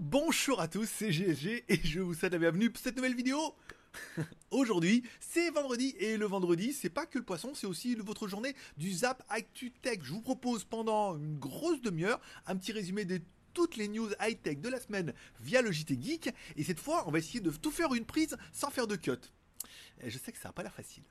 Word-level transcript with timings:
bonjour 0.00 0.60
à 0.60 0.68
tous, 0.68 0.86
c'est 0.86 1.12
GSG 1.12 1.64
et 1.68 1.80
je 1.84 2.00
vous 2.00 2.14
souhaite 2.14 2.32
la 2.32 2.38
bienvenue 2.38 2.70
pour 2.70 2.82
cette 2.82 2.96
nouvelle 2.96 3.14
vidéo. 3.14 3.54
Aujourd'hui, 4.50 5.04
c'est 5.20 5.50
vendredi 5.50 5.94
et 5.98 6.16
le 6.16 6.24
vendredi, 6.26 6.72
c'est 6.72 6.88
pas 6.88 7.04
que 7.04 7.18
le 7.18 7.24
poisson, 7.24 7.52
c'est 7.54 7.66
aussi 7.66 7.94
votre 7.96 8.26
journée 8.26 8.56
du 8.78 8.90
Zap 8.90 9.22
Actu 9.28 9.70
Tech. 9.70 9.98
Je 10.02 10.12
vous 10.12 10.22
propose 10.22 10.64
pendant 10.64 11.16
une 11.18 11.38
grosse 11.38 11.82
demi-heure 11.82 12.20
un 12.46 12.56
petit 12.56 12.72
résumé 12.72 13.04
de 13.04 13.20
toutes 13.52 13.76
les 13.76 13.88
news 13.88 14.08
high-tech 14.20 14.60
de 14.60 14.68
la 14.70 14.80
semaine 14.80 15.12
via 15.40 15.60
le 15.60 15.70
JT 15.70 15.98
Geek 16.00 16.30
et 16.56 16.64
cette 16.64 16.80
fois, 16.80 17.04
on 17.06 17.10
va 17.10 17.18
essayer 17.18 17.40
de 17.40 17.50
tout 17.50 17.70
faire 17.70 17.92
une 17.92 18.06
prise 18.06 18.36
sans 18.52 18.70
faire 18.70 18.86
de 18.86 18.96
cut. 18.96 19.12
Et 20.02 20.08
je 20.08 20.18
sais 20.18 20.32
que 20.32 20.38
ça 20.38 20.48
n'a 20.48 20.52
pas 20.54 20.62
l'air 20.62 20.72
facile. 20.72 21.04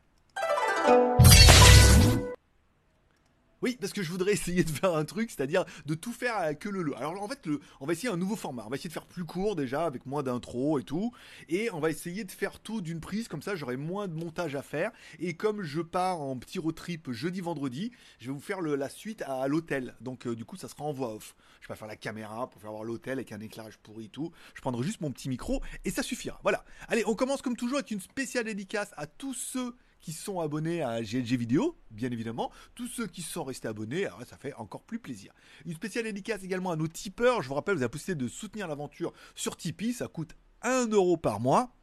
Oui, 3.62 3.78
parce 3.80 3.94
que 3.94 4.02
je 4.02 4.12
voudrais 4.12 4.34
essayer 4.40 4.64
de 4.64 4.70
faire 4.70 4.96
un 4.96 5.06
truc, 5.06 5.32
c'est-à-dire 5.32 5.66
de 5.86 5.94
tout 5.94 6.14
faire 6.14 6.38
à 6.38 6.54
que 6.54 6.70
le 6.70 6.82
le. 6.82 6.96
Alors 6.98 7.22
en 7.22 7.28
fait, 7.28 7.48
on 7.80 7.86
va 7.86 7.94
essayer 7.94 8.10
un 8.10 8.18
nouveau 8.18 8.36
format. 8.36 8.64
On 8.66 8.70
va 8.70 8.76
essayer 8.76 8.90
de 8.90 8.94
faire 8.94 9.06
plus 9.06 9.26
court 9.26 9.56
déjà, 9.56 9.86
avec 9.86 10.06
moins 10.06 10.24
d'intro 10.24 10.80
et 10.80 10.84
tout. 10.84 11.12
Et 11.50 11.70
on 11.72 11.80
va 11.80 11.90
essayer 11.90 12.24
de 12.24 12.32
faire 12.32 12.60
tout 12.60 12.82
d'une 12.82 13.00
prise, 13.00 13.28
comme 13.28 13.42
ça 13.42 13.56
j'aurai 13.56 13.78
moins 13.78 14.08
de 14.08 14.14
montage 14.14 14.56
à 14.56 14.62
faire. 14.62 14.92
Et 15.20 15.34
comme 15.34 15.64
je 15.64 15.82
pars 15.82 16.22
en 16.22 16.38
petit 16.38 16.60
road 16.60 16.76
trip 16.76 17.12
jeudi-vendredi, 17.12 17.92
je 18.20 18.28
vais 18.28 18.34
vous 18.34 18.40
faire 18.40 18.62
la 18.62 18.90
suite 18.90 19.24
à, 19.24 19.48
l'hôtel. 19.48 19.96
Donc 20.02 20.28
euh, 20.28 20.36
du 20.36 20.46
coup, 20.46 20.56
ça 20.56 20.68
sera 20.68 20.84
en 20.84 20.94
voix 20.94 21.14
off. 21.14 21.36
Je 21.62 21.68
vais 21.68 21.74
pas 21.74 21.76
faire 21.76 21.88
la 21.88 21.96
caméra 21.96 22.50
pour 22.50 22.62
faire 22.62 22.72
voir 22.72 22.84
l'hôtel 22.84 23.14
avec 23.14 23.32
un 23.32 23.40
éclairage 23.40 23.78
pourri 23.80 24.06
et 24.06 24.10
tout. 24.10 24.32
Je 24.54 24.62
prendrai 24.62 24.84
juste 24.84 25.02
mon 25.02 25.12
petit 25.12 25.30
micro 25.30 25.62
et 25.86 25.92
ça 25.92 26.04
suffira. 26.04 26.40
Voilà. 26.44 26.64
Allez, 26.88 27.04
on 27.06 27.16
commence 27.16 27.42
comme 27.42 27.56
toujours 27.56 27.78
avec 27.78 27.92
une 27.92 28.02
spéciale 28.02 28.46
dédicace 28.46 28.92
à 28.98 29.08
tous 29.08 29.34
ceux 29.34 29.76
qui 30.02 30.14
sont 30.14 30.40
abonnés 30.40 30.82
à 30.82 31.02
GLG 31.02 31.36
Vidéo, 31.38 31.78
bien 31.92 32.10
évidemment. 32.12 32.52
Tous 32.76 32.88
ceux 32.88 33.08
qui 33.08 33.22
sont 33.22 33.44
restés 33.44 33.68
abonnés, 33.68 34.06
alors 34.06 34.24
ça 34.26 34.38
fait 34.38 34.54
encore 34.54 34.84
plus 34.84 35.00
plaisir. 35.00 35.34
Une 35.66 35.74
spéciale 35.74 36.06
dédicace 36.06 36.44
également 36.44 36.72
à 36.72 36.76
nos 36.76 36.88
tipeurs. 36.88 37.42
Je 37.42 37.50
vous 37.50 37.56
rappelle, 37.56 37.76
vous 37.76 37.84
avez 37.84 37.90
possibilité 37.90 38.24
de 38.24 38.30
soutenir 38.30 38.68
l'aventure 38.68 39.14
sur 39.36 39.58
Tipeee. 39.58 39.94
Ça 39.94 40.08
coûte 40.08 40.36
1 40.62 40.88
euro 40.88 41.18
par 41.18 41.40
mois 41.40 41.74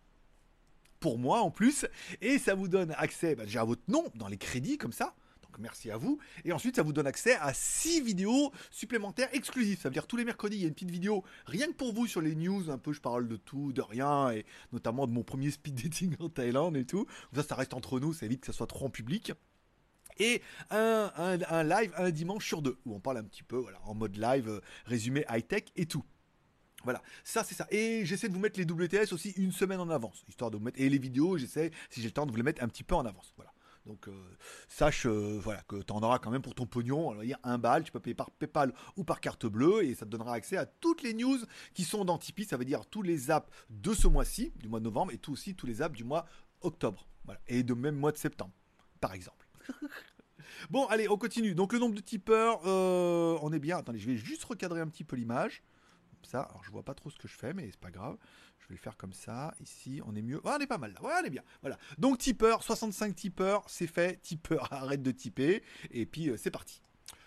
pour 1.00 1.18
moi 1.18 1.40
en 1.40 1.50
plus. 1.50 1.86
Et 2.20 2.38
ça 2.38 2.54
vous 2.54 2.68
donne 2.68 2.92
accès 2.96 3.34
bah, 3.34 3.44
déjà 3.44 3.60
à 3.62 3.64
votre 3.64 3.82
nom 3.88 4.04
dans 4.14 4.28
les 4.28 4.38
crédits 4.38 4.78
comme 4.78 4.92
ça 4.92 5.14
merci 5.58 5.90
à 5.90 5.96
vous. 5.96 6.18
Et 6.44 6.52
ensuite, 6.52 6.76
ça 6.76 6.82
vous 6.82 6.92
donne 6.92 7.06
accès 7.06 7.36
à 7.36 7.52
6 7.52 8.02
vidéos 8.02 8.52
supplémentaires 8.70 9.28
exclusives. 9.32 9.80
Ça 9.80 9.88
veut 9.88 9.92
dire 9.92 10.06
tous 10.06 10.16
les 10.16 10.24
mercredis, 10.24 10.56
il 10.56 10.62
y 10.62 10.64
a 10.64 10.68
une 10.68 10.74
petite 10.74 10.90
vidéo 10.90 11.24
rien 11.46 11.66
que 11.66 11.72
pour 11.72 11.92
vous 11.92 12.06
sur 12.06 12.20
les 12.20 12.34
news. 12.34 12.70
Un 12.70 12.78
peu, 12.78 12.92
je 12.92 13.00
parle 13.00 13.28
de 13.28 13.36
tout, 13.36 13.72
de 13.72 13.82
rien, 13.82 14.30
et 14.30 14.44
notamment 14.72 15.06
de 15.06 15.12
mon 15.12 15.22
premier 15.22 15.50
speed 15.50 15.82
dating 15.82 16.16
en 16.20 16.28
Thaïlande 16.28 16.76
et 16.76 16.84
tout. 16.84 17.06
Ça, 17.34 17.42
ça 17.42 17.54
reste 17.54 17.74
entre 17.74 18.00
nous, 18.00 18.12
ça 18.12 18.26
évite 18.26 18.40
que 18.40 18.46
ça 18.46 18.52
soit 18.52 18.66
trop 18.66 18.86
en 18.86 18.90
public 18.90 19.32
et 20.18 20.42
un, 20.70 21.62
live 21.64 21.92
un 21.96 22.10
dimanche 22.10 22.46
sur 22.46 22.62
deux 22.62 22.78
où 22.86 22.94
on 22.94 23.00
parle 23.00 23.18
un 23.18 23.24
petit 23.24 23.42
peu 23.42 23.56
voilà 23.56 23.78
en 23.84 23.94
mode 23.94 24.16
live 24.16 24.48
euh, 24.48 24.60
résumé 24.86 25.24
high 25.28 25.46
tech 25.46 25.64
et 25.76 25.86
tout. 25.86 26.04
Voilà, 26.84 27.02
ça 27.24 27.42
c'est 27.42 27.54
ça. 27.54 27.66
Et 27.70 28.04
j'essaie 28.04 28.28
de 28.28 28.34
vous 28.34 28.40
mettre 28.40 28.60
les 28.60 28.64
WTS 28.64 29.12
aussi 29.12 29.30
une 29.36 29.50
semaine 29.50 29.80
en 29.80 29.90
avance, 29.90 30.24
histoire 30.28 30.50
de 30.50 30.56
vous 30.56 30.62
mettre 30.62 30.80
et 30.80 30.88
les 30.88 30.98
vidéos, 30.98 31.36
j'essaie 31.36 31.72
si 31.90 32.00
j'ai 32.00 32.08
le 32.08 32.12
temps 32.12 32.26
de 32.26 32.30
vous 32.30 32.36
les 32.36 32.42
mettre 32.42 32.62
un 32.62 32.68
petit 32.68 32.84
peu 32.84 32.94
en 32.94 33.04
avance. 33.04 33.32
Voilà. 33.36 33.52
Donc 33.86 34.08
euh, 34.08 34.12
sache 34.68 35.06
euh, 35.06 35.38
voilà 35.40 35.62
que 35.62 35.76
tu 35.76 35.92
en 35.92 36.02
auras 36.02 36.18
quand 36.18 36.30
même 36.30 36.42
pour 36.42 36.54
ton 36.54 36.66
pognon. 36.66 37.10
Alors 37.10 37.24
il 37.24 37.30
y 37.30 37.34
a 37.34 37.40
un 37.44 37.58
bal, 37.58 37.84
tu 37.84 37.92
peux 37.92 38.00
payer 38.00 38.14
par 38.14 38.30
PayPal 38.32 38.72
ou 38.96 39.04
par 39.04 39.20
carte 39.20 39.46
bleue 39.46 39.84
et 39.84 39.94
ça 39.94 40.04
te 40.04 40.10
donnera 40.10 40.34
accès 40.34 40.56
à 40.56 40.66
toutes 40.66 41.02
les 41.02 41.14
news 41.14 41.38
qui 41.72 41.84
sont 41.84 42.04
dans 42.04 42.18
Tipeee. 42.18 42.44
Ça 42.44 42.56
veut 42.56 42.64
dire 42.64 42.84
tous 42.86 43.02
les 43.02 43.30
apps 43.30 43.48
de 43.70 43.94
ce 43.94 44.08
mois-ci, 44.08 44.52
du 44.56 44.68
mois 44.68 44.80
de 44.80 44.84
novembre, 44.84 45.12
et 45.12 45.18
tout 45.18 45.32
aussi 45.32 45.54
tous 45.54 45.66
les 45.66 45.82
apps 45.82 45.96
du 45.96 46.04
mois 46.04 46.26
octobre. 46.62 47.06
Voilà. 47.24 47.40
Et 47.46 47.62
de 47.62 47.74
même 47.74 47.96
mois 47.96 48.12
de 48.12 48.18
septembre, 48.18 48.52
par 49.00 49.14
exemple. 49.14 49.48
bon, 50.70 50.86
allez, 50.86 51.08
on 51.08 51.16
continue. 51.16 51.54
Donc 51.54 51.72
le 51.72 51.78
nombre 51.78 51.94
de 51.94 52.00
tipeurs, 52.00 52.60
euh, 52.66 53.38
on 53.42 53.52
est 53.52 53.58
bien. 53.58 53.78
Attendez, 53.78 53.98
je 53.98 54.06
vais 54.06 54.16
juste 54.16 54.44
recadrer 54.44 54.80
un 54.80 54.88
petit 54.88 55.04
peu 55.04 55.16
l'image. 55.16 55.62
Ça, 56.26 56.40
alors 56.42 56.64
je 56.64 56.70
vois 56.70 56.82
pas 56.82 56.94
trop 56.94 57.08
ce 57.08 57.18
que 57.18 57.28
je 57.28 57.34
fais, 57.34 57.54
mais 57.54 57.68
c'est 57.70 57.80
pas 57.80 57.90
grave. 57.90 58.16
Je 58.58 58.68
vais 58.68 58.74
le 58.74 58.80
faire 58.80 58.96
comme 58.96 59.12
ça. 59.12 59.54
Ici, 59.60 60.00
on 60.04 60.16
est 60.16 60.22
mieux. 60.22 60.40
on 60.42 60.58
est 60.58 60.66
pas 60.66 60.78
mal 60.78 60.92
là. 60.92 61.02
Ouais, 61.02 61.12
on 61.22 61.24
est 61.24 61.30
bien. 61.30 61.42
Voilà. 61.60 61.78
Donc, 61.98 62.18
tipeur, 62.18 62.64
65 62.64 63.14
tipeurs, 63.14 63.64
c'est 63.68 63.86
fait. 63.86 64.20
Tipeur, 64.22 64.72
arrête 64.72 65.02
de 65.02 65.12
tiper. 65.12 65.62
Et 65.90 66.04
puis, 66.04 66.30
euh, 66.30 66.36
c'est 66.36 66.50
parti. 66.50 66.82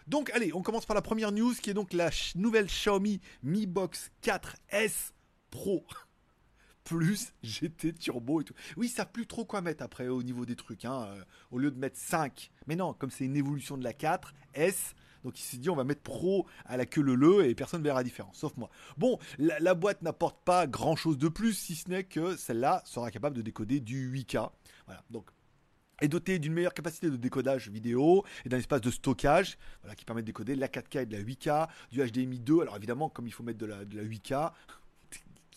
Donc, 0.08 0.30
allez, 0.32 0.52
on 0.54 0.62
commence 0.62 0.86
par 0.86 0.96
la 0.96 1.02
première 1.02 1.32
news 1.32 1.54
qui 1.54 1.70
est 1.70 1.74
donc 1.74 1.94
la 1.94 2.09
nouvelle 2.36 2.66
Xiaomi 2.66 3.22
Mi 3.44 3.68
Box 3.68 4.12
4S 4.22 5.12
Pro. 5.50 5.86
Plus 6.84 7.32
GT 7.44 7.94
Turbo 7.94 8.42
et 8.42 8.44
tout. 8.44 8.56
Oui, 8.76 8.90
ça 8.90 9.06
plus 9.06 9.28
trop 9.28 9.46
quoi 9.46 9.62
mettre 9.62 9.84
après 9.84 10.08
au 10.08 10.24
niveau 10.24 10.46
des 10.46 10.56
trucs. 10.56 10.86
Hein, 10.86 11.06
euh, 11.09 11.24
au 11.52 11.59
lieu 11.59 11.70
de 11.70 11.78
mettre 11.78 11.98
5. 11.98 12.50
Mais 12.66 12.76
non, 12.76 12.94
comme 12.94 13.12
c'est 13.12 13.26
une 13.26 13.38
évolution 13.38 13.78
de 13.78 13.84
la 13.84 13.94
4S, 13.94 14.96
donc 15.24 15.40
il 15.40 15.44
s'est 15.44 15.57
dit 15.57 15.69
on 15.69 15.75
va 15.75 15.84
mettre 15.84 16.02
pro 16.02 16.46
à 16.66 16.78
la 16.78 16.85
queue 16.85 17.02
le 17.02 17.16
le 17.16 17.46
et 17.46 17.56
personne 17.56 17.81
ne 17.81 17.85
verra 17.85 18.03
différence, 18.03 18.38
sauf 18.38 18.56
moi. 18.57 18.69
Bon, 18.97 19.19
la, 19.38 19.74
boîte 19.74 20.02
n'apporte 20.02 20.44
pas 20.44 20.68
grand 20.68 20.96
chose 20.96 21.18
de 21.18 21.28
plus, 21.28 21.53
si 21.53 21.75
ce 21.75 21.90
n'est 21.90 22.03
que 22.03 22.35
celle-là 22.35 22.81
sera 22.85 23.12
capable 23.12 23.35
de 23.35 23.41
décoder 23.41 23.79
du 23.79 24.12
8K. 24.12 24.50
Voilà, 24.85 25.03
donc 25.09 25.29
est 26.02 26.08
dotée 26.08 26.40
d'une 26.40 26.53
meilleure 26.53 26.74
capacité 26.74 27.09
de 27.09 27.18
décodage 27.18 27.69
vidéo 27.69 28.24
et 28.46 28.50
d'un 28.50 28.58
espace 28.58 28.81
de 28.81 28.90
stockage 28.90 29.58
voilà, 29.81 29.96
qui 29.96 30.06
permet 30.06 30.22
de 30.22 30.28
décoder 30.28 30.56
la 30.56 30.68
4K 30.68 31.02
et 31.02 31.06
de 31.06 31.18
la 31.18 31.24
8K, 31.24 31.68
du 31.91 32.02
HDMI 32.02 32.40
2. 32.40 32.62
Alors 32.62 32.78
évidemment, 32.78 33.09
comme 33.09 33.28
il 33.28 33.31
faut 33.31 33.44
mettre 33.44 33.59
de 33.59 33.66
la, 33.66 33.84
de 33.84 33.97
la 33.97 34.03
8K, 34.03 34.52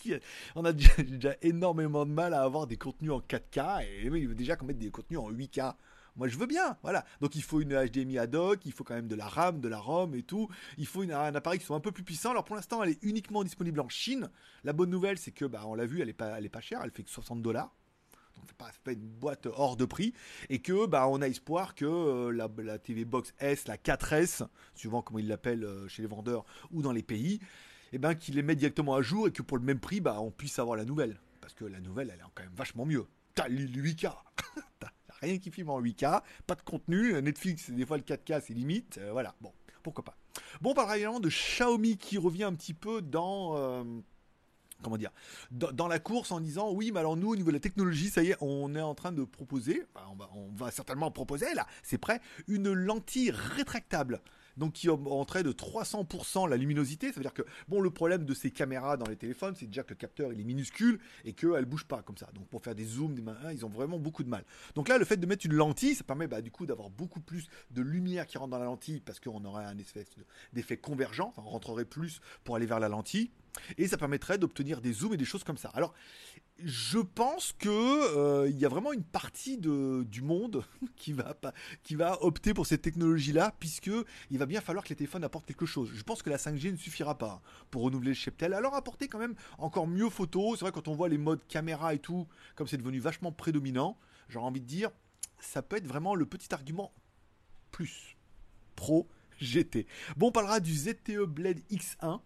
on 0.57 0.65
a 0.65 0.73
déjà, 0.73 1.35
énormément 1.43 2.05
de 2.05 2.11
mal 2.11 2.35
à 2.35 2.43
avoir 2.43 2.67
des 2.67 2.77
contenus 2.77 3.13
en 3.13 3.21
4K 3.21 3.87
et 3.87 4.35
déjà 4.35 4.57
qu'on 4.57 4.67
mette 4.67 4.79
des 4.79 4.91
contenus 4.91 5.21
en 5.21 5.31
8K. 5.31 5.75
Moi, 6.17 6.29
je 6.29 6.37
veux 6.37 6.47
bien, 6.47 6.77
voilà. 6.83 7.05
Donc, 7.21 7.37
il 7.37 7.43
faut 7.43 7.61
une 7.61 7.73
HDMI 7.73 8.19
ad 8.19 8.35
hoc, 8.35 8.61
il 8.67 8.73
faut 8.73 8.85
quand 8.85 8.95
même 8.95 9.09
de 9.09 9.15
la 9.15 9.27
RAM, 9.27 9.61
de 9.61 9.69
la 9.69 9.79
ROM 9.79 10.15
et 10.15 10.23
tout. 10.23 10.49
Il 10.77 10.87
faut 10.87 11.03
un 11.03 11.35
appareil 11.35 11.59
qui 11.59 11.65
soit 11.65 11.77
un 11.77 11.81
peu 11.81 11.93
plus 11.93 12.05
puissant. 12.05 12.31
Alors, 12.31 12.45
pour 12.45 12.57
l'instant, 12.57 12.83
elle 12.83 12.91
est 12.91 13.03
uniquement 13.03 13.43
disponible 13.43 13.81
en 13.81 13.89
Chine. 13.89 14.31
La 14.65 14.73
bonne 14.73 14.91
nouvelle, 14.91 15.19
c'est 15.19 15.33
que, 15.33 15.47
bah, 15.47 15.63
on 15.67 15.75
l'a 15.75 15.87
vu, 15.87 16.03
elle 16.03 16.11
est 16.11 16.15
pas, 16.15 16.37
pas 16.53 16.61
chère, 16.61 16.81
elle 16.85 16.91
fait 16.91 17.03
que 17.03 17.11
60 17.11 17.41
dollars. 17.41 17.75
Donc, 18.37 18.45
c'est 18.47 18.57
pas, 18.57 18.71
pas 18.85 18.93
une 18.93 19.09
boîte 19.09 19.47
hors 19.47 19.77
de 19.77 19.87
prix. 19.87 20.13
Et 20.51 20.61
que, 20.61 20.87
bah, 20.87 21.09
on 21.09 21.23
a 21.23 21.29
espoir 21.29 21.75
que 21.75 21.87
euh, 21.87 22.31
la, 22.31 22.79
TV 22.79 23.07
Box 23.07 23.33
S, 23.39 23.67
la 23.67 23.79
4S, 23.79 24.47
suivant 24.75 25.01
comment 25.01 25.19
ils 25.19 25.29
l'appellent 25.29 25.65
euh, 25.65 25.89
chez 25.89 26.03
les 26.03 26.09
vendeurs 26.09 26.45
ou 26.73 26.83
dans 26.83 26.93
les 26.93 27.03
pays, 27.03 27.41
eh 27.93 27.99
ben, 27.99 28.15
qu'ils 28.15 28.35
les 28.35 28.43
mettent 28.43 28.59
directement 28.59 28.95
à 28.95 29.03
jour 29.03 29.29
et 29.29 29.33
que 29.33 29.43
pour 29.43 29.57
le 29.57 29.65
même 29.65 29.81
prix, 29.81 30.01
bah, 30.01 30.21
on 30.21 30.31
puisse 30.31 30.59
avoir 30.59 30.77
la 30.77 30.85
nouvelle. 30.85 31.21
Parce 31.41 31.55
que 31.55 31.65
la 31.65 31.81
nouvelle, 31.81 32.11
elle 32.13 32.21
est 32.21 32.31
quand 32.35 32.43
même 32.43 32.55
vachement 32.55 32.85
mieux. 32.85 33.07
T'as 33.35 33.49
8K 33.49 34.13
rien 35.23 35.39
qui 35.39 35.51
filme 35.51 35.71
en 35.71 35.81
8K, 35.81 36.23
pas 36.47 36.55
de 36.55 36.63
contenu, 36.63 37.21
Netflix, 37.23 37.71
des 37.71 37.87
fois 37.87 37.97
le 37.97 38.03
4K 38.03 38.43
c'est 38.47 38.55
limite, 38.55 38.99
euh, 38.99 39.13
voilà, 39.13 39.35
bon, 39.41 39.53
pourquoi 39.83 40.05
pas. 40.05 40.17
Bon, 40.61 40.71
on 40.71 40.75
parlera 40.75 40.99
également 40.99 41.21
de 41.21 41.29
Xiaomi 41.29 41.97
qui 41.97 42.19
revient 42.19 42.45
un 42.45 42.55
petit 42.55 42.75
peu 42.75 43.03
dans... 43.03 43.57
Euh, 43.57 43.85
comment 44.83 44.97
dire, 44.97 45.13
dans, 45.53 45.87
la 45.87 46.01
course 46.01 46.33
en 46.33 46.41
disant 46.41 46.73
oui, 46.73 46.91
mais 46.91 46.99
alors 46.99 47.17
nous, 47.17 47.29
au 47.29 47.37
niveau 47.37 47.51
de 47.51 47.57
la 47.57 47.61
technologie, 47.61 48.11
ça 48.11 48.23
y 48.23 48.31
est, 48.31 48.37
on 48.41 48.75
est 48.75 48.81
en 48.81 48.97
train 48.97 49.13
de 49.13 49.23
proposer, 49.23 49.85
on, 50.11 50.17
va, 50.17 50.29
on 50.35 50.49
va 50.53 50.73
certainement 50.73 51.11
proposer 51.13 51.55
là, 51.55 51.67
c'est 51.85 51.99
prêt, 51.99 52.21
une 52.49 52.73
lentille 52.73 53.31
rétractable 53.31 54.21
donc 54.57 54.73
qui 54.75 54.89
augmenterait 54.89 55.43
de 55.43 55.53
300% 55.53 56.49
la 56.49 56.57
luminosité. 56.57 57.09
Ça 57.09 57.15
veut 57.15 57.23
dire 57.23 57.35
que, 57.35 57.43
bon, 57.69 57.81
le 57.81 57.91
problème 57.91 58.25
de 58.25 58.35
ces 58.35 58.51
caméras 58.51 58.97
dans 58.97 59.07
les 59.07 59.17
téléphones, 59.17 59.55
c'est 59.57 59.67
déjà 59.67 59.83
que 59.83 59.91
le 59.91 59.97
capteur 59.97 60.33
il 60.33 60.41
est 60.41 60.45
minuscule 60.45 60.99
et 61.25 61.33
qu'elle 61.33 61.51
ne 61.51 61.65
bouge 61.65 61.85
pas 61.85 62.03
comme 62.03 62.17
ça. 62.17 62.29
Donc 62.35 62.49
pour 62.49 62.63
faire 62.63 62.75
des 62.75 62.85
zooms, 62.85 63.15
des 63.15 63.23
mains, 63.23 63.37
ils 63.53 63.65
ont 63.65 63.69
vraiment 63.69 63.99
beaucoup 63.99 64.23
de 64.23 64.29
mal. 64.29 64.45
Donc 64.75 64.89
là, 64.89 64.99
le 64.99 65.05
fait 65.05 65.17
de 65.17 65.27
mettre 65.27 65.47
une 65.47 65.55
lentille, 65.55 65.95
ça 65.95 66.05
permet 66.05 66.27
bah, 66.27 66.43
du 66.43 66.51
coup 66.51 66.67
d'avoir 66.67 66.91
beaucoup 66.91 67.21
plus 67.21 67.47
de 67.71 67.83
lumière 67.83 68.27
qui 68.27 68.39
rentre 68.39 68.51
dans 68.51 68.59
la 68.59 68.67
lentille 68.67 69.01
parce 69.01 69.21
qu'on 69.21 69.45
aurait 69.45 69.65
un 69.65 69.79
espèce 69.79 70.09
d'effet 70.53 70.77
convergent, 70.77 71.33
on 71.37 71.43
rentrerait 71.43 71.85
plus 71.85 72.21
pour 72.45 72.57
aller 72.57 72.67
vers 72.67 72.81
la 72.81 72.89
lentille. 72.89 73.31
Et 73.77 73.89
ça 73.89 73.97
permettrait 73.97 74.39
d'obtenir 74.39 74.81
des 74.81 74.93
zooms 74.93 75.15
et 75.15 75.17
des 75.17 75.25
choses 75.25 75.45
comme 75.45 75.57
ça. 75.57 75.71
Alors, 75.75 75.95
je 76.65 76.99
pense 76.99 77.53
que 77.59 77.69
euh, 77.69 78.49
il 78.49 78.59
y 78.59 78.65
a 78.65 78.69
vraiment 78.69 78.93
une 78.93 79.03
partie 79.03 79.59
du 79.59 80.23
monde 80.23 80.65
qui 80.97 81.13
va, 81.13 82.23
opter 82.23 82.55
pour 82.55 82.67
cette 82.67 82.83
technologie-là, 82.83 83.55
puisque 83.59 83.91
il 84.31 84.39
va 84.39 84.47
bien 84.47 84.61
falloir 84.61 84.85
que 84.85 84.91
les 84.91 84.97
téléphones 84.97 85.25
apportent 85.25 85.47
quelque 85.47 85.67
chose. 85.67 85.91
Je 85.95 86.03
pense 86.03 86.23
que 86.23 86.31
la 86.31 86.37
5G 86.37 86.73
ne 86.73 86.77
suffira 86.77 87.19
pas 87.19 87.43
pour 87.71 87.83
renouveler 87.83 88.11
le 88.11 88.17
cheptel. 88.17 88.55
Alors 88.55 88.75
apporter 88.75 89.09
quand 89.09 89.19
même 89.19 89.35
encore 89.59 89.87
mieux 89.87 90.09
photo. 90.09 90.55
C'est 90.57 90.65
vrai 90.65 90.73
quand 90.73 90.89
on 90.89 90.95
voit 90.95 91.09
les 91.09 91.19
modes 91.19 91.41
caméra 91.49 91.95
et 91.95 91.99
tout, 91.99 92.27
comme 92.55 92.67
c'est 92.67 92.79
devenu 92.79 93.01
vachement 93.01 93.33
prédominant, 93.33 93.99
j'aurais 94.29 94.47
envie 94.47 94.61
de 94.61 94.67
dire, 94.67 94.91
ça 95.39 95.63
peut 95.63 95.77
être 95.77 95.87
vraiment 95.87 96.15
le 96.15 96.27
petit 96.27 96.55
argument 96.55 96.93
plus 97.71 98.17
pro 98.77 99.09
GT. 99.41 99.87
Bon, 100.17 100.29
on 100.29 100.33
parlera 100.33 100.61
du 100.61 100.75
ZTE 100.75 101.25
Blade 101.27 101.61
X1 101.71 102.21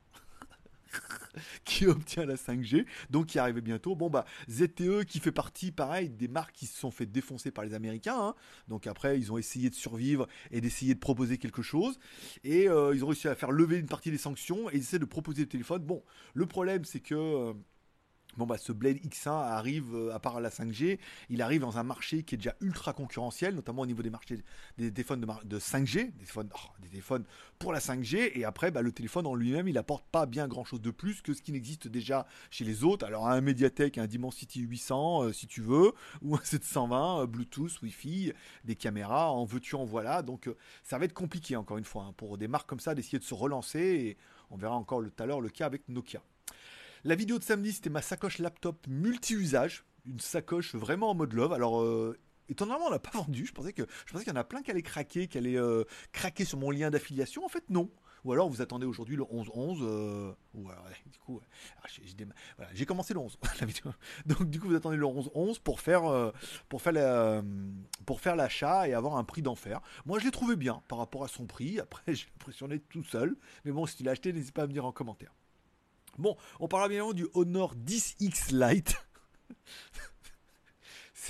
qui 1.64 1.86
obtient 1.86 2.24
la 2.24 2.36
5G, 2.36 2.86
donc 3.10 3.26
qui 3.26 3.38
arrive 3.38 3.60
bientôt. 3.60 3.94
Bon 3.94 4.10
bah 4.10 4.24
ZTE 4.50 5.04
qui 5.04 5.20
fait 5.20 5.32
partie, 5.32 5.72
pareil, 5.72 6.08
des 6.08 6.28
marques 6.28 6.54
qui 6.54 6.66
se 6.66 6.78
sont 6.78 6.90
fait 6.90 7.06
défoncer 7.06 7.50
par 7.50 7.64
les 7.64 7.74
Américains. 7.74 8.18
Hein. 8.18 8.34
Donc 8.68 8.86
après, 8.86 9.18
ils 9.18 9.32
ont 9.32 9.38
essayé 9.38 9.70
de 9.70 9.74
survivre 9.74 10.26
et 10.50 10.60
d'essayer 10.60 10.94
de 10.94 11.00
proposer 11.00 11.38
quelque 11.38 11.62
chose, 11.62 11.98
et 12.44 12.68
euh, 12.68 12.94
ils 12.94 13.04
ont 13.04 13.08
réussi 13.08 13.28
à 13.28 13.34
faire 13.34 13.52
lever 13.52 13.78
une 13.78 13.86
partie 13.86 14.10
des 14.10 14.18
sanctions 14.18 14.70
et 14.70 14.74
ils 14.74 14.80
essaient 14.80 14.98
de 14.98 15.04
proposer 15.04 15.42
le 15.42 15.48
téléphone. 15.48 15.82
Bon, 15.82 16.02
le 16.34 16.46
problème 16.46 16.84
c'est 16.84 17.00
que 17.00 17.14
euh, 17.14 17.52
Bon 18.36 18.44
bah 18.44 18.58
ce 18.58 18.72
Blade 18.72 18.98
X1 18.98 19.30
arrive 19.30 19.94
euh, 19.94 20.14
à 20.14 20.20
part 20.20 20.40
la 20.40 20.50
5G, 20.50 20.98
il 21.30 21.40
arrive 21.40 21.62
dans 21.62 21.78
un 21.78 21.82
marché 21.82 22.22
qui 22.22 22.34
est 22.34 22.38
déjà 22.38 22.54
ultra 22.60 22.92
concurrentiel, 22.92 23.54
notamment 23.54 23.82
au 23.82 23.86
niveau 23.86 24.02
des 24.02 24.10
marchés 24.10 24.44
des 24.76 24.92
téléphones 24.92 25.24
de, 25.44 25.58
5G, 25.58 25.94
des 25.94 26.12
téléphones, 26.12 26.50
oh, 26.52 26.75
pour 27.58 27.72
la 27.72 27.78
5G, 27.78 28.32
et 28.34 28.44
après 28.44 28.70
bah, 28.70 28.82
le 28.82 28.92
téléphone 28.92 29.26
en 29.26 29.34
lui-même 29.34 29.68
il 29.68 29.78
apporte 29.78 30.04
pas 30.10 30.26
bien 30.26 30.48
grand 30.48 30.64
chose 30.64 30.80
de 30.80 30.90
plus 30.90 31.22
que 31.22 31.34
ce 31.34 31.42
qui 31.42 31.52
n'existe 31.52 31.88
déjà 31.88 32.26
chez 32.50 32.64
les 32.64 32.84
autres. 32.84 33.06
Alors 33.06 33.28
un 33.28 33.40
Mediatek, 33.40 33.98
un 33.98 34.06
Dimensity 34.06 34.60
800 34.60 35.22
euh, 35.22 35.32
si 35.32 35.46
tu 35.46 35.60
veux, 35.60 35.92
ou 36.22 36.36
un 36.36 36.40
720, 36.42 37.22
euh, 37.22 37.26
Bluetooth, 37.26 37.80
Wi-Fi, 37.82 38.32
des 38.64 38.76
caméras, 38.76 39.30
en 39.30 39.44
veux-tu 39.44 39.74
en 39.74 39.84
voilà. 39.84 40.22
Donc 40.22 40.50
ça 40.82 40.98
va 40.98 41.04
être 41.04 41.14
compliqué 41.14 41.56
encore 41.56 41.78
une 41.78 41.84
fois 41.84 42.04
hein, 42.04 42.14
pour 42.16 42.38
des 42.38 42.48
marques 42.48 42.68
comme 42.68 42.80
ça 42.80 42.94
d'essayer 42.94 43.18
de 43.18 43.24
se 43.24 43.34
relancer, 43.34 43.80
et 43.80 44.16
on 44.50 44.56
verra 44.56 44.74
encore 44.74 45.02
tout 45.02 45.22
à 45.22 45.26
l'heure 45.26 45.40
le 45.40 45.48
cas 45.48 45.66
avec 45.66 45.88
Nokia. 45.88 46.22
La 47.04 47.14
vidéo 47.14 47.38
de 47.38 47.44
samedi, 47.44 47.72
c'était 47.72 47.90
ma 47.90 48.02
sacoche 48.02 48.38
laptop 48.38 48.84
multi-usage. 48.88 49.84
Une 50.06 50.18
sacoche 50.18 50.74
vraiment 50.74 51.10
en 51.10 51.14
mode 51.14 51.34
love. 51.34 51.52
Alors, 51.52 51.80
euh, 51.80 52.18
étonnamment, 52.48 52.86
on 52.86 52.90
l'a 52.90 52.98
pas 52.98 53.10
vendu. 53.10 53.46
Je 53.46 53.52
pensais 53.52 53.72
que 53.72 53.82
je 54.06 54.12
pensais 54.12 54.24
qu'il 54.24 54.32
y 54.32 54.36
en 54.36 54.40
a 54.40 54.44
plein 54.44 54.62
qui 54.62 54.70
allaient 54.70 54.82
craquer, 54.82 55.28
qui 55.28 55.38
allaient 55.38 55.58
euh, 55.58 55.84
craquer 56.12 56.44
sur 56.44 56.58
mon 56.58 56.70
lien 56.70 56.90
d'affiliation. 56.90 57.44
En 57.44 57.48
fait, 57.48 57.64
non. 57.70 57.90
Ou 58.24 58.32
alors 58.32 58.48
vous 58.48 58.60
attendez 58.60 58.86
aujourd'hui 58.86 59.14
le 59.14 59.22
11-11. 59.22 59.78
Euh, 59.82 60.32
du 61.06 61.18
coup, 61.20 61.40
j'ai 62.72 62.86
commencé 62.86 63.14
le 63.14 63.20
11. 63.20 63.38
Donc 64.26 64.50
du 64.50 64.58
coup, 64.58 64.68
vous 64.68 64.74
attendez 64.74 64.96
le 64.96 65.06
11-11 65.06 65.60
pour 65.60 65.80
faire, 65.80 66.32
pour 66.68 66.82
faire, 66.82 66.92
la, 66.92 67.42
pour 68.04 68.20
faire 68.20 68.34
l'achat 68.34 68.88
et 68.88 68.94
avoir 68.94 69.16
un 69.16 69.24
prix 69.24 69.42
d'enfer. 69.42 69.80
Moi, 70.06 70.18
je 70.18 70.24
l'ai 70.24 70.32
trouvé 70.32 70.56
bien 70.56 70.82
par 70.88 70.98
rapport 70.98 71.22
à 71.22 71.28
son 71.28 71.46
prix. 71.46 71.78
Après, 71.78 72.02
j'ai 72.14 72.26
l'impression 72.32 72.66
d'être 72.68 72.88
tout 72.88 73.04
seul. 73.04 73.36
Mais 73.64 73.70
bon, 73.70 73.86
si 73.86 73.96
tu 73.96 74.02
l'as 74.02 74.12
acheté, 74.12 74.32
n'hésite 74.32 74.54
pas 74.54 74.62
à 74.62 74.66
me 74.66 74.72
dire 74.72 74.84
en 74.84 74.92
commentaire. 74.92 75.32
Bon, 76.18 76.36
on 76.60 76.68
parlera 76.68 76.88
bien 76.88 76.96
évidemment 76.96 77.12
du 77.12 77.28
Honor 77.34 77.74
10X 77.76 78.52
Lite. 78.52 78.96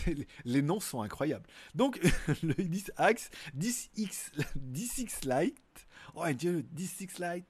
les 0.44 0.62
noms 0.62 0.80
sont 0.80 1.02
incroyables. 1.02 1.46
Donc, 1.74 2.00
le 2.42 2.54
10X, 2.54 3.30
10X, 3.56 4.30
10X 4.72 5.44
Lite. 5.44 5.86
Oh, 6.14 6.24
Dieu, 6.32 6.64
10X 6.74 7.20
Lite. 7.20 7.46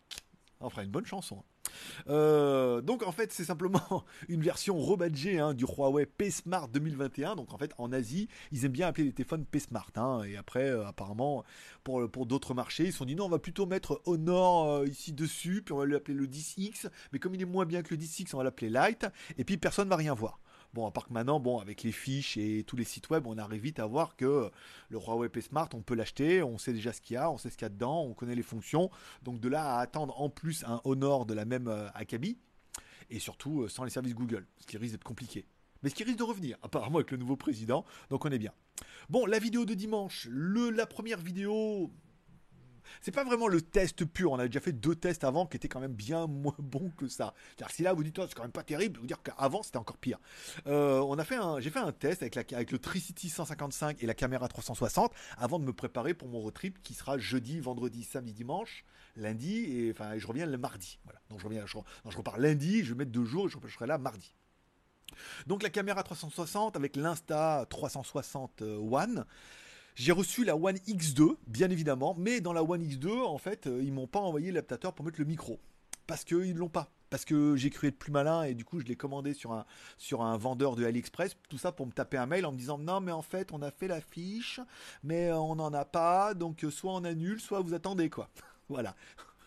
On 0.60 0.70
fera 0.70 0.82
une 0.82 0.90
bonne 0.90 1.06
chanson. 1.06 1.38
Hein. 1.38 1.56
Euh, 2.08 2.80
donc 2.80 3.06
en 3.06 3.12
fait 3.12 3.32
c'est 3.32 3.44
simplement 3.44 4.04
une 4.28 4.42
version 4.42 4.78
rebadgée 4.78 5.38
hein, 5.38 5.54
du 5.54 5.64
Huawei 5.64 6.06
P 6.06 6.30
Smart 6.30 6.68
2021. 6.68 7.36
Donc 7.36 7.52
en 7.52 7.58
fait 7.58 7.72
en 7.78 7.92
Asie 7.92 8.28
ils 8.52 8.64
aiment 8.64 8.72
bien 8.72 8.88
appeler 8.88 9.04
les 9.04 9.12
téléphones 9.12 9.44
P 9.44 9.58
Smart. 9.58 9.90
Hein. 9.96 10.22
et 10.24 10.36
après 10.36 10.68
euh, 10.70 10.86
apparemment 10.86 11.44
pour, 11.84 12.10
pour 12.10 12.26
d'autres 12.26 12.54
marchés 12.54 12.84
ils 12.84 12.92
se 12.92 12.98
sont 12.98 13.04
dit 13.04 13.16
non 13.16 13.26
on 13.26 13.30
va 13.30 13.38
plutôt 13.38 13.66
mettre 13.66 14.00
Honor 14.06 14.70
euh, 14.70 14.86
ici 14.86 15.12
dessus 15.12 15.62
puis 15.64 15.72
on 15.72 15.78
va 15.78 15.86
l'appeler 15.86 16.16
le 16.16 16.26
10X. 16.26 16.88
Mais 17.12 17.18
comme 17.18 17.34
il 17.34 17.42
est 17.42 17.46
moins 17.46 17.66
bien 17.66 17.82
que 17.82 17.94
le 17.94 18.00
10X 18.00 18.30
on 18.34 18.38
va 18.38 18.44
l'appeler 18.44 18.70
Lite. 18.70 19.06
Et 19.38 19.44
puis 19.44 19.56
personne 19.56 19.88
va 19.88 19.96
rien 19.96 20.14
voir. 20.14 20.40
Bon, 20.76 20.86
à 20.86 20.90
part 20.90 21.06
que 21.06 21.12
maintenant, 21.14 21.40
bon, 21.40 21.58
avec 21.58 21.82
les 21.84 21.90
fiches 21.90 22.36
et 22.36 22.62
tous 22.62 22.76
les 22.76 22.84
sites 22.84 23.08
web, 23.08 23.26
on 23.26 23.38
arrive 23.38 23.62
vite 23.62 23.78
à 23.78 23.86
voir 23.86 24.14
que 24.14 24.50
le 24.90 24.98
Huawei 24.98 25.30
P 25.30 25.40
Smart, 25.40 25.70
on 25.72 25.80
peut 25.80 25.94
l'acheter, 25.94 26.42
on 26.42 26.58
sait 26.58 26.74
déjà 26.74 26.92
ce 26.92 27.00
qu'il 27.00 27.14
y 27.14 27.16
a, 27.16 27.30
on 27.30 27.38
sait 27.38 27.48
ce 27.48 27.56
qu'il 27.56 27.64
y 27.64 27.64
a 27.64 27.70
dedans, 27.70 28.02
on 28.02 28.12
connaît 28.12 28.34
les 28.34 28.42
fonctions. 28.42 28.90
Donc 29.22 29.40
de 29.40 29.48
là 29.48 29.76
à 29.76 29.80
attendre 29.80 30.20
en 30.20 30.28
plus 30.28 30.64
un 30.64 30.82
Honor 30.84 31.24
de 31.24 31.32
la 31.32 31.46
même 31.46 31.68
euh, 31.68 31.88
acabit, 31.94 32.36
et 33.08 33.20
surtout 33.20 33.62
euh, 33.62 33.68
sans 33.70 33.84
les 33.84 33.90
services 33.90 34.14
Google, 34.14 34.46
ce 34.58 34.66
qui 34.66 34.76
risque 34.76 34.92
d'être 34.92 35.02
compliqué. 35.04 35.46
Mais 35.82 35.88
ce 35.88 35.94
qui 35.94 36.04
risque 36.04 36.18
de 36.18 36.24
revenir, 36.24 36.58
apparemment 36.60 36.96
avec 36.96 37.10
le 37.10 37.16
nouveau 37.16 37.36
président, 37.36 37.86
donc 38.10 38.26
on 38.26 38.28
est 38.28 38.38
bien. 38.38 38.52
Bon, 39.08 39.24
la 39.24 39.38
vidéo 39.38 39.64
de 39.64 39.72
dimanche, 39.72 40.28
le, 40.30 40.68
la 40.68 40.84
première 40.84 41.22
vidéo, 41.22 41.90
c'est 43.00 43.12
pas 43.12 43.24
vraiment 43.24 43.48
le 43.48 43.60
test 43.60 44.04
pur. 44.04 44.32
On 44.32 44.38
a 44.38 44.46
déjà 44.46 44.60
fait 44.60 44.72
deux 44.72 44.94
tests 44.94 45.24
avant 45.24 45.46
qui 45.46 45.56
étaient 45.56 45.68
quand 45.68 45.80
même 45.80 45.94
bien 45.94 46.26
moins 46.26 46.56
bons 46.58 46.90
que 46.96 47.08
ça. 47.08 47.34
si 47.70 47.82
là 47.82 47.92
vous 47.92 48.04
dites, 48.04 48.18
oh, 48.18 48.24
c'est 48.28 48.34
quand 48.34 48.42
même 48.42 48.52
pas 48.52 48.62
terrible, 48.62 48.98
vous 49.00 49.06
dire 49.06 49.22
qu'avant 49.22 49.62
c'était 49.62 49.78
encore 49.78 49.98
pire. 49.98 50.18
Euh, 50.66 51.00
on 51.00 51.18
a 51.18 51.24
fait 51.24 51.36
un, 51.36 51.60
j'ai 51.60 51.70
fait 51.70 51.78
un 51.78 51.92
test 51.92 52.22
avec, 52.22 52.34
la, 52.34 52.42
avec 52.52 52.70
le 52.70 52.78
Tricity 52.78 53.28
155 53.28 54.02
et 54.02 54.06
la 54.06 54.14
caméra 54.14 54.48
360 54.48 55.12
avant 55.38 55.58
de 55.58 55.64
me 55.64 55.72
préparer 55.72 56.14
pour 56.14 56.28
mon 56.28 56.40
road 56.40 56.54
trip 56.54 56.82
qui 56.82 56.94
sera 56.94 57.18
jeudi, 57.18 57.60
vendredi, 57.60 58.04
samedi, 58.04 58.32
dimanche, 58.32 58.84
lundi 59.16 59.64
et 59.64 59.90
enfin 59.90 60.16
je 60.18 60.26
reviens 60.26 60.46
le 60.46 60.58
mardi. 60.58 60.98
Donc 61.30 61.40
je 61.40 61.44
reviens, 61.44 61.66
je, 61.66 61.76
je 62.08 62.16
repars 62.16 62.38
lundi, 62.38 62.84
je 62.84 62.92
vais 62.92 62.98
mettre 62.98 63.12
deux 63.12 63.24
jours 63.24 63.46
et 63.46 63.50
je, 63.50 63.72
serai 63.72 63.86
là 63.86 63.98
mardi. 63.98 64.34
Donc 65.46 65.62
la 65.62 65.70
caméra 65.70 66.02
360 66.02 66.76
avec 66.76 66.96
l'Insta 66.96 67.66
360 67.68 68.62
euh, 68.62 68.78
One. 68.78 69.24
J'ai 69.96 70.12
reçu 70.12 70.44
la 70.44 70.56
One 70.56 70.76
X2, 70.76 71.36
bien 71.46 71.70
évidemment, 71.70 72.14
mais 72.18 72.42
dans 72.42 72.52
la 72.52 72.62
One 72.62 72.84
X2, 72.84 73.24
en 73.24 73.38
fait, 73.38 73.66
euh, 73.66 73.80
ils 73.82 73.94
m'ont 73.94 74.06
pas 74.06 74.18
envoyé 74.18 74.48
l'adaptateur 74.48 74.92
pour 74.92 75.06
mettre 75.06 75.18
le 75.18 75.24
micro. 75.24 75.58
Parce 76.06 76.22
qu'ils 76.22 76.54
l'ont 76.54 76.68
pas. 76.68 76.90
Parce 77.08 77.24
que 77.24 77.56
j'ai 77.56 77.70
cru 77.70 77.88
être 77.88 77.98
plus 77.98 78.12
malin 78.12 78.42
et 78.42 78.52
du 78.52 78.64
coup 78.64 78.78
je 78.78 78.84
l'ai 78.84 78.96
commandé 78.96 79.32
sur 79.32 79.52
un, 79.52 79.64
sur 79.96 80.22
un 80.22 80.36
vendeur 80.36 80.76
de 80.76 80.84
AliExpress. 80.84 81.36
Tout 81.48 81.56
ça 81.56 81.72
pour 81.72 81.86
me 81.86 81.92
taper 81.92 82.18
un 82.18 82.26
mail 82.26 82.44
en 82.44 82.52
me 82.52 82.58
disant 82.58 82.76
non 82.76 83.00
mais 83.00 83.12
en 83.12 83.22
fait 83.22 83.52
on 83.52 83.62
a 83.62 83.70
fait 83.70 83.88
la 83.88 84.02
fiche, 84.02 84.60
mais 85.02 85.32
on 85.32 85.54
n'en 85.54 85.72
a 85.72 85.84
pas, 85.84 86.34
donc 86.34 86.64
euh, 86.64 86.70
soit 86.70 86.92
on 86.92 87.04
annule, 87.04 87.40
soit 87.40 87.60
vous 87.60 87.74
attendez 87.74 88.10
quoi. 88.10 88.28
voilà 88.68 88.94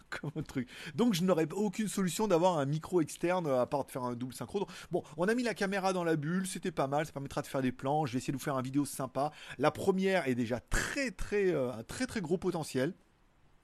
comme 0.21 0.31
un 0.35 0.43
truc. 0.43 0.67
Donc 0.95 1.13
je 1.13 1.23
n'aurais 1.23 1.47
aucune 1.51 1.87
solution 1.87 2.27
d'avoir 2.27 2.57
un 2.57 2.65
micro 2.65 3.01
externe 3.01 3.47
à 3.47 3.65
part 3.65 3.85
de 3.85 3.91
faire 3.91 4.03
un 4.03 4.15
double 4.15 4.33
synchro. 4.33 4.67
Bon, 4.91 5.03
on 5.17 5.27
a 5.27 5.35
mis 5.35 5.43
la 5.43 5.53
caméra 5.53 5.93
dans 5.93 6.03
la 6.03 6.15
bulle, 6.15 6.47
c'était 6.47 6.71
pas 6.71 6.87
mal, 6.87 7.05
ça 7.05 7.11
permettra 7.11 7.41
de 7.41 7.47
faire 7.47 7.61
des 7.61 7.71
plans. 7.71 8.05
Je 8.05 8.13
vais 8.13 8.17
essayer 8.17 8.33
de 8.33 8.37
vous 8.37 8.43
faire 8.43 8.57
une 8.57 8.63
vidéo 8.63 8.85
sympa. 8.85 9.31
La 9.57 9.71
première 9.71 10.27
est 10.27 10.35
déjà 10.35 10.59
très 10.59 11.11
très 11.11 11.51
euh, 11.51 11.71
un 11.73 11.83
très 11.83 12.05
très 12.05 12.21
gros 12.21 12.37
potentiel 12.37 12.93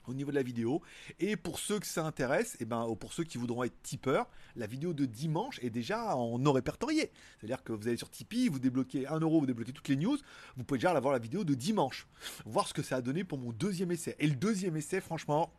au 0.07 0.13
niveau 0.13 0.31
de 0.31 0.35
la 0.35 0.43
vidéo. 0.43 0.81
Et 1.19 1.35
pour 1.35 1.59
ceux 1.59 1.79
que 1.79 1.87
ça 1.87 2.05
intéresse, 2.05 2.55
et 2.55 2.57
eh 2.61 2.65
ben, 2.65 2.87
pour 2.99 3.13
ceux 3.13 3.23
qui 3.23 3.37
voudront 3.37 3.63
être 3.63 3.81
tipeurs, 3.81 4.29
la 4.55 4.67
vidéo 4.67 4.93
de 4.93 5.05
dimanche 5.05 5.59
est 5.61 5.69
déjà 5.69 6.15
en 6.15 6.51
répertorié. 6.51 7.11
C'est-à-dire 7.39 7.63
que 7.63 7.73
vous 7.73 7.87
allez 7.87 7.97
sur 7.97 8.09
Tipeee, 8.09 8.49
vous 8.49 8.59
débloquez 8.59 9.07
1 9.07 9.19
euro, 9.19 9.39
vous 9.39 9.45
débloquez 9.45 9.73
toutes 9.73 9.87
les 9.87 9.95
news, 9.95 10.17
vous 10.55 10.63
pouvez 10.63 10.77
déjà 10.77 10.91
avoir 10.91 11.13
la 11.13 11.19
vidéo 11.19 11.43
de 11.43 11.53
dimanche. 11.53 12.07
Voir 12.45 12.67
ce 12.67 12.73
que 12.73 12.83
ça 12.83 12.97
a 12.97 13.01
donné 13.01 13.23
pour 13.23 13.37
mon 13.37 13.51
deuxième 13.51 13.91
essai. 13.91 14.15
Et 14.19 14.27
le 14.27 14.35
deuxième 14.35 14.77
essai, 14.77 15.01
franchement, 15.01 15.53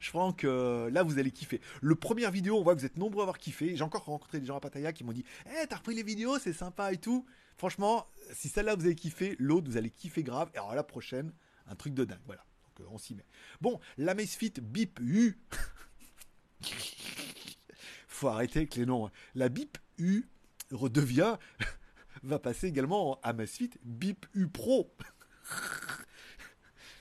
je 0.00 0.10
pense 0.10 0.34
que 0.36 0.88
là, 0.92 1.02
vous 1.02 1.18
allez 1.18 1.30
kiffer. 1.30 1.60
Le 1.80 1.94
première 1.94 2.30
vidéo, 2.30 2.58
on 2.58 2.62
voit 2.62 2.74
que 2.74 2.80
vous 2.80 2.86
êtes 2.86 2.96
nombreux 2.96 3.22
à 3.22 3.24
avoir 3.24 3.38
kiffé. 3.38 3.76
J'ai 3.76 3.82
encore 3.82 4.04
rencontré 4.04 4.40
des 4.40 4.46
gens 4.46 4.56
à 4.56 4.60
Pattaya 4.60 4.92
qui 4.92 5.04
m'ont 5.04 5.12
dit 5.12 5.24
Eh, 5.46 5.66
t'as 5.66 5.76
repris 5.76 5.94
les 5.94 6.02
vidéos, 6.02 6.38
c'est 6.38 6.52
sympa 6.52 6.92
et 6.92 6.98
tout. 6.98 7.26
Franchement, 7.56 8.06
si 8.32 8.48
celle-là 8.48 8.76
vous 8.76 8.84
avez 8.84 8.94
kiffé, 8.94 9.34
l'autre 9.38 9.68
vous 9.68 9.76
allez 9.76 9.90
kiffer 9.90 10.22
grave. 10.22 10.50
Et 10.54 10.58
alors 10.58 10.74
la 10.74 10.84
prochaine, 10.84 11.32
un 11.66 11.74
truc 11.74 11.94
de 11.94 12.04
dingue. 12.04 12.20
Voilà. 12.26 12.44
Donc 12.64 12.86
euh, 12.86 12.90
on 12.90 12.98
s'y 12.98 13.14
met. 13.14 13.26
Bon, 13.60 13.80
la 13.96 14.14
Macefit 14.14 14.54
Bip 14.62 15.00
U. 15.00 15.38
Faut 18.08 18.28
arrêter 18.28 18.60
avec 18.60 18.76
les 18.76 18.86
noms. 18.86 19.06
Hein. 19.06 19.12
La 19.34 19.48
Bip 19.48 19.78
U 19.98 20.28
redevient, 20.70 21.36
va 22.22 22.38
passer 22.38 22.68
également 22.68 23.18
à 23.22 23.32
Macefit 23.32 23.70
Bip 23.82 24.26
U 24.34 24.48
Pro 24.48 24.94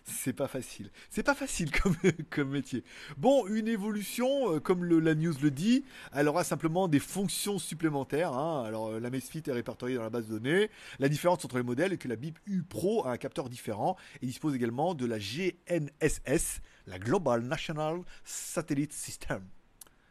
c'est 0.08 0.34
pas 0.34 0.48
facile. 0.48 0.90
C'est 1.10 1.24
pas 1.24 1.36
facile 1.36 1.70
comme, 2.30 2.50
métier. 2.50 2.84
Bon, 3.18 3.46
une 3.48 3.68
évolution, 3.68 4.56
euh, 4.56 4.60
comme 4.60 4.84
la 4.86 5.16
news 5.16 5.34
le 5.42 5.52
dit, 5.52 5.84
elle 6.14 6.28
aura 6.28 6.44
simplement 6.44 6.88
des 6.88 7.00
fonctions 7.00 7.60
supplémentaires. 7.60 8.34
Hein. 8.34 8.64
Alors, 8.66 8.88
euh, 8.88 9.00
la 9.00 9.10
Mesfit 9.10 9.44
est 9.46 9.52
répertoriée 9.52 9.96
dans 9.96 10.04
la 10.04 10.10
base 10.10 10.28
de 10.28 10.40
données. 10.40 10.70
La 11.00 11.10
différence 11.10 11.44
entre 11.44 11.58
les 11.58 11.64
modèles 11.64 11.94
est 11.94 11.98
que 11.98 12.08
la 12.08 12.16
BIP 12.16 12.40
U 12.46 12.64
Pro 12.64 13.06
a 13.06 13.12
un 13.12 13.18
capteur 13.18 13.50
différent 13.50 13.98
et 14.22 14.26
dispose 14.26 14.56
également 14.56 14.94
de 14.94 15.06
la 15.06 15.20
GNSS, 15.20 16.62
la 16.88 17.00
Global 17.00 17.42
National 17.42 18.00
Satellite 18.24 18.94
System. 18.94 19.44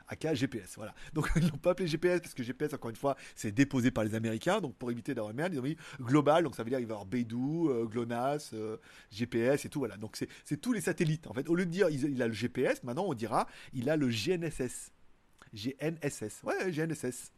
AK 0.08 0.34
GPS. 0.34 0.74
Voilà. 0.76 0.94
Donc 1.12 1.28
ils 1.36 1.48
l'ont 1.48 1.58
pas 1.58 1.70
appelé 1.70 1.88
GPS 1.88 2.20
parce 2.20 2.34
que 2.34 2.42
GPS, 2.42 2.74
encore 2.74 2.90
une 2.90 2.96
fois, 2.96 3.16
c'est 3.34 3.52
déposé 3.52 3.90
par 3.90 4.04
les 4.04 4.14
Américains. 4.14 4.60
Donc 4.60 4.76
pour 4.76 4.90
éviter 4.90 5.14
d'avoir 5.14 5.34
merde, 5.34 5.54
ils 5.54 5.60
ont 5.60 5.62
mis 5.62 5.76
global. 6.00 6.44
Donc 6.44 6.54
ça 6.54 6.62
veut 6.62 6.70
dire 6.70 6.78
qu'il 6.78 6.86
va 6.86 6.94
y 6.94 6.96
avoir 6.96 7.06
Beidou, 7.06 7.70
euh, 7.70 7.86
GLONASS, 7.86 8.50
euh, 8.54 8.76
GPS 9.10 9.64
et 9.64 9.68
tout. 9.68 9.80
Voilà. 9.80 9.96
Donc 9.96 10.16
c'est 10.44 10.60
tous 10.60 10.72
les 10.72 10.80
satellites. 10.80 11.26
En 11.26 11.34
fait, 11.34 11.48
au 11.48 11.54
lieu 11.54 11.66
de 11.66 11.70
dire 11.70 11.88
il, 11.88 12.22
a 12.22 12.26
le 12.26 12.34
GPS, 12.34 12.82
maintenant 12.82 13.04
on 13.06 13.14
dira 13.14 13.46
il 13.72 13.90
a 13.90 13.96
le 13.96 14.08
GNSS. 14.08 14.92
GNSS. 15.54 16.42
Ouais, 16.42 16.70
GNSS. 16.70 17.32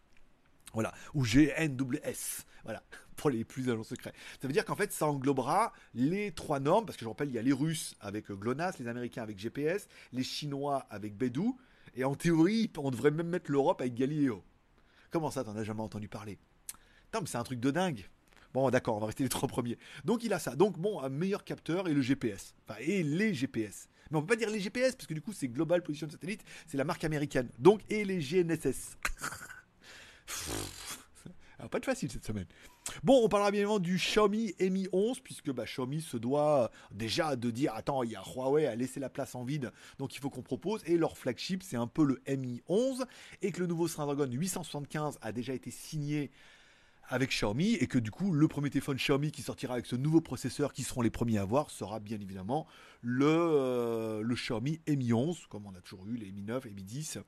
Voilà. 0.72 0.92
Ou 1.14 1.24
GNWS. 1.24 2.44
Voilà. 2.64 2.82
Pour 3.16 3.30
les 3.30 3.44
plus 3.44 3.68
agents 3.68 3.82
secrets. 3.82 4.12
Ça 4.40 4.46
veut 4.46 4.52
dire 4.52 4.64
qu'en 4.64 4.76
fait, 4.76 4.92
ça 4.92 5.06
englobera 5.06 5.72
les 5.94 6.30
trois 6.30 6.60
normes, 6.60 6.86
parce 6.86 6.96
que 6.96 7.04
je 7.04 7.08
rappelle, 7.08 7.28
il 7.28 7.34
y 7.34 7.38
a 7.38 7.42
les 7.42 7.52
Russes 7.52 7.96
avec 8.00 8.30
GLONASS, 8.30 8.78
les 8.78 8.86
Américains 8.86 9.22
avec 9.22 9.38
GPS, 9.38 9.88
les 10.12 10.22
Chinois 10.22 10.86
avec 10.88 11.16
Beidou, 11.16 11.58
et 11.98 12.04
en 12.04 12.14
théorie, 12.14 12.70
on 12.78 12.92
devrait 12.92 13.10
même 13.10 13.28
mettre 13.28 13.50
l'Europe 13.50 13.80
avec 13.80 13.94
Galileo. 13.94 14.44
Comment 15.10 15.32
ça, 15.32 15.42
t'en 15.42 15.56
as 15.56 15.64
jamais 15.64 15.82
entendu 15.82 16.06
parler? 16.06 16.38
Putain, 17.06 17.20
mais 17.20 17.26
c'est 17.26 17.38
un 17.38 17.42
truc 17.42 17.58
de 17.58 17.72
dingue. 17.72 18.08
Bon, 18.54 18.70
d'accord, 18.70 18.96
on 18.96 19.00
va 19.00 19.06
rester 19.06 19.24
les 19.24 19.28
trois 19.28 19.48
premiers. 19.48 19.76
Donc 20.04 20.22
il 20.22 20.32
a 20.32 20.38
ça. 20.38 20.54
Donc 20.54 20.78
bon, 20.78 21.00
un 21.00 21.08
meilleur 21.08 21.42
capteur 21.42 21.88
et 21.88 21.94
le 21.94 22.00
GPS. 22.00 22.54
Enfin, 22.68 22.78
et 22.80 23.02
les 23.02 23.34
GPS. 23.34 23.88
Mais 24.10 24.16
on 24.16 24.20
peut 24.20 24.28
pas 24.28 24.36
dire 24.36 24.48
les 24.48 24.60
GPS 24.60 24.94
parce 24.94 25.08
que 25.08 25.14
du 25.14 25.20
coup 25.20 25.32
c'est 25.32 25.48
Global 25.48 25.82
Position 25.82 26.08
Satellite, 26.08 26.44
c'est 26.68 26.78
la 26.78 26.84
marque 26.84 27.02
américaine. 27.02 27.48
Donc 27.58 27.80
et 27.90 28.04
les 28.04 28.20
GNSS. 28.20 28.96
Alors, 31.58 31.70
pas 31.70 31.80
de 31.80 31.84
facile 31.84 32.10
cette 32.10 32.24
semaine. 32.24 32.46
Bon, 33.02 33.20
on 33.24 33.28
parlera 33.28 33.50
bien 33.50 33.60
évidemment 33.60 33.80
du 33.80 33.96
Xiaomi 33.96 34.54
Mi 34.60 34.86
11, 34.92 35.20
puisque 35.20 35.50
bah, 35.50 35.64
Xiaomi 35.64 36.00
se 36.00 36.16
doit 36.16 36.70
déjà 36.92 37.34
de 37.34 37.50
dire 37.50 37.74
attends, 37.74 38.04
il 38.04 38.12
y 38.12 38.16
a 38.16 38.22
Huawei 38.22 38.66
a 38.66 38.76
laissé 38.76 39.00
la 39.00 39.08
place 39.08 39.34
en 39.34 39.44
vide, 39.44 39.72
donc 39.98 40.14
il 40.14 40.20
faut 40.20 40.30
qu'on 40.30 40.42
propose. 40.42 40.82
Et 40.86 40.96
leur 40.96 41.18
flagship, 41.18 41.62
c'est 41.62 41.76
un 41.76 41.88
peu 41.88 42.04
le 42.04 42.22
Mi 42.36 42.62
11, 42.68 43.06
et 43.42 43.50
que 43.50 43.60
le 43.60 43.66
nouveau 43.66 43.88
Snapdragon 43.88 44.30
875 44.30 45.18
a 45.20 45.32
déjà 45.32 45.52
été 45.52 45.70
signé 45.70 46.30
avec 47.08 47.30
Xiaomi 47.30 47.74
et 47.74 47.86
que 47.86 47.98
du 47.98 48.10
coup 48.10 48.32
le 48.32 48.48
premier 48.48 48.70
téléphone 48.70 48.98
Xiaomi 48.98 49.32
qui 49.32 49.42
sortira 49.42 49.74
avec 49.74 49.86
ce 49.86 49.96
nouveau 49.96 50.20
processeur 50.20 50.72
qui 50.72 50.82
seront 50.82 51.00
les 51.00 51.10
premiers 51.10 51.38
à 51.38 51.44
voir 51.44 51.70
sera 51.70 52.00
bien 52.00 52.20
évidemment 52.20 52.66
le, 53.00 53.26
euh, 53.26 54.20
le 54.20 54.34
Xiaomi 54.34 54.80
Mi 54.86 55.12
11 55.14 55.46
comme 55.48 55.64
on 55.64 55.74
a 55.74 55.80
toujours 55.80 56.06
eu 56.06 56.16
les 56.16 56.30
Mi 56.32 56.42
9 56.42 56.66
et 56.66 56.70
Mi 56.70 56.84
10 56.84 57.18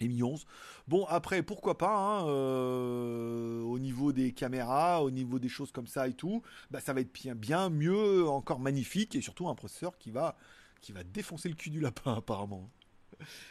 et 0.00 0.08
Mi 0.08 0.22
11 0.22 0.44
bon 0.86 1.04
après 1.06 1.42
pourquoi 1.42 1.78
pas 1.78 1.96
hein, 1.96 2.28
euh, 2.28 3.62
au 3.62 3.78
niveau 3.78 4.12
des 4.12 4.32
caméras 4.32 5.02
au 5.02 5.10
niveau 5.10 5.38
des 5.38 5.48
choses 5.48 5.72
comme 5.72 5.86
ça 5.86 6.08
et 6.08 6.14
tout 6.14 6.42
bah, 6.70 6.80
ça 6.80 6.92
va 6.92 7.00
être 7.00 7.12
bien, 7.12 7.34
bien 7.34 7.70
mieux 7.70 8.28
encore 8.28 8.60
magnifique 8.60 9.14
et 9.14 9.20
surtout 9.20 9.48
un 9.48 9.54
processeur 9.54 9.98
qui 9.98 10.10
va 10.10 10.36
qui 10.80 10.92
va 10.92 11.02
défoncer 11.02 11.48
le 11.48 11.54
cul 11.54 11.70
du 11.70 11.80
lapin 11.80 12.14
apparemment 12.18 12.70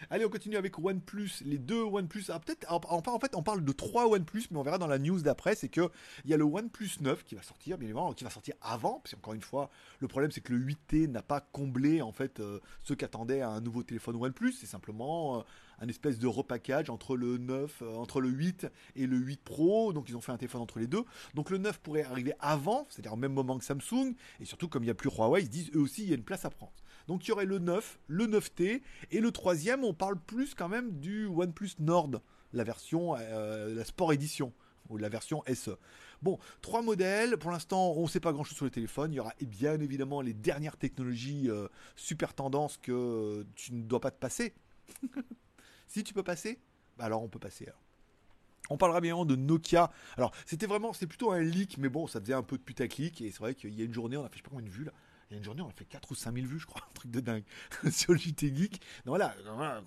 Allez, 0.10 0.26
on 0.26 0.30
continue 0.30 0.56
avec 0.56 0.80
OnePlus, 0.80 1.32
les 1.46 1.58
deux 1.58 1.82
OnePlus. 1.82 2.26
Ah, 2.30 2.40
peut-être, 2.40 2.66
en, 2.72 3.20
fait, 3.20 3.36
on 3.36 3.44
parle 3.44 3.64
de 3.64 3.72
trois 3.72 4.08
OnePlus, 4.08 4.46
mais 4.52 4.58
on 4.58 4.64
verra 4.64 4.78
dans 4.78 4.88
la 4.88 5.00
news 5.00 5.22
d'après. 5.22 5.56
C'est 5.56 5.70
que 5.70 5.90
il 6.26 6.32
y 6.32 6.34
a 6.34 6.38
le 6.38 6.44
OnePlus 6.44 6.92
9 7.02 7.24
qui 7.24 7.36
va 7.36 7.42
sortir, 7.42 7.78
bien 7.78 7.88
évidemment, 7.88 8.14
qui 8.14 8.24
va 8.24 8.30
sortir 8.30 8.56
avant. 8.62 9.00
Parce 9.00 9.16
qu'encore 9.16 9.34
une 9.34 9.42
fois, 9.42 9.70
le 10.00 10.08
problème 10.08 10.32
c'est 10.32 10.42
que 10.42 10.54
le 10.54 10.60
8T 10.60 11.08
n'a 11.10 11.22
pas 11.22 11.42
comblé 11.42 12.02
en 12.02 12.12
fait 12.12 12.40
euh, 12.40 12.60
ce 12.84 12.94
qu'attendait 12.94 13.42
un 13.42 13.62
nouveau 13.62 13.84
téléphone 13.84 14.16
OnePlus. 14.16 14.54
C'est 14.54 14.66
simplement 14.66 15.40
euh, 15.40 15.44
un 15.80 15.88
espèce 15.88 16.20
de 16.20 16.28
repackage 16.28 16.90
entre 16.90 17.16
le 17.16 17.38
9, 17.38 17.82
euh, 17.82 17.96
entre 17.96 18.22
le 18.22 18.30
8 18.30 18.68
et 18.96 19.08
le 19.08 19.18
8 19.18 19.42
Pro. 19.44 19.94
Donc 19.94 20.10
ils 20.10 20.16
ont 20.16 20.22
fait 20.22 20.32
un 20.32 20.38
téléphone 20.38 20.62
entre 20.62 20.80
les 20.80 20.88
deux. 20.88 21.04
Donc 21.34 21.50
le 21.50 21.58
9 21.58 21.80
pourrait 21.80 22.04
arriver 22.04 22.34
avant, 22.40 22.88
c'est-à-dire 22.90 23.14
au 23.14 23.18
même 23.18 23.34
moment 23.34 23.58
que 23.58 23.66
Samsung. 23.66 24.16
Et 24.40 24.46
surtout, 24.46 24.68
comme 24.68 24.84
il 24.84 24.88
n'y 24.88 24.92
a 24.92 24.96
plus 24.96 25.10
Huawei, 25.10 25.42
ils 25.42 25.46
se 25.46 25.52
disent 25.52 25.72
eux 25.76 25.80
aussi 25.80 26.04
il 26.04 26.10
y 26.10 26.12
a 26.12 26.16
une 26.16 26.24
place 26.24 26.46
à 26.46 26.50
prendre. 26.50 26.74
Donc 27.08 27.26
il 27.26 27.30
y 27.30 27.32
aurait 27.32 27.46
le 27.46 27.60
9, 27.60 28.00
le 28.08 28.28
9T, 28.28 28.82
et 29.12 29.20
le 29.20 29.32
troisième, 29.32 29.84
on 29.84 29.94
parle 29.94 30.20
plus 30.20 30.54
quand 30.54 30.70
même 30.70 31.00
du 31.00 31.26
OnePlus 31.26 31.72
Nord, 31.80 32.22
la 32.54 32.64
version, 32.64 33.16
euh, 33.18 33.74
la 33.74 33.86
Sport 33.86 34.14
Edition, 34.14 34.54
ou 34.90 34.98
la 34.98 35.10
version 35.10 35.44
SE. 35.54 35.72
Bon, 36.22 36.40
trois 36.62 36.82
modèles, 36.82 37.38
pour 37.38 37.52
l'instant 37.52 37.94
on 37.94 38.04
ne 38.04 38.08
sait 38.08 38.20
pas 38.20 38.34
grand 38.34 38.44
chose 38.44 38.58
sur 38.58 38.66
le 38.66 38.72
téléphone, 38.72 39.14
il 39.14 39.18
y 39.18 39.20
aura 39.20 39.34
bien 39.42 39.80
évidemment 39.80 40.22
les 40.22 40.34
dernières 40.34 40.78
technologies 40.78 41.50
euh, 41.50 41.68
super 41.96 42.34
tendances 42.34 42.78
que 42.78 43.46
tu 43.56 43.74
ne 43.74 43.84
dois 43.84 44.02
pas 44.02 44.12
te 44.12 44.20
passer. 44.20 44.54
si 45.88 46.04
tu 46.04 46.14
peux 46.14 46.24
passer, 46.24 46.60
bah 46.98 47.06
alors 47.06 47.22
on 47.22 47.28
peut 47.28 47.40
passer 47.40 47.68
On 48.70 48.78
parlera 48.78 49.00
bien 49.02 49.24
de 49.26 49.36
Nokia. 49.36 49.92
Alors, 50.18 50.34
c'était 50.46 50.66
vraiment, 50.66 50.92
c'est 50.94 51.08
plutôt 51.08 51.32
un 51.32 51.42
leak, 51.42 51.78
mais 51.78 51.90
bon, 51.90 52.08
ça 52.08 52.20
faisait 52.20 52.34
un 52.34 52.44
peu 52.44 52.58
de 52.58 52.64
putaclic. 52.64 53.22
Et 53.22 53.32
c'est 53.32 53.40
vrai 53.40 53.56
qu'il 53.56 53.76
y 53.78 53.82
a 53.82 53.86
une 53.86 53.94
journée, 53.94 54.18
on 54.18 54.26
a 54.26 54.30
fait 54.30 54.40
je 54.40 54.44
pas 54.44 54.50
combien 54.50 54.66
de 54.66 54.72
vues 54.72 54.86
là. 54.86 54.94
Il 55.30 55.34
y 55.34 55.36
a 55.36 55.38
une 55.40 55.44
journée, 55.44 55.62
on 55.62 55.68
a 55.68 55.74
fait 55.74 55.86
4 55.86 56.10
ou 56.12 56.16
5 56.16 56.34
000 56.34 56.48
vues, 56.48 56.60
je 56.60 56.66
crois, 56.66 56.82
un 56.90 56.94
truc 56.94 57.12
de 57.12 57.20
dingue, 57.20 57.44
sur 57.92 58.14
le 58.14 58.20
JT 58.20 58.56
Geek. 58.56 58.82
Donc 59.06 59.18
voilà, 59.18 59.36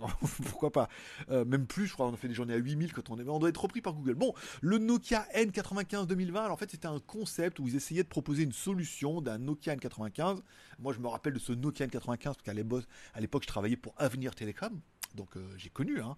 pourquoi 0.50 0.70
pas. 0.70 0.88
Euh, 1.30 1.44
même 1.46 1.66
plus, 1.66 1.86
je 1.86 1.94
crois, 1.94 2.06
on 2.06 2.12
a 2.12 2.16
fait 2.16 2.28
des 2.28 2.34
journées 2.34 2.52
à 2.52 2.58
8 2.58 2.78
000 2.78 2.92
quand 2.94 3.08
on 3.10 3.18
est. 3.18 3.26
On 3.26 3.38
doit 3.38 3.48
être 3.48 3.62
repris 3.62 3.80
par 3.80 3.94
Google. 3.94 4.14
Bon, 4.14 4.34
le 4.60 4.78
Nokia 4.78 5.26
N95 5.34 6.06
2020, 6.06 6.40
alors 6.40 6.52
en 6.52 6.56
fait, 6.58 6.70
c'était 6.70 6.88
un 6.88 7.00
concept 7.00 7.58
où 7.58 7.66
ils 7.66 7.76
essayaient 7.76 8.02
de 8.02 8.08
proposer 8.08 8.42
une 8.42 8.52
solution 8.52 9.22
d'un 9.22 9.38
Nokia 9.38 9.74
N95. 9.76 10.40
Moi, 10.78 10.92
je 10.92 11.00
me 11.00 11.08
rappelle 11.08 11.32
de 11.32 11.38
ce 11.38 11.52
Nokia 11.52 11.86
N95 11.86 12.22
parce 12.22 12.42
qu'à 12.42 12.52
l'époque, 12.52 13.42
je 13.42 13.48
travaillais 13.48 13.76
pour 13.76 13.94
Avenir 13.96 14.34
Télécom. 14.34 14.78
Donc, 15.14 15.36
euh, 15.36 15.54
j'ai 15.56 15.70
connu, 15.70 16.00
hein. 16.00 16.16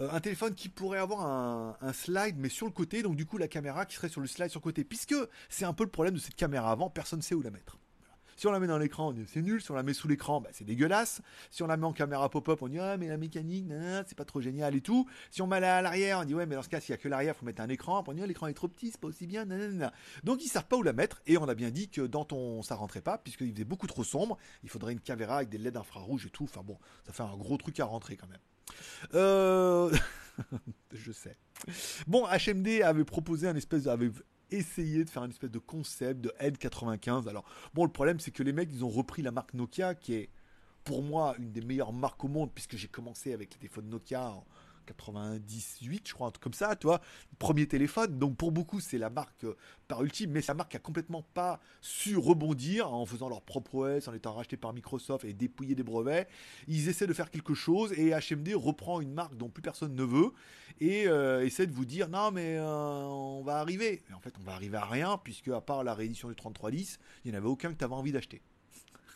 Euh, 0.00 0.08
un 0.10 0.20
téléphone 0.20 0.54
qui 0.54 0.68
pourrait 0.68 0.98
avoir 0.98 1.24
un, 1.24 1.76
un, 1.80 1.92
slide 1.92 2.36
mais 2.36 2.48
sur 2.48 2.66
le 2.66 2.72
côté, 2.72 3.02
donc 3.04 3.14
du 3.14 3.26
coup 3.26 3.38
la 3.38 3.46
caméra 3.46 3.86
qui 3.86 3.94
serait 3.94 4.08
sur 4.08 4.20
le 4.20 4.26
slide 4.26 4.48
sur 4.48 4.58
le 4.58 4.64
côté, 4.64 4.82
puisque 4.82 5.14
c'est 5.48 5.64
un 5.64 5.72
peu 5.72 5.84
le 5.84 5.90
problème 5.90 6.14
de 6.14 6.18
cette 6.18 6.34
caméra 6.34 6.72
avant, 6.72 6.90
personne 6.90 7.20
ne 7.20 7.22
sait 7.22 7.36
où 7.36 7.42
la 7.42 7.52
mettre. 7.52 7.78
Si 8.36 8.46
on 8.46 8.52
la 8.52 8.60
met 8.60 8.66
dans 8.66 8.78
l'écran, 8.78 9.14
c'est 9.26 9.42
nul. 9.42 9.62
Si 9.62 9.70
on 9.70 9.74
la 9.74 9.82
met 9.82 9.94
sous 9.94 10.08
l'écran, 10.08 10.40
bah, 10.40 10.50
c'est 10.52 10.64
dégueulasse. 10.64 11.20
Si 11.50 11.62
on 11.62 11.66
la 11.66 11.76
met 11.76 11.86
en 11.86 11.92
caméra 11.92 12.28
pop-up, 12.28 12.62
on 12.62 12.68
dit 12.68 12.78
ah 12.78 12.96
mais 12.96 13.08
la 13.08 13.16
mécanique, 13.16 13.66
c'est 14.06 14.16
pas 14.16 14.24
trop 14.24 14.40
génial 14.40 14.74
et 14.74 14.80
tout. 14.80 15.08
Si 15.30 15.42
on 15.42 15.46
met 15.46 15.56
à 15.56 15.82
l'arrière, 15.82 16.20
on 16.20 16.24
dit 16.24 16.34
ouais 16.34 16.46
mais 16.46 16.54
dans 16.54 16.62
ce 16.62 16.68
cas 16.68 16.80
s'il 16.80 16.90
y 16.90 16.94
a 16.94 16.98
que 16.98 17.08
l'arrière, 17.08 17.36
faut 17.36 17.46
mettre 17.46 17.62
un 17.62 17.68
écran. 17.68 18.02
on 18.06 18.12
dit 18.12 18.22
ah, 18.22 18.26
l'écran 18.26 18.46
est 18.46 18.54
trop 18.54 18.68
petit, 18.68 18.90
c'est 18.90 19.00
pas 19.00 19.08
aussi 19.08 19.26
bien. 19.26 19.46
Donc 20.22 20.44
ils 20.44 20.48
savent 20.48 20.66
pas 20.66 20.76
où 20.76 20.82
la 20.82 20.92
mettre 20.92 21.22
et 21.26 21.38
on 21.38 21.48
a 21.48 21.54
bien 21.54 21.70
dit 21.70 21.88
que 21.88 22.02
dans 22.02 22.24
ton 22.24 22.62
ça 22.62 22.74
rentrait 22.74 23.00
pas 23.00 23.18
puisqu'il 23.18 23.52
faisait 23.52 23.64
beaucoup 23.64 23.86
trop 23.86 24.04
sombre. 24.04 24.38
Il 24.62 24.70
faudrait 24.70 24.92
une 24.92 25.00
caméra 25.00 25.36
avec 25.36 25.48
des 25.48 25.58
LED 25.58 25.76
infrarouges 25.76 26.26
et 26.26 26.30
tout. 26.30 26.44
Enfin 26.44 26.62
bon, 26.62 26.78
ça 27.06 27.12
fait 27.12 27.22
un 27.22 27.36
gros 27.36 27.56
truc 27.56 27.78
à 27.80 27.84
rentrer 27.84 28.16
quand 28.16 28.28
même. 28.28 28.40
Euh... 29.14 29.94
je 30.92 31.12
sais. 31.12 31.36
Bon, 32.06 32.26
HMD 32.26 32.82
avait 32.82 33.04
proposé 33.04 33.48
un 33.48 33.56
espèce, 33.56 33.86
avait 33.86 34.10
essayer 34.50 35.04
de 35.04 35.10
faire 35.10 35.24
une 35.24 35.30
espèce 35.30 35.50
de 35.50 35.58
concept 35.58 36.20
de 36.20 36.32
N95. 36.40 37.28
Alors, 37.28 37.44
bon, 37.74 37.84
le 37.84 37.90
problème, 37.90 38.20
c'est 38.20 38.30
que 38.30 38.42
les 38.42 38.52
mecs, 38.52 38.70
ils 38.72 38.84
ont 38.84 38.90
repris 38.90 39.22
la 39.22 39.30
marque 39.30 39.54
Nokia, 39.54 39.94
qui 39.94 40.14
est 40.14 40.30
pour 40.84 41.02
moi 41.02 41.34
une 41.38 41.52
des 41.52 41.62
meilleures 41.62 41.92
marques 41.92 42.22
au 42.24 42.28
monde, 42.28 42.50
puisque 42.54 42.76
j'ai 42.76 42.88
commencé 42.88 43.32
avec 43.32 43.54
les 43.54 43.58
téléphones 43.58 43.88
Nokia 43.88 44.30
en, 44.30 44.44
98, 44.84 46.08
je 46.08 46.14
crois, 46.14 46.28
un 46.28 46.30
truc 46.30 46.42
comme 46.42 46.52
ça, 46.52 46.76
tu 46.76 46.86
vois, 46.86 47.00
premier 47.38 47.66
téléphone. 47.66 48.18
Donc 48.18 48.36
pour 48.36 48.52
beaucoup, 48.52 48.80
c'est 48.80 48.98
la 48.98 49.10
marque 49.10 49.44
euh, 49.44 49.56
par 49.88 50.02
ultime, 50.02 50.30
mais 50.30 50.40
c'est 50.40 50.48
la 50.48 50.54
marque 50.54 50.70
qui 50.70 50.76
a 50.76 50.80
complètement 50.80 51.22
pas 51.22 51.60
su 51.80 52.16
rebondir 52.16 52.92
en 52.92 53.06
faisant 53.06 53.28
leur 53.28 53.42
propre 53.42 53.74
OS, 53.74 54.08
en 54.08 54.14
étant 54.14 54.34
racheté 54.34 54.56
par 54.56 54.72
Microsoft 54.72 55.24
et 55.24 55.32
dépouillé 55.32 55.74
des 55.74 55.82
brevets. 55.82 56.28
Ils 56.68 56.88
essaient 56.88 57.06
de 57.06 57.12
faire 57.12 57.30
quelque 57.30 57.54
chose 57.54 57.92
et 57.92 58.10
HMD 58.10 58.54
reprend 58.54 59.00
une 59.00 59.12
marque 59.12 59.36
dont 59.36 59.48
plus 59.48 59.62
personne 59.62 59.94
ne 59.94 60.04
veut 60.04 60.32
et 60.80 61.06
euh, 61.06 61.44
essaie 61.44 61.66
de 61.66 61.72
vous 61.72 61.84
dire 61.84 62.08
non 62.08 62.30
mais 62.30 62.56
euh, 62.58 62.64
on 62.64 63.42
va 63.42 63.58
arriver. 63.58 64.02
En 64.14 64.20
fait, 64.20 64.34
on 64.40 64.42
va 64.42 64.52
arriver 64.52 64.76
à 64.76 64.84
rien 64.84 65.18
puisque 65.22 65.48
à 65.48 65.60
part 65.60 65.84
la 65.84 65.94
réédition 65.94 66.28
du 66.28 66.34
3310, 66.34 66.98
il 67.24 67.30
n'y 67.30 67.36
en 67.36 67.40
avait 67.40 67.48
aucun 67.48 67.72
que 67.72 67.78
tu 67.78 67.84
avais 67.84 67.94
envie 67.94 68.12
d'acheter. 68.12 68.42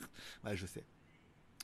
ouais, 0.44 0.56
je 0.56 0.66
sais. 0.66 0.84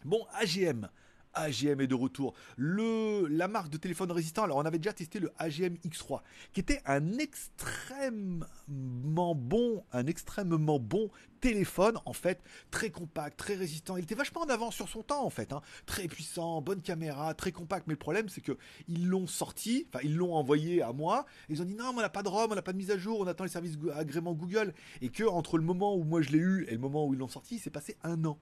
Bon, 0.04 0.26
AGM. 0.34 0.88
AGM 1.35 1.81
est 1.81 1.87
de 1.87 1.95
retour. 1.95 2.35
Le, 2.57 3.26
la 3.29 3.49
marque 3.49 3.71
de 3.71 3.76
téléphone 3.76 4.11
résistant, 4.11 4.45
alors 4.45 4.59
on 4.59 4.64
avait 4.64 4.79
déjà 4.79 4.93
testé 4.93 5.21
le 5.21 5.31
AGM 5.38 5.75
X3, 5.85 6.21
qui 6.53 6.61
était 6.61 6.81
un 6.87 7.19
extrêmement 7.19 9.35
bon, 9.35 9.85
un 9.93 10.07
extrêmement 10.07 10.79
bon 10.79 11.11
téléphone, 11.45 11.99
en 12.07 12.14
fait, 12.14 12.43
très 12.71 12.88
compact, 12.88 13.38
très 13.38 13.55
résistant. 13.55 13.99
Il 13.99 14.05
était 14.05 14.14
vachement 14.14 14.41
en 14.41 14.49
avance 14.49 14.75
sur 14.75 14.88
son 14.88 15.03
temps, 15.03 15.26
en 15.26 15.31
fait, 15.31 15.53
hein. 15.53 15.61
très 15.85 16.09
puissant, 16.09 16.62
bonne 16.62 16.81
caméra, 16.81 17.35
très 17.35 17.53
compact. 17.53 17.87
Mais 17.87 17.93
le 17.93 17.99
problème, 17.99 18.31
c'est 18.31 18.41
que 18.41 18.57
ils 18.88 19.07
l'ont 19.07 19.26
sorti, 19.26 19.87
enfin, 19.88 20.03
ils 20.03 20.17
l'ont 20.17 20.35
envoyé 20.35 20.81
à 20.81 20.95
moi. 20.95 21.26
ils 21.50 21.61
ont 21.61 21.67
dit 21.67 21.75
non, 21.75 21.93
mais 21.93 21.99
on 21.99 22.00
n'a 22.00 22.09
pas 22.09 22.23
de 22.23 22.29
ROM, 22.29 22.50
on 22.50 22.55
n'a 22.55 22.62
pas 22.62 22.73
de 22.73 22.79
mise 22.79 22.91
à 22.91 22.97
jour, 22.97 23.21
on 23.21 23.26
attend 23.26 23.45
les 23.45 23.50
services 23.50 23.76
agrément 23.95 24.33
Google. 24.33 24.73
Et 25.03 25.11
que 25.11 25.25
entre 25.25 25.59
le 25.59 25.64
moment 25.64 25.95
où 25.95 26.05
moi 26.05 26.23
je 26.23 26.31
l'ai 26.31 26.38
eu 26.38 26.64
et 26.69 26.73
le 26.73 26.79
moment 26.79 27.07
où 27.07 27.12
ils 27.12 27.19
l'ont 27.19 27.29
sorti, 27.29 27.57
il 27.57 27.61
s'est 27.61 27.69
passé 27.69 27.99
un 28.03 28.25
an. 28.25 28.38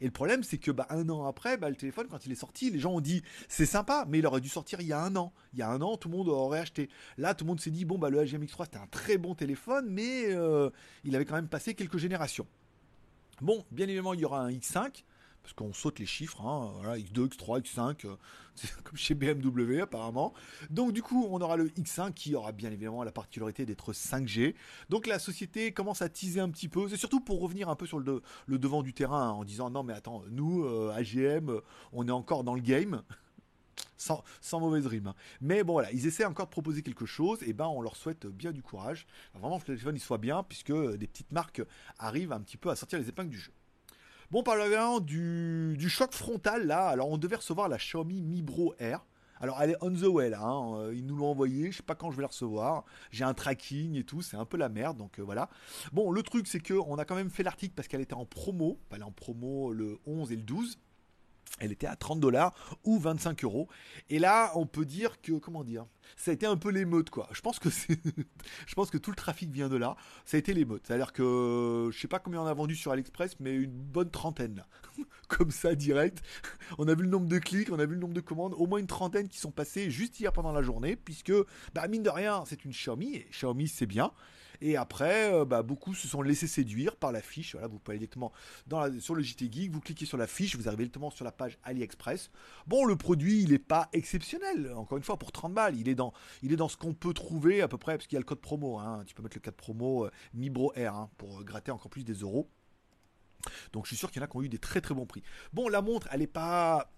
Et 0.00 0.06
le 0.06 0.10
problème, 0.10 0.42
c'est 0.42 0.58
que 0.58 0.70
bah, 0.70 0.86
un 0.90 1.08
an 1.08 1.26
après, 1.26 1.56
bah, 1.56 1.68
le 1.68 1.76
téléphone, 1.76 2.06
quand 2.08 2.24
il 2.26 2.32
est 2.32 2.36
sorti, 2.36 2.70
les 2.70 2.78
gens 2.78 2.92
ont 2.92 3.00
dit 3.00 3.22
c'est 3.48 3.66
sympa, 3.66 4.06
mais 4.08 4.18
il 4.18 4.26
aurait 4.26 4.40
dû 4.40 4.48
sortir 4.48 4.80
il 4.80 4.86
y 4.86 4.92
a 4.92 5.00
un 5.00 5.14
an. 5.16 5.32
Il 5.52 5.58
y 5.58 5.62
a 5.62 5.68
un 5.68 5.80
an, 5.82 5.96
tout 5.96 6.08
le 6.08 6.16
monde 6.16 6.28
aurait 6.28 6.60
acheté. 6.60 6.88
Là, 7.18 7.34
tout 7.34 7.44
le 7.44 7.48
monde 7.48 7.60
s'est 7.60 7.70
dit 7.70 7.84
bon, 7.84 7.98
bah, 7.98 8.10
le 8.10 8.24
HGM 8.24 8.44
X3, 8.44 8.64
c'était 8.64 8.78
un 8.78 8.86
très 8.86 9.18
bon 9.18 9.34
téléphone, 9.34 9.86
mais 9.90 10.26
euh, 10.26 10.70
il 11.04 11.14
avait 11.14 11.24
quand 11.24 11.34
même 11.34 11.48
passé 11.48 11.74
quelques 11.74 11.98
générations. 11.98 12.46
Bon, 13.40 13.64
bien 13.70 13.86
évidemment, 13.86 14.14
il 14.14 14.20
y 14.20 14.24
aura 14.24 14.40
un 14.40 14.50
X5 14.50 15.04
parce 15.50 15.68
qu'on 15.68 15.72
saute 15.72 15.98
les 15.98 16.06
chiffres, 16.06 16.40
hein, 16.42 16.72
X2, 16.84 17.28
X3, 17.28 17.62
X5, 17.62 18.06
c'est 18.54 18.70
comme 18.84 18.96
chez 18.96 19.14
BMW 19.14 19.80
apparemment. 19.80 20.32
Donc 20.70 20.92
du 20.92 21.02
coup, 21.02 21.26
on 21.28 21.40
aura 21.40 21.56
le 21.56 21.68
X5 21.70 22.12
qui 22.12 22.36
aura 22.36 22.52
bien 22.52 22.70
évidemment 22.70 23.02
la 23.02 23.10
particularité 23.10 23.66
d'être 23.66 23.92
5G. 23.92 24.54
Donc 24.90 25.08
la 25.08 25.18
société 25.18 25.72
commence 25.72 26.02
à 26.02 26.08
teaser 26.08 26.40
un 26.40 26.50
petit 26.50 26.68
peu, 26.68 26.88
c'est 26.88 26.96
surtout 26.96 27.20
pour 27.20 27.40
revenir 27.40 27.68
un 27.68 27.74
peu 27.74 27.86
sur 27.86 27.98
le, 27.98 28.22
devant 28.48 28.82
du 28.82 28.92
terrain 28.92 29.30
hein, 29.30 29.32
en 29.32 29.44
disant 29.44 29.70
non 29.70 29.82
mais 29.82 29.92
attends, 29.92 30.22
nous, 30.30 30.64
euh, 30.64 30.94
AGM, 30.94 31.60
on 31.92 32.06
est 32.06 32.12
encore 32.12 32.44
dans 32.44 32.54
le 32.54 32.62
game. 32.62 33.02
Sans, 33.96 34.22
mauvaise 34.60 34.86
rime. 34.86 35.08
Hein. 35.08 35.14
Mais 35.40 35.62
bon 35.62 35.74
voilà, 35.74 35.92
ils 35.92 36.06
essaient 36.06 36.24
encore 36.24 36.46
de 36.46 36.50
proposer 36.50 36.82
quelque 36.82 37.06
chose, 37.06 37.42
et 37.42 37.52
ben 37.52 37.66
on 37.66 37.82
leur 37.82 37.96
souhaite 37.96 38.26
bien 38.26 38.52
du 38.52 38.62
courage. 38.62 39.06
vraiment 39.34 39.58
que 39.58 39.64
le 39.70 39.76
téléphone 39.76 39.96
il 39.96 40.00
soit 40.00 40.16
bien, 40.16 40.42
puisque 40.42 40.72
des 40.72 41.06
petites 41.06 41.32
marques 41.32 41.62
arrivent 41.98 42.32
un 42.32 42.40
petit 42.40 42.56
peu 42.56 42.70
à 42.70 42.76
sortir 42.76 42.98
les 42.98 43.08
épingles 43.08 43.30
du 43.30 43.38
jeu. 43.38 43.52
Bon, 44.30 44.44
parlant 44.44 45.00
du, 45.00 45.74
du 45.76 45.88
choc 45.88 46.12
frontal, 46.12 46.64
là, 46.64 46.86
alors 46.86 47.10
on 47.10 47.18
devait 47.18 47.34
recevoir 47.34 47.68
la 47.68 47.78
Xiaomi 47.78 48.22
Mi 48.22 48.42
Bro 48.42 48.74
R. 48.80 49.04
Alors 49.40 49.60
elle 49.60 49.70
est 49.70 49.76
on 49.80 49.90
the 49.90 50.04
way 50.04 50.30
là, 50.30 50.40
hein. 50.40 50.74
Euh, 50.76 50.94
ils 50.94 51.04
nous 51.04 51.16
l'ont 51.16 51.30
envoyé, 51.30 51.72
je 51.72 51.78
sais 51.78 51.82
pas 51.82 51.96
quand 51.96 52.12
je 52.12 52.16
vais 52.16 52.22
la 52.22 52.28
recevoir. 52.28 52.84
J'ai 53.10 53.24
un 53.24 53.34
tracking 53.34 53.96
et 53.96 54.04
tout, 54.04 54.22
c'est 54.22 54.36
un 54.36 54.44
peu 54.44 54.56
la 54.56 54.68
merde, 54.68 54.98
donc 54.98 55.18
euh, 55.18 55.22
voilà. 55.22 55.48
Bon, 55.92 56.12
le 56.12 56.22
truc 56.22 56.46
c'est 56.46 56.60
que 56.60 56.74
on 56.74 56.96
a 56.96 57.04
quand 57.04 57.16
même 57.16 57.30
fait 57.30 57.42
l'article 57.42 57.74
parce 57.74 57.88
qu'elle 57.88 58.02
était 58.02 58.14
en 58.14 58.24
promo, 58.24 58.78
elle 58.92 59.00
est 59.00 59.02
en 59.02 59.10
promo 59.10 59.72
le 59.72 59.98
11 60.06 60.30
et 60.30 60.36
le 60.36 60.42
12. 60.42 60.78
Elle 61.58 61.72
était 61.72 61.86
à 61.86 61.96
30 61.96 62.20
dollars 62.20 62.54
ou 62.84 62.98
25 62.98 63.44
euros. 63.44 63.68
Et 64.08 64.18
là, 64.18 64.52
on 64.54 64.66
peut 64.66 64.84
dire 64.84 65.20
que, 65.20 65.32
comment 65.32 65.64
dire, 65.64 65.84
ça 66.16 66.30
a 66.30 66.34
été 66.34 66.46
un 66.46 66.56
peu 66.56 66.70
l'émeute, 66.70 67.10
quoi. 67.10 67.28
Je 67.34 67.40
pense 67.40 67.58
que 68.90 68.98
tout 68.98 69.10
le 69.10 69.16
trafic 69.16 69.50
vient 69.50 69.68
de 69.68 69.76
là. 69.76 69.96
Ça 70.24 70.36
a 70.36 70.40
été 70.40 70.54
l'émeute. 70.54 70.82
C'est-à-dire 70.86 71.12
que, 71.12 71.90
je 71.92 71.98
sais 71.98 72.08
pas 72.08 72.18
combien 72.18 72.40
on 72.40 72.46
a 72.46 72.54
vendu 72.54 72.76
sur 72.76 72.92
AliExpress, 72.92 73.40
mais 73.40 73.54
une 73.54 73.72
bonne 73.72 74.10
trentaine. 74.10 74.64
Comme 75.28 75.50
ça, 75.50 75.74
direct. 75.74 76.22
On 76.78 76.88
a 76.88 76.94
vu 76.94 77.02
le 77.02 77.10
nombre 77.10 77.28
de 77.28 77.38
clics, 77.38 77.70
on 77.70 77.78
a 77.78 77.86
vu 77.86 77.94
le 77.94 78.00
nombre 78.00 78.14
de 78.14 78.20
commandes, 78.20 78.54
au 78.54 78.66
moins 78.66 78.78
une 78.78 78.86
trentaine 78.86 79.28
qui 79.28 79.38
sont 79.38 79.50
passées 79.52 79.90
juste 79.90 80.18
hier 80.20 80.32
pendant 80.32 80.52
la 80.52 80.62
journée, 80.62 80.96
puisque, 80.96 81.32
bah, 81.74 81.86
mine 81.88 82.02
de 82.02 82.10
rien, 82.10 82.44
c'est 82.46 82.64
une 82.64 82.72
Xiaomi, 82.72 83.14
et 83.16 83.28
Xiaomi, 83.30 83.68
c'est 83.68 83.86
bien. 83.86 84.12
Et 84.60 84.76
après, 84.76 85.32
euh, 85.32 85.44
bah, 85.44 85.62
beaucoup 85.62 85.94
se 85.94 86.06
sont 86.06 86.22
laissés 86.22 86.46
séduire 86.46 86.96
par 86.96 87.12
la 87.12 87.22
fiche. 87.22 87.52
Voilà, 87.52 87.68
vous 87.68 87.78
pouvez 87.78 87.96
aller 87.96 88.06
directement 88.06 88.32
sur 88.98 89.14
le 89.14 89.22
JT 89.22 89.50
Geek, 89.50 89.72
vous 89.72 89.80
cliquez 89.80 90.06
sur 90.06 90.18
la 90.18 90.26
fiche, 90.26 90.56
vous 90.56 90.68
arrivez 90.68 90.84
directement 90.84 91.10
sur 91.10 91.24
la 91.24 91.32
page 91.32 91.58
AliExpress. 91.62 92.30
Bon, 92.66 92.84
le 92.84 92.96
produit, 92.96 93.42
il 93.42 93.50
n'est 93.50 93.58
pas 93.58 93.88
exceptionnel. 93.92 94.72
Encore 94.76 94.98
une 94.98 95.04
fois, 95.04 95.18
pour 95.18 95.32
30 95.32 95.54
balles, 95.54 95.76
il 95.76 95.88
est 95.88 95.94
dans, 95.94 96.12
il 96.42 96.52
est 96.52 96.56
dans 96.56 96.68
ce 96.68 96.76
qu'on 96.76 96.94
peut 96.94 97.14
trouver 97.14 97.62
à 97.62 97.68
peu 97.68 97.78
près, 97.78 97.96
parce 97.96 98.06
qu'il 98.06 98.16
y 98.16 98.18
a 98.18 98.20
le 98.20 98.26
code 98.26 98.40
promo. 98.40 98.78
Hein. 98.78 99.04
Tu 99.06 99.14
peux 99.14 99.22
mettre 99.22 99.36
le 99.36 99.40
code 99.40 99.56
promo 99.56 100.06
euh, 100.06 100.10
Mibro 100.34 100.72
R 100.76 100.94
hein, 100.94 101.10
pour 101.16 101.42
gratter 101.44 101.70
encore 101.70 101.90
plus 101.90 102.04
des 102.04 102.14
euros. 102.14 102.50
Donc 103.72 103.86
je 103.86 103.90
suis 103.90 103.96
sûr 103.96 104.10
qu'il 104.10 104.20
y 104.20 104.22
en 104.22 104.26
a 104.26 104.28
qui 104.28 104.36
ont 104.36 104.42
eu 104.42 104.48
des 104.48 104.58
très 104.58 104.80
très 104.80 104.94
bons 104.94 105.06
prix. 105.06 105.22
Bon, 105.52 105.68
la 105.68 105.80
montre, 105.80 106.08
elle 106.12 106.20
n'est 106.20 106.26
pas 106.26 106.92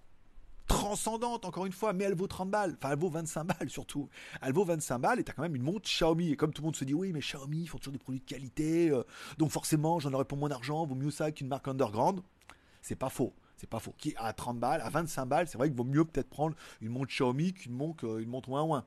transcendante, 0.83 1.45
encore 1.45 1.67
une 1.67 1.73
fois, 1.73 1.93
mais 1.93 2.05
elle 2.05 2.15
vaut 2.15 2.27
30 2.27 2.51
balles. 2.51 2.77
Enfin, 2.77 2.93
elle 2.93 2.99
vaut 2.99 3.09
25 3.09 3.45
balles 3.45 3.71
surtout. 3.71 4.09
Elle 4.41 4.53
vaut 4.53 4.65
25 4.65 4.99
balles 4.99 5.21
et 5.21 5.25
t'as 5.25 5.33
quand 5.33 5.43
même 5.43 5.55
une 5.55 5.63
montre 5.63 5.89
Xiaomi. 5.89 6.33
Et 6.33 6.37
comme 6.37 6.53
tout 6.53 6.63
le 6.63 6.67
monde 6.67 6.77
se 6.77 6.85
dit, 6.85 6.95
oui, 6.95 7.13
mais 7.13 7.21
Xiaomi, 7.21 7.63
ils 7.63 7.67
font 7.69 7.79
toujours 7.79 7.93
des 7.93 7.99
produits 7.99 8.21
de 8.21 8.27
qualité. 8.27 8.91
Euh, 8.91 9.05
donc 9.39 9.51
forcément, 9.51 10.01
j'en 10.01 10.13
aurais 10.13 10.25
pour 10.25 10.39
mon 10.39 10.51
argent. 10.51 10.85
Vaut 10.85 10.95
mieux 10.95 11.11
ça 11.11 11.31
qu'une 11.31 11.49
marque 11.49 11.69
underground. 11.69 12.21
C'est 12.81 12.97
pas 12.97 13.11
faux. 13.11 13.33
C'est 13.57 13.69
pas 13.69 13.79
faux. 13.79 13.95
Qui 13.97 14.15
à 14.17 14.33
30 14.33 14.59
balles, 14.59 14.81
à 14.81 14.91
25 14.91 15.27
balles, 15.27 15.47
c'est 15.47 15.57
vrai 15.57 15.69
qu'il 15.69 15.77
vaut 15.77 15.85
mieux 15.85 16.05
peut-être 16.05 16.29
prendre 16.29 16.57
une 16.81 16.89
montre 16.89 17.11
Xiaomi 17.11 17.53
qu'une 17.53 17.75
montre, 17.75 18.07
euh, 18.07 18.23
une 18.23 18.29
montre 18.29 18.51
moins 18.51 18.67
moins. 18.67 18.85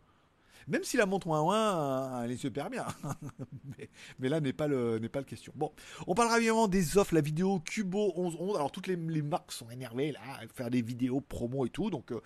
Même 0.68 0.84
si 0.84 0.98
la 0.98 1.06
montre 1.06 1.28
1-1, 1.28 1.54
euh, 1.54 2.24
elle 2.24 2.32
est 2.32 2.38
super 2.38 2.70
bien. 2.70 2.86
mais, 4.20 4.30
là 4.30 4.40
n'est 4.40 4.54
pas 4.54 4.68
le 4.68 5.00
pas 5.12 5.20
le 5.20 5.26
question. 5.26 5.54
Bon, 5.56 5.72
on 6.08 6.16
parlera 6.16 6.38
évidemment 6.38 6.68
des 6.68 6.98
offres, 6.98 7.14
la 7.14 7.22
vidéo 7.22 7.60
Cubo 7.60 8.14
1111. 8.16 8.56
Alors 8.56 8.72
toutes 8.72 8.88
les, 8.88 8.96
marques 8.96 9.52
sont 9.52 9.70
énervées 9.70 10.12
là, 10.12 10.20
à 10.42 10.48
faire 10.54 10.70
des 10.70 10.82
vidéos 10.82 11.22
promo 11.22 11.66
et 11.66 11.70
tout. 11.70 11.90
Donc 11.90 12.12
euh, 12.12 12.22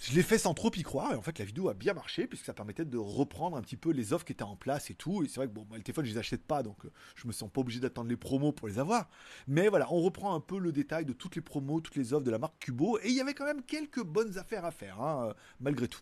je 0.00 0.14
l'ai 0.14 0.22
fait 0.22 0.38
sans 0.38 0.54
trop 0.54 0.70
y 0.74 0.82
croire 0.82 1.12
et 1.12 1.16
en 1.16 1.22
fait 1.22 1.38
la 1.38 1.44
vidéo 1.44 1.68
a 1.68 1.74
bien 1.74 1.92
marché 1.92 2.26
puisque 2.26 2.46
ça 2.46 2.54
permettait 2.54 2.84
de 2.84 2.96
reprendre 2.96 3.56
un 3.56 3.62
petit 3.62 3.76
peu 3.76 3.90
les 3.90 4.12
offres 4.12 4.24
qui 4.24 4.32
étaient 4.32 4.42
en 4.42 4.56
place 4.56 4.90
et 4.90 4.94
tout. 4.94 5.22
Et 5.22 5.28
c'est 5.28 5.36
vrai 5.36 5.46
que 5.46 5.52
bon, 5.52 5.66
le 5.72 5.82
téléphone 5.82 6.04
je 6.04 6.12
les 6.12 6.18
achète 6.18 6.44
pas 6.44 6.62
donc 6.62 6.84
euh, 6.84 6.92
je 7.16 7.26
me 7.26 7.32
sens 7.32 7.50
pas 7.50 7.60
obligé 7.62 7.80
d'attendre 7.80 8.08
les 8.08 8.16
promos 8.16 8.52
pour 8.52 8.68
les 8.68 8.78
avoir. 8.78 9.08
Mais 9.46 9.68
voilà, 9.68 9.90
on 9.92 10.00
reprend 10.00 10.34
un 10.34 10.40
peu 10.40 10.58
le 10.58 10.72
détail 10.72 11.04
de 11.04 11.12
toutes 11.12 11.36
les 11.36 11.42
promos, 11.42 11.80
toutes 11.80 11.96
les 11.96 12.12
offres 12.12 12.24
de 12.24 12.30
la 12.30 12.38
marque 12.38 12.58
Cubo 12.60 12.98
et 12.98 13.08
il 13.08 13.14
y 13.14 13.20
avait 13.20 13.34
quand 13.34 13.46
même 13.46 13.62
quelques 13.62 14.02
bonnes 14.04 14.38
affaires 14.38 14.64
à 14.64 14.70
faire 14.70 15.00
hein, 15.00 15.34
malgré 15.60 15.88
tout 15.88 16.00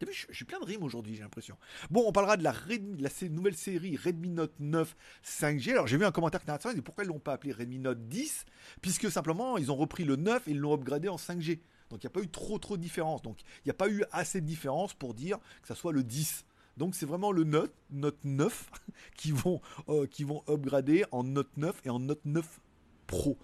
je, 0.00 0.34
suis 0.34 0.44
plein 0.44 0.60
de 0.60 0.64
rimes 0.64 0.82
aujourd'hui, 0.82 1.14
j'ai 1.14 1.22
l'impression. 1.22 1.56
Bon, 1.90 2.04
on 2.06 2.12
parlera 2.12 2.36
de 2.36 2.42
la, 2.42 2.54
la 2.98 3.28
nouvelle 3.28 3.56
série 3.56 3.96
Redmi 3.96 4.30
Note 4.30 4.54
9 4.58 4.96
5G. 5.24 5.72
Alors, 5.72 5.86
j'ai 5.86 5.96
vu 5.96 6.04
un 6.04 6.12
commentaire 6.12 6.40
qui 6.40 6.74
dit 6.74 6.82
pourquoi 6.82 7.04
ils 7.04 7.08
l'ont 7.08 7.18
pas 7.18 7.32
appelé 7.32 7.52
Redmi 7.52 7.78
Note 7.78 8.08
10 8.08 8.44
Puisque 8.80 9.10
simplement, 9.10 9.58
ils 9.58 9.70
ont 9.70 9.76
repris 9.76 10.04
le 10.04 10.16
9 10.16 10.48
et 10.48 10.50
ils 10.52 10.58
l'ont 10.58 10.74
upgradé 10.74 11.08
en 11.08 11.16
5G. 11.16 11.60
Donc, 11.90 12.02
il 12.02 12.06
n'y 12.06 12.10
a 12.10 12.10
pas 12.10 12.20
eu 12.20 12.28
trop 12.28 12.58
trop 12.58 12.76
de 12.76 12.82
différence. 12.82 13.22
Donc, 13.22 13.40
il 13.40 13.66
n'y 13.66 13.70
a 13.70 13.74
pas 13.74 13.88
eu 13.88 14.04
assez 14.10 14.40
de 14.40 14.46
différence 14.46 14.94
pour 14.94 15.14
dire 15.14 15.38
que 15.62 15.68
ça 15.68 15.74
soit 15.74 15.92
le 15.92 16.02
10. 16.02 16.44
Donc 16.76 16.94
c'est 16.94 17.06
vraiment 17.06 17.30
le 17.30 17.44
Note, 17.44 17.72
Note 17.90 18.18
9 18.24 18.70
qui 19.16 19.30
vont, 19.30 19.60
euh, 19.88 20.06
qui 20.06 20.24
vont 20.24 20.42
upgrader 20.48 21.04
en 21.12 21.22
Note 21.22 21.56
9 21.56 21.82
et 21.84 21.90
en 21.90 22.00
Note 22.00 22.24
9 22.24 22.60
Pro 23.06 23.38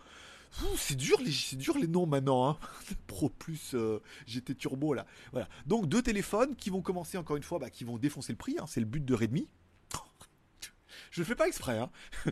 c'est 0.76 0.96
dur, 0.96 1.18
les, 1.20 1.86
noms 1.86 2.06
maintenant. 2.06 2.48
Hein. 2.48 2.58
Pro 3.06 3.28
plus 3.28 3.74
euh, 3.74 4.00
GT 4.26 4.54
Turbo 4.54 4.94
là. 4.94 5.06
Voilà. 5.32 5.48
Donc 5.66 5.86
deux 5.86 6.02
téléphones 6.02 6.56
qui 6.56 6.70
vont 6.70 6.82
commencer 6.82 7.18
encore 7.18 7.36
une 7.36 7.42
fois, 7.42 7.58
bah, 7.58 7.70
qui 7.70 7.84
vont 7.84 7.98
défoncer 7.98 8.32
le 8.32 8.38
prix. 8.38 8.56
Hein. 8.58 8.64
C'est 8.66 8.80
le 8.80 8.86
but 8.86 9.04
de 9.04 9.14
Redmi. 9.14 9.48
Je 11.10 11.20
le 11.20 11.24
fais 11.24 11.34
pas 11.34 11.46
exprès. 11.46 11.78
Hein. 11.78 11.90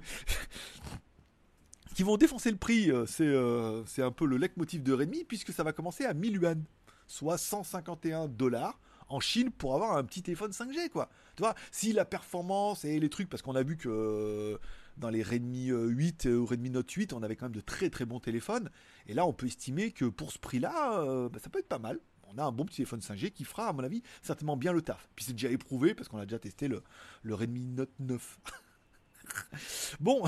qui 1.95 2.03
vont 2.03 2.17
défoncer 2.17 2.51
le 2.51 2.59
prix. 2.59 2.91
Euh, 2.91 3.07
c'est, 3.07 3.27
euh, 3.27 3.85
c'est 3.87 4.03
un 4.03 4.13
peu 4.13 4.27
le 4.27 4.37
leitmotiv 4.37 4.83
de 4.83 4.93
Redmi 4.93 5.25
puisque 5.25 5.53
ça 5.53 5.63
va 5.63 5.73
commencer 5.73 6.05
à 6.05 6.15
1000 6.15 6.35
yuan, 6.35 6.65
soit 7.07 7.39
151 7.39 8.29
dollars 8.29 8.79
en 9.09 9.21
Chine 9.21 9.51
pour 9.51 9.75
avoir 9.75 9.97
un 9.97 10.05
petit 10.05 10.23
téléphone 10.23 10.51
5G 10.51 10.91
quoi. 10.91 11.09
Tu 11.37 11.43
vois, 11.43 11.55
si 11.71 11.93
la 11.93 12.05
performance 12.05 12.85
et 12.85 12.99
les 13.01 13.09
trucs, 13.09 13.29
parce 13.29 13.43
qu'on 13.43 13.55
a 13.55 13.63
vu 13.63 13.77
que 13.77 14.59
dans 14.99 15.11
les 15.11 15.23
Redmi 15.23 15.67
8 15.69 16.27
euh, 16.27 16.37
ou 16.37 16.47
Redmi 16.47 16.71
Note 16.71 16.91
8, 16.91 17.13
on 17.13 17.23
avait 17.23 17.37
quand 17.37 17.47
même 17.47 17.55
de 17.55 17.61
très 17.61 17.91
très 17.91 18.05
bons 18.05 18.21
téléphones. 18.21 18.71
Et 19.07 19.15
là, 19.15 19.27
on 19.27 19.33
peut 19.33 19.47
estimer 19.47 19.93
que 19.93 20.05
pour 20.05 20.33
ce 20.33 20.39
prix-là, 20.39 21.01
euh, 21.01 21.29
bah, 21.29 21.39
ça 21.43 21.49
peut 21.49 21.61
être 21.61 21.69
pas 21.69 21.79
mal. 21.79 21.99
On 22.31 22.37
a 22.37 22.45
un 22.45 22.53
bon 22.53 22.67
petit 22.67 22.79
téléphone 22.79 23.01
5G 23.01 23.31
qui 23.31 23.45
fera, 23.45 23.69
à 23.69 23.73
mon 23.73 23.83
avis, 23.83 24.03
certainement 24.23 24.57
bien 24.57 24.73
le 24.73 24.83
taf. 24.83 25.09
Puis 25.17 25.25
c'est 25.25 25.33
déjà 25.33 25.51
éprouvé 25.51 25.95
parce 25.95 26.09
qu'on 26.09 26.19
a 26.19 26.27
déjà 26.27 26.39
testé 26.39 26.69
le, 26.69 26.83
Redmi 27.25 27.67
Note 27.67 27.93
9. 28.01 28.39
bon, 30.01 30.25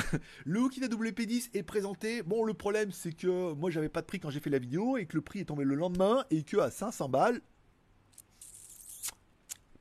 le 0.46 0.60
Okina 0.60 0.86
WP10 0.86 1.50
est 1.52 1.62
présenté. 1.62 2.22
Bon, 2.22 2.44
le 2.44 2.54
problème 2.54 2.90
c'est 2.92 3.12
que 3.12 3.52
moi 3.52 3.70
j'avais 3.70 3.88
pas 3.88 4.00
de 4.00 4.06
prix 4.06 4.20
quand 4.20 4.30
j'ai 4.30 4.40
fait 4.40 4.50
la 4.50 4.58
vidéo 4.58 4.96
et 4.96 5.06
que 5.06 5.16
le 5.16 5.22
prix 5.22 5.40
est 5.40 5.44
tombé 5.46 5.64
le 5.64 5.74
lendemain 5.74 6.24
et 6.30 6.42
que 6.42 6.56
à 6.58 6.70
500 6.70 7.08
balles, 7.08 7.40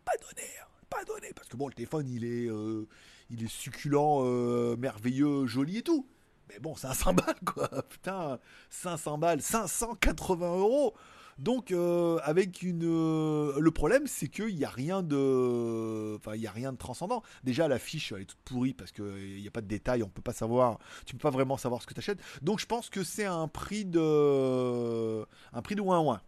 pas 0.04 0.14
donné, 0.18 0.48
hein. 0.62 0.68
pas 0.90 1.04
donné 1.06 1.32
parce 1.36 1.48
que 1.48 1.56
bon 1.56 1.68
le 1.68 1.74
téléphone 1.74 2.08
il 2.10 2.26
est 2.26 2.50
euh, 2.50 2.88
il 3.30 3.44
est 3.44 3.52
succulent, 3.52 4.24
euh, 4.26 4.76
merveilleux, 4.78 5.46
joli 5.46 5.78
et 5.78 5.82
tout. 5.84 6.08
Mais 6.50 6.60
bon, 6.60 6.76
500 6.76 7.14
balles 7.14 7.36
quoi, 7.46 7.70
putain, 7.90 8.40
500 8.70 9.18
balles, 9.18 9.42
580 9.42 10.58
euros. 10.58 10.96
Donc 11.38 11.72
euh, 11.72 12.20
avec 12.24 12.64
une, 12.64 12.84
euh, 12.84 13.58
le 13.60 13.72
problème 13.72 14.08
c'est 14.08 14.28
qu'il 14.28 14.54
n'y 14.58 14.66
a 14.66 14.70
rien 14.70 15.02
de, 15.02 16.18
enfin 16.18 16.36
il 16.36 16.42
y 16.42 16.48
a 16.48 16.52
rien 16.52 16.74
de 16.74 16.78
transcendant. 16.78 17.24
Déjà 17.46 17.70
la 17.70 17.80
fiche 17.80 18.12
elle 18.12 18.24
est 18.24 18.26
toute 18.26 18.42
pourrie 18.44 18.74
parce 18.74 18.92
qu'il 18.92 19.40
n'y 19.40 19.48
a 19.48 19.52
pas 19.52 19.62
de 19.62 19.68
détails, 19.68 20.04
on 20.04 20.10
peut 20.10 20.22
pas 20.22 20.34
savoir, 20.34 20.80
tu 21.06 21.16
peux 21.16 21.22
pas 21.22 21.30
vraiment 21.30 21.56
savoir 21.56 21.82
ce 21.82 21.88
que 21.88 21.94
tu 21.94 22.00
achètes. 22.00 22.20
Donc 22.42 22.60
je 22.60 22.66
pense 22.66 22.90
que 22.90 23.06
c'est 23.06 23.26
un 23.26 23.48
prix 23.48 23.86
de, 23.86 25.22
un 25.54 25.62
prix 25.62 25.76
de 25.76 25.82
ouin 25.82 26.00
ouin. 26.02 26.22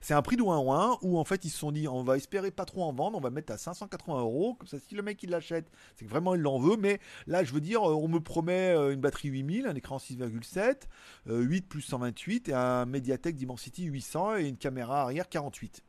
C'est 0.00 0.14
un 0.14 0.22
prix 0.22 0.36
de 0.36 0.42
1 0.42 0.46
1 0.46 0.98
où 1.02 1.18
en 1.18 1.24
fait 1.24 1.44
ils 1.44 1.50
se 1.50 1.58
sont 1.58 1.72
dit 1.72 1.88
on 1.88 2.02
va 2.02 2.16
espérer 2.16 2.50
pas 2.50 2.64
trop 2.64 2.84
en 2.84 2.92
vendre, 2.92 3.18
on 3.18 3.20
va 3.20 3.30
mettre 3.30 3.52
à 3.52 3.58
580 3.58 4.20
euros. 4.20 4.54
Comme 4.54 4.68
ça, 4.68 4.78
si 4.78 4.94
le 4.94 5.02
mec 5.02 5.22
il 5.22 5.30
l'achète, 5.30 5.70
c'est 5.96 6.04
que 6.04 6.10
vraiment 6.10 6.34
il 6.34 6.40
l'en 6.40 6.58
veut. 6.58 6.76
Mais 6.76 7.00
là, 7.26 7.44
je 7.44 7.52
veux 7.52 7.60
dire, 7.60 7.82
euh, 7.88 7.94
on 7.94 8.08
me 8.08 8.20
promet 8.20 8.74
euh, 8.74 8.92
une 8.92 9.00
batterie 9.00 9.28
8000, 9.28 9.66
un 9.66 9.74
écran 9.74 9.98
6,7, 9.98 10.82
8 11.26 11.64
euh, 11.64 11.66
plus 11.68 11.82
128 11.82 12.48
et 12.48 12.54
un 12.54 12.86
Mediatek 12.86 13.36
Dimensity 13.36 13.84
800 13.84 14.36
et 14.36 14.48
une 14.48 14.56
caméra 14.56 15.02
arrière 15.02 15.28
48 15.28 15.82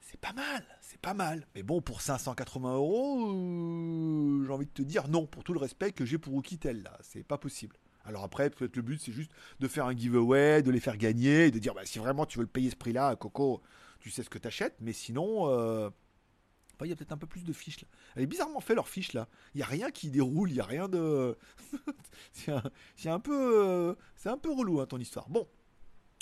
c'est 0.00 0.20
pas 0.20 0.32
mal, 0.32 0.64
c'est 0.80 1.00
pas 1.00 1.14
mal. 1.14 1.46
Mais 1.54 1.62
bon, 1.62 1.82
pour 1.82 2.00
580 2.00 2.74
euros, 2.74 4.44
j'ai 4.46 4.52
envie 4.52 4.66
de 4.66 4.70
te 4.70 4.82
dire 4.82 5.08
non, 5.08 5.26
pour 5.26 5.42
tout 5.42 5.52
le 5.52 5.58
respect 5.58 5.90
que 5.90 6.04
j'ai 6.04 6.16
pour 6.16 6.32
Oukitel 6.34 6.82
là, 6.84 6.96
c'est 7.02 7.24
pas 7.24 7.38
possible. 7.38 7.76
Alors 8.06 8.24
après, 8.24 8.50
peut-être 8.50 8.76
le 8.76 8.82
but, 8.82 9.00
c'est 9.00 9.12
juste 9.12 9.30
de 9.60 9.68
faire 9.68 9.86
un 9.86 9.96
giveaway, 9.96 10.62
de 10.62 10.70
les 10.70 10.80
faire 10.80 10.96
gagner, 10.96 11.50
de 11.50 11.58
dire, 11.58 11.74
bah, 11.74 11.84
si 11.84 11.98
vraiment 11.98 12.24
tu 12.26 12.38
veux 12.38 12.44
le 12.44 12.50
payer 12.50 12.70
ce 12.70 12.76
prix-là, 12.76 13.16
Coco, 13.16 13.62
tu 13.98 14.10
sais 14.10 14.22
ce 14.22 14.30
que 14.30 14.38
t'achètes, 14.38 14.76
mais 14.80 14.92
sinon, 14.92 15.48
euh, 15.50 15.90
il 16.84 16.88
y 16.88 16.92
a 16.92 16.96
peut-être 16.96 17.12
un 17.12 17.16
peu 17.16 17.26
plus 17.26 17.44
de 17.44 17.52
fiches 17.52 17.80
là. 17.80 17.88
Elle 18.14 18.22
est 18.24 18.26
bizarrement 18.26 18.60
fait 18.60 18.74
leur 18.74 18.88
fiche 18.88 19.12
là. 19.12 19.28
Il 19.54 19.58
n'y 19.58 19.62
a 19.62 19.66
rien 19.66 19.90
qui 19.90 20.10
déroule, 20.10 20.50
il 20.50 20.54
n'y 20.54 20.60
a 20.60 20.64
rien 20.64 20.88
de. 20.88 21.36
c'est 22.32 23.08
un, 23.08 23.20
peu, 23.20 23.64
euh, 23.64 23.94
un 24.26 24.38
peu 24.38 24.52
relou 24.52 24.80
hein, 24.80 24.86
ton 24.86 24.98
histoire. 24.98 25.28
Bon, 25.28 25.48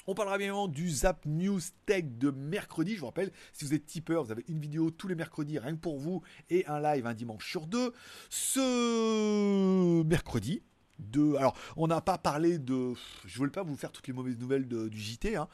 on 0.07 0.15
parlera 0.15 0.39
bien 0.39 0.47
évidemment 0.49 0.69
du 0.69 0.89
Zap 0.89 1.25
News 1.27 1.61
Tech 1.87 2.05
de 2.05 2.31
mercredi. 2.31 2.95
Je 2.95 3.01
vous 3.01 3.07
rappelle, 3.07 3.33
si 3.53 3.65
vous 3.65 3.75
êtes 3.75 3.87
tipeur, 3.87 4.25
vous 4.25 4.33
avez 4.33 4.45
une 4.49 4.61
vidéo 4.61 4.91
tous 4.91 5.09
les 5.09 5.15
mercredis 5.15 5.59
rien 5.59 5.75
que 5.75 5.81
pour 5.81 5.99
vous 5.99 6.23
et 6.51 6.67
un 6.67 6.81
live 6.81 7.07
un 7.07 7.15
dimanche 7.15 7.51
sur 7.51 7.67
deux. 7.67 7.93
Ce 8.31 10.03
mercredi, 10.03 10.63
de. 10.99 11.35
Alors, 11.37 11.57
on 11.77 11.87
n'a 11.87 12.01
pas 12.01 12.19
parlé 12.19 12.59
de. 12.59 12.95
Je 13.25 13.35
ne 13.35 13.39
voulais 13.39 13.51
pas 13.51 13.63
vous 13.63 13.77
faire 13.77 13.93
toutes 13.93 14.07
les 14.07 14.13
mauvaises 14.13 14.39
nouvelles 14.39 14.67
du 14.67 15.01
JT, 15.01 15.37
hein, 15.37 15.49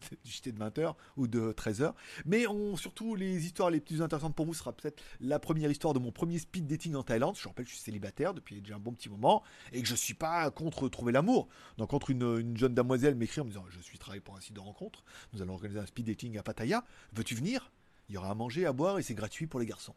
du 0.24 0.30
JT 0.30 0.52
de 0.52 0.58
20h 0.58 0.94
ou 1.16 1.26
de 1.26 1.52
13h. 1.52 1.92
Mais 2.24 2.46
on, 2.46 2.76
surtout, 2.76 3.14
les 3.14 3.44
histoires 3.44 3.70
les 3.70 3.80
plus 3.80 4.02
intéressantes 4.02 4.34
pour 4.34 4.46
vous 4.46 4.54
sera 4.54 4.72
peut-être 4.72 5.02
la 5.20 5.38
première 5.38 5.70
histoire 5.70 5.94
de 5.94 5.98
mon 5.98 6.12
premier 6.12 6.38
speed 6.38 6.66
dating 6.66 6.94
en 6.94 7.02
Thaïlande. 7.02 7.36
Je 7.38 7.48
rappelle, 7.48 7.66
je 7.66 7.72
suis 7.72 7.80
célibataire 7.80 8.34
depuis 8.34 8.60
déjà 8.60 8.76
un 8.76 8.80
bon 8.80 8.92
petit 8.92 9.08
moment 9.08 9.42
et 9.72 9.80
que 9.80 9.86
je 9.86 9.92
ne 9.92 9.98
suis 9.98 10.14
pas 10.14 10.50
contre 10.50 10.88
trouver 10.88 11.12
l'amour. 11.12 11.48
Donc, 11.76 11.90
contre 11.90 12.10
une, 12.10 12.56
jeune 12.56 12.74
damoiselle 12.74 13.14
m'écrit 13.14 13.40
en 13.40 13.44
me 13.44 13.50
disant 13.50 13.64
Je 13.70 13.80
suis 13.80 13.98
travaillé 13.98 14.20
pour 14.20 14.36
un 14.36 14.40
site 14.40 14.54
de 14.54 14.60
rencontre. 14.60 15.04
Nous 15.32 15.42
allons 15.42 15.54
organiser 15.54 15.80
un 15.80 15.86
speed 15.86 16.06
dating 16.06 16.38
à 16.38 16.42
Pattaya. 16.42 16.84
Veux-tu 17.12 17.34
venir? 17.34 17.72
Il 18.08 18.14
y 18.14 18.18
aura 18.18 18.30
à 18.30 18.34
manger, 18.34 18.64
à 18.64 18.72
boire 18.72 18.98
et 18.98 19.02
c'est 19.02 19.14
gratuit 19.14 19.46
pour 19.46 19.60
les 19.60 19.66
garçons. 19.66 19.94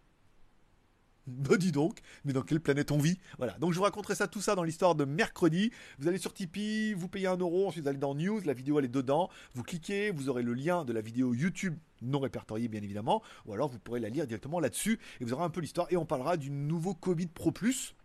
Bah 1.41 1.57
dis 1.57 1.71
donc, 1.71 1.99
mais 2.25 2.33
dans 2.33 2.41
quelle 2.41 2.59
planète 2.59 2.91
on 2.91 2.97
vit? 2.97 3.17
Voilà, 3.37 3.53
donc 3.59 3.71
je 3.71 3.77
vous 3.77 3.83
raconterai 3.83 4.15
ça, 4.15 4.27
tout 4.27 4.41
ça 4.41 4.55
dans 4.55 4.63
l'histoire 4.63 4.95
de 4.95 5.05
mercredi. 5.05 5.71
Vous 5.99 6.07
allez 6.07 6.17
sur 6.17 6.33
Tipeee, 6.33 6.93
vous 6.93 7.07
payez 7.07 7.27
un 7.27 7.37
euro, 7.37 7.67
ensuite 7.67 7.83
vous 7.83 7.89
allez 7.89 7.97
dans 7.97 8.15
News, 8.15 8.41
la 8.45 8.53
vidéo 8.53 8.79
elle 8.79 8.85
est 8.85 8.89
dedans. 8.89 9.29
Vous 9.53 9.63
cliquez, 9.63 10.11
vous 10.11 10.29
aurez 10.29 10.43
le 10.43 10.53
lien 10.53 10.85
de 10.85 10.93
la 10.93 11.01
vidéo 11.01 11.33
YouTube 11.33 11.75
non 12.01 12.19
répertoriée 12.19 12.67
bien 12.67 12.81
évidemment, 12.81 13.21
ou 13.45 13.53
alors 13.53 13.69
vous 13.69 13.79
pourrez 13.79 13.99
la 13.99 14.09
lire 14.09 14.25
directement 14.25 14.59
là-dessus 14.59 14.99
et 15.19 15.25
vous 15.25 15.33
aurez 15.33 15.43
un 15.43 15.49
peu 15.49 15.61
l'histoire. 15.61 15.87
Et 15.91 15.97
on 15.97 16.05
parlera 16.05 16.37
du 16.37 16.49
nouveau 16.49 16.93
Covid 16.93 17.27
Pro 17.27 17.51
Plus, 17.51 17.95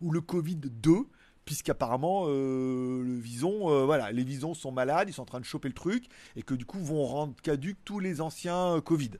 ou 0.00 0.10
le 0.10 0.20
Covid 0.20 0.56
2, 0.56 1.06
puisqu'apparemment 1.44 2.24
euh, 2.26 3.02
le 3.02 3.18
vison, 3.18 3.70
euh, 3.70 3.84
voilà, 3.84 4.12
les 4.12 4.24
visons 4.24 4.54
sont 4.54 4.72
malades, 4.72 5.08
ils 5.08 5.12
sont 5.12 5.22
en 5.22 5.26
train 5.26 5.40
de 5.40 5.44
choper 5.44 5.68
le 5.68 5.74
truc, 5.74 6.06
et 6.36 6.42
que 6.42 6.54
du 6.54 6.64
coup 6.64 6.78
vont 6.78 7.04
rendre 7.04 7.34
caduques 7.42 7.84
tous 7.84 7.98
les 7.98 8.20
anciens 8.20 8.76
euh, 8.76 8.80
Covid. 8.80 9.12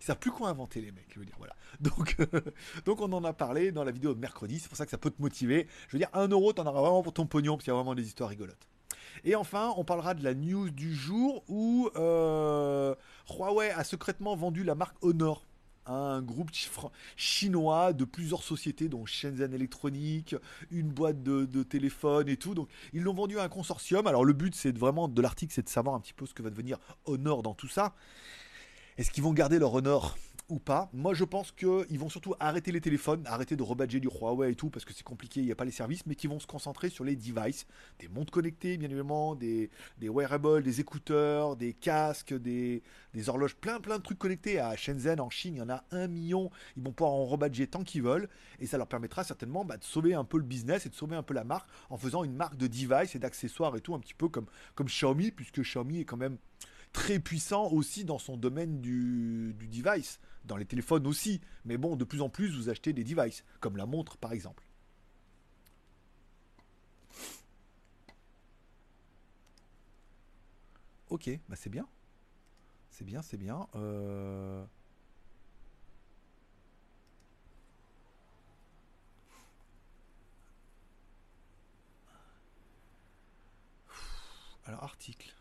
Ils 0.00 0.04
savent 0.04 0.18
plus 0.18 0.30
quoi 0.30 0.48
inventer 0.48 0.80
les 0.80 0.92
mecs, 0.92 1.08
je 1.12 1.18
veux 1.18 1.26
dire, 1.26 1.36
voilà. 1.38 1.54
Donc, 1.80 2.16
donc 2.84 3.00
on 3.00 3.12
en 3.12 3.24
a 3.24 3.32
parlé 3.32 3.72
dans 3.72 3.84
la 3.84 3.92
vidéo 3.92 4.14
de 4.14 4.20
mercredi, 4.20 4.58
c'est 4.58 4.68
pour 4.68 4.76
ça 4.76 4.84
que 4.84 4.90
ça 4.90 4.98
peut 4.98 5.10
te 5.10 5.20
motiver. 5.20 5.66
Je 5.88 5.92
veux 5.92 5.98
dire, 5.98 6.10
un 6.12 6.28
euro, 6.28 6.52
t'en 6.52 6.66
auras 6.66 6.80
vraiment 6.80 7.02
pour 7.02 7.12
ton 7.12 7.26
pognon, 7.26 7.54
parce 7.54 7.64
qu'il 7.64 7.72
y 7.72 7.74
a 7.74 7.76
vraiment 7.76 7.94
des 7.94 8.06
histoires 8.06 8.30
rigolotes. 8.30 8.68
Et 9.24 9.34
enfin, 9.34 9.74
on 9.76 9.84
parlera 9.84 10.14
de 10.14 10.22
la 10.22 10.34
news 10.34 10.70
du 10.70 10.94
jour 10.94 11.44
où 11.48 11.90
Huawei 11.94 13.70
a 13.70 13.84
secrètement 13.84 14.36
vendu 14.36 14.64
la 14.64 14.74
marque 14.74 14.96
Honor 15.02 15.44
un 15.88 16.22
groupe 16.22 16.50
chinois 17.16 17.92
de 17.92 18.04
plusieurs 18.04 18.42
sociétés, 18.42 18.88
dont 18.88 19.06
Shenzhen 19.06 19.52
Electronic, 19.54 20.36
une 20.70 20.88
boîte 20.88 21.22
de, 21.22 21.46
de 21.46 21.62
téléphone 21.62 22.28
et 22.28 22.36
tout. 22.36 22.54
Donc 22.54 22.68
ils 22.92 23.02
l'ont 23.02 23.14
vendu 23.14 23.38
à 23.38 23.42
un 23.42 23.48
consortium. 23.48 24.06
Alors 24.06 24.24
le 24.24 24.34
but 24.34 24.54
c'est 24.54 24.76
vraiment 24.76 25.08
de 25.08 25.22
l'article, 25.22 25.52
c'est 25.54 25.62
de 25.62 25.68
savoir 25.68 25.94
un 25.94 26.00
petit 26.00 26.12
peu 26.12 26.26
ce 26.26 26.34
que 26.34 26.42
va 26.42 26.50
devenir 26.50 26.78
Honor 27.06 27.42
dans 27.42 27.54
tout 27.54 27.68
ça. 27.68 27.94
Est-ce 28.98 29.12
qu'ils 29.12 29.22
vont 29.22 29.32
garder 29.32 29.60
leur 29.60 29.72
Honor 29.74 30.18
ou 30.48 30.58
pas? 30.58 30.90
Moi, 30.92 31.14
je 31.14 31.22
pense 31.22 31.52
qu'ils 31.52 32.00
vont 32.00 32.08
surtout 32.08 32.34
arrêter 32.40 32.72
les 32.72 32.80
téléphones, 32.80 33.22
arrêter 33.28 33.54
de 33.54 33.62
rebadger 33.62 34.00
du 34.00 34.08
Huawei 34.08 34.50
et 34.50 34.54
tout, 34.56 34.70
parce 34.70 34.84
que 34.84 34.92
c'est 34.92 35.04
compliqué, 35.04 35.38
il 35.38 35.46
n'y 35.46 35.52
a 35.52 35.54
pas 35.54 35.64
les 35.64 35.70
services, 35.70 36.04
mais 36.04 36.16
qu'ils 36.16 36.30
vont 36.30 36.40
se 36.40 36.48
concentrer 36.48 36.90
sur 36.90 37.04
les 37.04 37.14
devices, 37.14 37.68
des 38.00 38.08
montres 38.08 38.32
connectées, 38.32 38.76
bien 38.76 38.88
évidemment, 38.88 39.36
des, 39.36 39.70
wearables, 40.02 40.64
des 40.64 40.80
écouteurs, 40.80 41.54
des 41.54 41.74
casques, 41.74 42.34
des, 42.34 42.82
horloges, 43.28 43.54
plein 43.54 43.78
plein 43.78 43.98
de 43.98 44.02
trucs 44.02 44.18
connectés. 44.18 44.58
À 44.58 44.74
Shenzhen, 44.74 45.20
en 45.20 45.30
Chine, 45.30 45.54
il 45.54 45.58
y 45.58 45.62
en 45.62 45.70
a 45.70 45.84
un 45.92 46.08
million. 46.08 46.50
Ils 46.76 46.82
vont 46.82 46.90
pouvoir 46.90 47.14
en 47.14 47.24
rebadger 47.24 47.68
tant 47.68 47.84
qu'ils 47.84 48.02
veulent, 48.02 48.28
et 48.58 48.66
ça 48.66 48.78
leur 48.78 48.88
permettra 48.88 49.22
certainement 49.22 49.64
bah, 49.64 49.76
de 49.76 49.84
sauver 49.84 50.14
un 50.14 50.24
peu 50.24 50.38
le 50.38 50.44
business 50.44 50.86
et 50.86 50.88
de 50.88 50.96
sauver 50.96 51.14
un 51.14 51.22
peu 51.22 51.34
la 51.34 51.44
marque 51.44 51.70
en 51.88 51.98
faisant 51.98 52.24
une 52.24 52.34
marque 52.34 52.56
de 52.56 52.66
device 52.66 53.14
et 53.14 53.20
d'accessoires 53.20 53.76
et 53.76 53.80
tout, 53.80 53.94
un 53.94 54.00
petit 54.00 54.14
peu 54.14 54.28
comme, 54.28 54.46
comme 54.74 54.88
Xiaomi, 54.88 55.30
puisque 55.30 55.60
Xiaomi 55.60 56.00
est 56.00 56.04
quand 56.04 56.16
même 56.16 56.38
très 56.98 57.20
puissant 57.20 57.68
aussi 57.70 58.04
dans 58.04 58.18
son 58.18 58.36
domaine 58.36 58.80
du, 58.80 59.54
device 59.54 60.18
dans 60.44 60.56
les 60.56 60.64
téléphones 60.64 61.06
aussi. 61.06 61.40
Mais 61.64 61.76
bon, 61.76 61.94
de 61.94 62.04
plus 62.04 62.20
en 62.22 62.28
plus, 62.28 62.48
vous 62.56 62.70
achetez 62.70 62.92
des 62.92 63.04
devices, 63.04 63.44
comme 63.60 63.76
la 63.76 63.86
montre 63.86 64.16
par 64.18 64.32
exemple. 64.32 64.64
Ok, 71.08 71.30
bah 71.48 71.54
c'est 71.56 71.70
bien. 71.70 71.86
C'est 72.90 73.04
bien, 73.04 73.22
c'est 73.22 73.36
bien. 73.36 73.68
Euh, 73.76 74.64
alors, 84.66 84.82
article. 84.82 85.37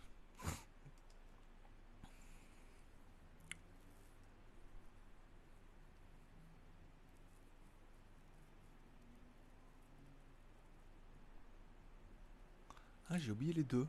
Ah, 13.17 13.19
j'ai 13.19 13.31
oublié 13.31 13.51
les 13.51 13.63
deux. 13.63 13.87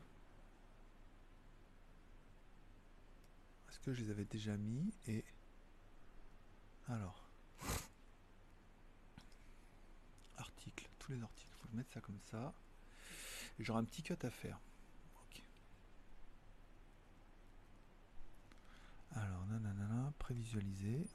Est-ce 3.69 3.79
que 3.81 3.93
je 3.93 4.01
les 4.01 4.09
avais 4.09 4.25
déjà 4.25 4.57
mis 4.57 4.91
et... 5.07 5.23
Alors. 6.87 7.29
Article, 10.35 10.89
tous 10.97 11.11
les 11.11 11.21
articles. 11.21 11.53
Faut 11.61 11.77
mettre 11.77 11.93
ça 11.93 12.01
comme 12.01 12.17
ça. 12.31 12.55
J'aurai 13.59 13.81
un 13.81 13.83
petit 13.83 14.01
cut 14.01 14.17
à 14.23 14.31
faire. 14.31 14.59
Alors, 19.11 19.45
nanana, 19.45 20.11
prévisualiser. 20.17 21.05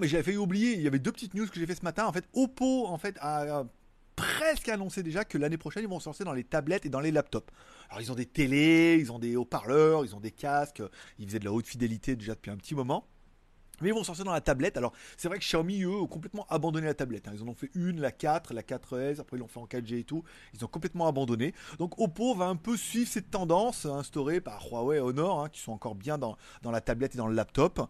Mais 0.00 0.08
j'avais 0.08 0.22
failli 0.22 0.36
oublier, 0.36 0.74
il 0.74 0.82
y 0.82 0.86
avait 0.86 0.98
deux 0.98 1.12
petites 1.12 1.34
news 1.34 1.46
que 1.46 1.58
j'ai 1.58 1.66
fait 1.66 1.74
ce 1.74 1.84
matin. 1.84 2.06
En 2.06 2.12
fait, 2.12 2.24
Oppo 2.34 2.86
en 2.86 2.98
fait, 2.98 3.16
a 3.20 3.64
presque 4.16 4.68
annoncé 4.68 5.02
déjà 5.02 5.24
que 5.24 5.38
l'année 5.38 5.56
prochaine, 5.56 5.84
ils 5.84 5.88
vont 5.88 6.00
se 6.00 6.08
lancer 6.08 6.24
dans 6.24 6.32
les 6.32 6.44
tablettes 6.44 6.84
et 6.84 6.88
dans 6.88 7.00
les 7.00 7.12
laptops. 7.12 7.52
Alors, 7.88 8.00
ils 8.00 8.10
ont 8.12 8.16
des 8.16 8.26
télés, 8.26 8.98
ils 9.00 9.12
ont 9.12 9.18
des 9.18 9.36
haut-parleurs, 9.36 10.04
ils 10.04 10.14
ont 10.14 10.20
des 10.20 10.32
casques, 10.32 10.82
ils 11.18 11.26
faisaient 11.26 11.38
de 11.38 11.44
la 11.44 11.52
haute 11.52 11.66
fidélité 11.66 12.16
déjà 12.16 12.34
depuis 12.34 12.50
un 12.50 12.56
petit 12.56 12.74
moment. 12.74 13.06
Mais 13.80 13.88
ils 13.88 13.94
vont 13.94 14.04
sortir 14.04 14.24
dans 14.24 14.32
la 14.32 14.40
tablette. 14.40 14.76
Alors, 14.76 14.92
c'est 15.16 15.28
vrai 15.28 15.38
que 15.38 15.44
Xiaomi, 15.44 15.82
eux, 15.82 16.00
ont 16.00 16.06
complètement 16.06 16.46
abandonné 16.48 16.86
la 16.86 16.94
tablette. 16.94 17.28
Hein. 17.28 17.32
Ils 17.34 17.42
en 17.42 17.48
ont 17.48 17.54
fait 17.54 17.70
une, 17.74 18.00
la 18.00 18.12
4, 18.12 18.54
la 18.54 18.62
4S, 18.62 19.20
après 19.20 19.36
ils 19.36 19.40
l'ont 19.40 19.48
fait 19.48 19.60
en 19.60 19.66
4G 19.66 19.98
et 19.98 20.04
tout. 20.04 20.24
Ils 20.54 20.64
ont 20.64 20.68
complètement 20.68 21.08
abandonné. 21.08 21.54
Donc, 21.78 21.98
Oppo 22.00 22.34
va 22.34 22.46
un 22.46 22.56
peu 22.56 22.76
suivre 22.76 23.08
cette 23.08 23.30
tendance 23.30 23.86
instaurée 23.86 24.40
par 24.40 24.66
Huawei 24.70 24.98
et 24.98 25.00
Honor, 25.00 25.44
hein, 25.44 25.48
qui 25.48 25.60
sont 25.60 25.72
encore 25.72 25.94
bien 25.94 26.18
dans, 26.18 26.36
dans, 26.62 26.70
la 26.70 26.80
tablette 26.80 27.14
et 27.14 27.18
dans 27.18 27.26
le 27.26 27.34
laptop, 27.34 27.80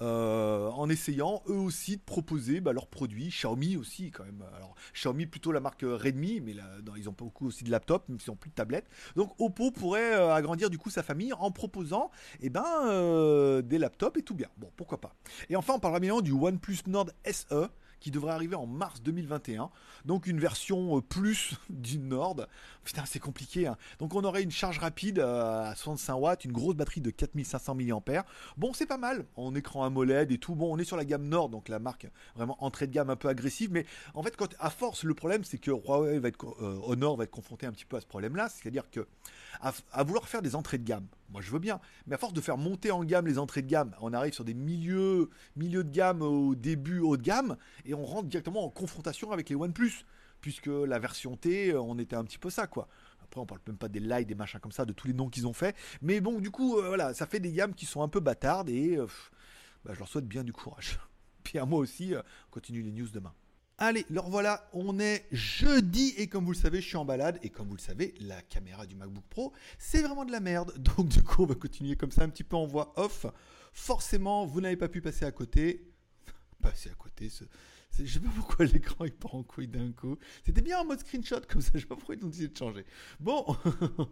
euh, 0.00 0.68
en 0.70 0.88
essayant 0.88 1.42
eux 1.48 1.54
aussi 1.54 1.96
de 1.96 2.02
proposer 2.02 2.60
bah, 2.60 2.72
leurs 2.72 2.88
produits. 2.88 3.28
Xiaomi 3.28 3.76
aussi, 3.76 4.10
quand 4.10 4.24
même. 4.24 4.42
Alors, 4.56 4.74
Xiaomi 4.94 5.26
plutôt 5.26 5.52
la 5.52 5.60
marque 5.60 5.82
Redmi, 5.82 6.40
mais 6.40 6.52
là, 6.52 6.64
ils 6.96 7.08
ont 7.08 7.14
beaucoup 7.16 7.46
aussi 7.48 7.64
de 7.64 7.70
laptop, 7.70 8.08
même 8.08 8.20
s'ils 8.20 8.30
n'ont 8.30 8.36
plus 8.36 8.50
de 8.50 8.54
tablette. 8.54 8.86
Donc, 9.14 9.32
Oppo 9.38 9.70
pourrait 9.70 10.14
euh, 10.14 10.34
agrandir 10.34 10.70
du 10.70 10.78
coup 10.78 10.90
sa 10.90 11.02
famille 11.02 11.32
en 11.32 11.50
proposant 11.50 12.10
eh 12.40 12.50
ben, 12.50 12.64
euh, 12.84 13.62
des 13.62 13.78
laptops 13.78 14.18
et 14.18 14.22
tout 14.22 14.34
bien. 14.34 14.48
Bon, 14.56 14.70
pourquoi 14.76 15.00
pas. 15.00 15.14
Et 15.50 15.56
enfin, 15.56 15.74
on 15.74 15.80
parlera 15.80 16.00
bien 16.00 16.20
du 16.20 16.32
OnePlus 16.32 16.78
Nord 16.86 17.10
SE 17.24 17.68
qui 18.00 18.10
devrait 18.10 18.32
arriver 18.32 18.54
en 18.54 18.66
mars 18.66 19.02
2021. 19.02 19.70
Donc 20.04 20.26
une 20.26 20.38
version 20.38 20.98
euh, 20.98 21.00
plus 21.00 21.54
du 21.70 21.98
Nord. 21.98 22.46
Putain, 22.84 23.04
c'est 23.04 23.18
compliqué. 23.18 23.66
Hein. 23.66 23.76
Donc 23.98 24.14
on 24.14 24.22
aurait 24.24 24.42
une 24.42 24.50
charge 24.50 24.78
rapide 24.78 25.18
euh, 25.18 25.70
à 25.70 25.74
65 25.74 26.14
watts, 26.14 26.44
une 26.44 26.52
grosse 26.52 26.76
batterie 26.76 27.00
de 27.00 27.10
4500 27.10 27.74
mAh. 27.74 28.24
Bon, 28.56 28.72
c'est 28.72 28.86
pas 28.86 28.98
mal. 28.98 29.24
En 29.36 29.54
écran 29.54 29.84
AMOLED 29.84 30.30
et 30.30 30.38
tout. 30.38 30.54
Bon, 30.54 30.72
on 30.72 30.78
est 30.78 30.84
sur 30.84 30.96
la 30.96 31.04
gamme 31.04 31.26
Nord, 31.26 31.48
donc 31.48 31.68
la 31.68 31.78
marque 31.78 32.06
vraiment 32.34 32.62
entrée 32.62 32.86
de 32.86 32.92
gamme 32.92 33.10
un 33.10 33.16
peu 33.16 33.28
agressive. 33.28 33.70
Mais 33.72 33.86
en 34.14 34.22
fait, 34.22 34.36
quand 34.36 34.54
à 34.60 34.70
force, 34.70 35.04
le 35.04 35.14
problème, 35.14 35.44
c'est 35.44 35.58
que 35.58 35.70
Huawei 35.70 36.18
va 36.18 36.28
être, 36.28 36.46
euh, 36.62 36.78
Honor 36.84 37.16
va 37.16 37.24
être 37.24 37.30
confronté 37.30 37.66
un 37.66 37.72
petit 37.72 37.84
peu 37.84 37.96
à 37.96 38.00
ce 38.00 38.06
problème-là. 38.06 38.48
C'est-à-dire 38.48 38.90
que 38.90 39.06
à, 39.60 40.02
vouloir 40.04 40.28
faire 40.28 40.42
des 40.42 40.54
entrées 40.54 40.78
de 40.78 40.84
gamme, 40.84 41.06
moi 41.30 41.40
je 41.40 41.50
veux 41.50 41.58
bien, 41.58 41.80
mais 42.06 42.14
à 42.14 42.18
force 42.18 42.32
de 42.32 42.40
faire 42.40 42.56
monter 42.56 42.90
en 42.90 43.04
gamme 43.04 43.26
les 43.26 43.38
entrées 43.38 43.62
de 43.62 43.68
gamme, 43.68 43.94
on 44.00 44.12
arrive 44.12 44.32
sur 44.32 44.44
des 44.44 44.54
milieux, 44.54 45.30
milieux 45.56 45.84
de 45.84 45.90
gamme 45.90 46.22
au 46.22 46.54
début 46.54 47.00
haut 47.00 47.16
de 47.16 47.22
gamme, 47.22 47.56
et 47.84 47.94
on 47.94 48.04
rentre 48.04 48.28
directement 48.28 48.64
en 48.64 48.70
confrontation 48.70 49.32
avec 49.32 49.48
les 49.48 49.56
OnePlus, 49.56 50.04
puisque 50.40 50.66
la 50.66 50.98
version 50.98 51.36
T, 51.36 51.74
on 51.74 51.98
était 51.98 52.16
un 52.16 52.24
petit 52.24 52.38
peu 52.38 52.50
ça 52.50 52.66
quoi. 52.66 52.88
Après, 53.26 53.40
on 53.40 53.46
parle 53.46 53.60
même 53.66 53.76
pas 53.76 53.88
des 53.88 53.98
lights, 53.98 54.28
des 54.28 54.36
machins 54.36 54.60
comme 54.60 54.72
ça, 54.72 54.84
de 54.84 54.92
tous 54.92 55.08
les 55.08 55.12
noms 55.12 55.28
qu'ils 55.28 55.48
ont 55.48 55.52
fait. 55.52 55.74
Mais 56.00 56.20
bon, 56.20 56.38
du 56.38 56.52
coup, 56.52 56.78
euh, 56.78 56.88
voilà, 56.88 57.12
ça 57.12 57.26
fait 57.26 57.40
des 57.40 57.50
gammes 57.50 57.74
qui 57.74 57.84
sont 57.84 58.02
un 58.02 58.08
peu 58.08 58.20
bâtardes 58.20 58.68
et 58.68 58.96
euh, 58.96 59.06
bah, 59.84 59.92
je 59.94 59.98
leur 59.98 60.06
souhaite 60.06 60.28
bien 60.28 60.44
du 60.44 60.52
courage. 60.52 61.00
Puis 61.42 61.58
à 61.58 61.64
moi 61.64 61.80
aussi, 61.80 62.14
euh, 62.14 62.22
on 62.48 62.52
continue 62.52 62.82
les 62.82 62.92
news 62.92 63.08
demain. 63.08 63.34
Allez, 63.78 64.06
alors 64.10 64.30
voilà, 64.30 64.70
on 64.72 64.98
est 64.98 65.26
jeudi 65.32 66.14
et 66.16 66.28
comme 66.28 66.46
vous 66.46 66.52
le 66.52 66.56
savez, 66.56 66.80
je 66.80 66.86
suis 66.86 66.96
en 66.96 67.04
balade 67.04 67.38
et 67.42 67.50
comme 67.50 67.68
vous 67.68 67.76
le 67.76 67.80
savez, 67.80 68.14
la 68.20 68.40
caméra 68.40 68.86
du 68.86 68.94
MacBook 68.94 69.24
Pro, 69.28 69.52
c'est 69.78 70.00
vraiment 70.00 70.24
de 70.24 70.32
la 70.32 70.40
merde. 70.40 70.72
Donc 70.96 71.08
du 71.08 71.22
coup, 71.22 71.42
on 71.42 71.46
va 71.46 71.56
continuer 71.56 71.94
comme 71.94 72.10
ça 72.10 72.22
un 72.22 72.30
petit 72.30 72.44
peu 72.44 72.56
en 72.56 72.66
voix 72.66 72.94
off. 72.96 73.26
Forcément, 73.74 74.46
vous 74.46 74.62
n'avez 74.62 74.78
pas 74.78 74.88
pu 74.88 75.02
passer 75.02 75.26
à 75.26 75.30
côté. 75.30 75.92
Passer 76.62 76.88
à 76.88 76.94
côté, 76.94 77.28
ce, 77.28 77.44
je 78.04 78.12
sais 78.12 78.20
pas 78.20 78.30
pourquoi 78.34 78.66
l'écran 78.72 79.04
il 79.04 79.12
part 79.12 79.34
en 79.34 79.42
couille 79.42 79.68
d'un 79.68 79.92
coup. 79.92 80.16
C'était 80.44 80.60
bien 80.60 80.80
en 80.80 80.84
mode 80.84 81.00
screenshot 81.00 81.40
comme 81.48 81.60
ça, 81.60 81.72
je 81.74 81.80
sais 81.80 81.86
pas 81.86 81.96
pourquoi 81.96 82.14
ils 82.14 82.24
ont 82.24 82.28
décidé 82.28 82.48
de 82.48 82.56
changer. 82.56 82.84
Bon, 83.20 83.44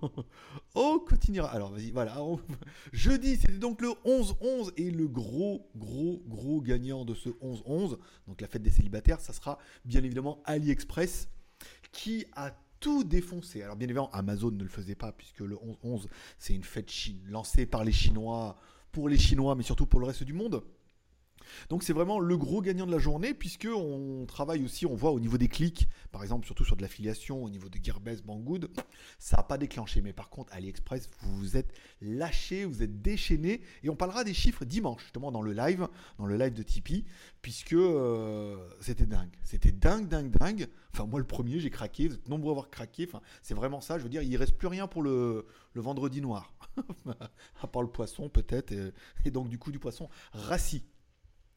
on 0.74 0.98
continuera. 0.98 1.50
Alors 1.50 1.72
vas-y, 1.72 1.90
voilà. 1.90 2.16
Jeudi, 2.92 3.36
c'était 3.36 3.58
donc 3.58 3.80
le 3.80 3.88
11-11 4.04 4.72
et 4.76 4.90
le 4.90 5.08
gros, 5.08 5.68
gros, 5.76 6.22
gros 6.26 6.60
gagnant 6.60 7.04
de 7.04 7.14
ce 7.14 7.28
11-11, 7.28 7.98
donc 8.26 8.40
la 8.40 8.48
fête 8.48 8.62
des 8.62 8.70
célibataires, 8.70 9.20
ça 9.20 9.32
sera 9.32 9.58
bien 9.84 10.02
évidemment 10.02 10.42
AliExpress 10.44 11.28
qui 11.92 12.26
a 12.34 12.56
tout 12.80 13.04
défoncé. 13.04 13.62
Alors 13.62 13.76
bien 13.76 13.86
évidemment, 13.86 14.10
Amazon 14.12 14.50
ne 14.50 14.62
le 14.62 14.68
faisait 14.68 14.94
pas 14.94 15.12
puisque 15.12 15.40
le 15.40 15.56
11-11, 15.56 16.06
c'est 16.38 16.54
une 16.54 16.64
fête 16.64 16.90
lancée 17.28 17.66
par 17.66 17.84
les 17.84 17.92
Chinois 17.92 18.58
pour 18.92 19.08
les 19.08 19.18
Chinois, 19.18 19.54
mais 19.54 19.62
surtout 19.62 19.86
pour 19.86 20.00
le 20.00 20.06
reste 20.06 20.22
du 20.22 20.32
monde. 20.32 20.62
Donc 21.68 21.82
c'est 21.82 21.92
vraiment 21.92 22.18
le 22.18 22.36
gros 22.36 22.60
gagnant 22.60 22.86
de 22.86 22.92
la 22.92 22.98
journée 22.98 23.34
puisque 23.34 23.68
on 23.74 24.24
travaille 24.26 24.64
aussi, 24.64 24.86
on 24.86 24.94
voit 24.94 25.10
au 25.10 25.20
niveau 25.20 25.38
des 25.38 25.48
clics, 25.48 25.88
par 26.12 26.22
exemple 26.22 26.46
surtout 26.46 26.64
sur 26.64 26.76
de 26.76 26.82
l'affiliation, 26.82 27.42
au 27.42 27.50
niveau 27.50 27.68
de 27.68 27.78
Gearbest, 27.82 28.24
Banggood, 28.24 28.70
ça 29.18 29.38
n'a 29.38 29.42
pas 29.42 29.58
déclenché. 29.58 30.02
Mais 30.02 30.12
par 30.12 30.30
contre 30.30 30.52
AliExpress, 30.54 31.08
vous 31.20 31.56
êtes 31.56 31.72
lâché, 32.00 32.64
vous 32.64 32.82
êtes 32.82 33.02
déchaîné 33.02 33.62
et 33.82 33.90
on 33.90 33.96
parlera 33.96 34.24
des 34.24 34.34
chiffres 34.34 34.64
dimanche 34.64 35.02
justement 35.02 35.32
dans 35.32 35.42
le 35.42 35.52
live, 35.52 35.88
dans 36.18 36.26
le 36.26 36.36
live 36.36 36.54
de 36.54 36.62
Tipeee, 36.62 37.04
puisque 37.42 37.72
euh, 37.72 38.56
c'était 38.80 39.06
dingue, 39.06 39.32
c'était 39.42 39.72
dingue, 39.72 40.08
dingue, 40.08 40.30
dingue. 40.30 40.68
Enfin 40.92 41.06
moi 41.06 41.18
le 41.18 41.26
premier 41.26 41.60
j'ai 41.60 41.70
craqué, 41.70 42.08
vous 42.08 42.14
êtes 42.14 42.28
nombreux 42.28 42.50
à 42.50 42.54
avoir 42.54 42.70
craqué. 42.70 43.06
Enfin 43.08 43.20
c'est 43.42 43.54
vraiment 43.54 43.80
ça. 43.80 43.98
Je 43.98 44.04
veux 44.04 44.10
dire 44.10 44.22
il 44.22 44.36
reste 44.36 44.56
plus 44.56 44.68
rien 44.68 44.86
pour 44.86 45.02
le, 45.02 45.46
le 45.72 45.80
vendredi 45.80 46.20
noir, 46.20 46.54
à 47.62 47.66
part 47.66 47.82
le 47.82 47.88
poisson 47.88 48.28
peut-être 48.28 48.72
et, 48.72 48.92
et 49.24 49.30
donc 49.30 49.48
du 49.48 49.58
coup 49.58 49.72
du 49.72 49.78
poisson 49.78 50.08
rassis. 50.32 50.84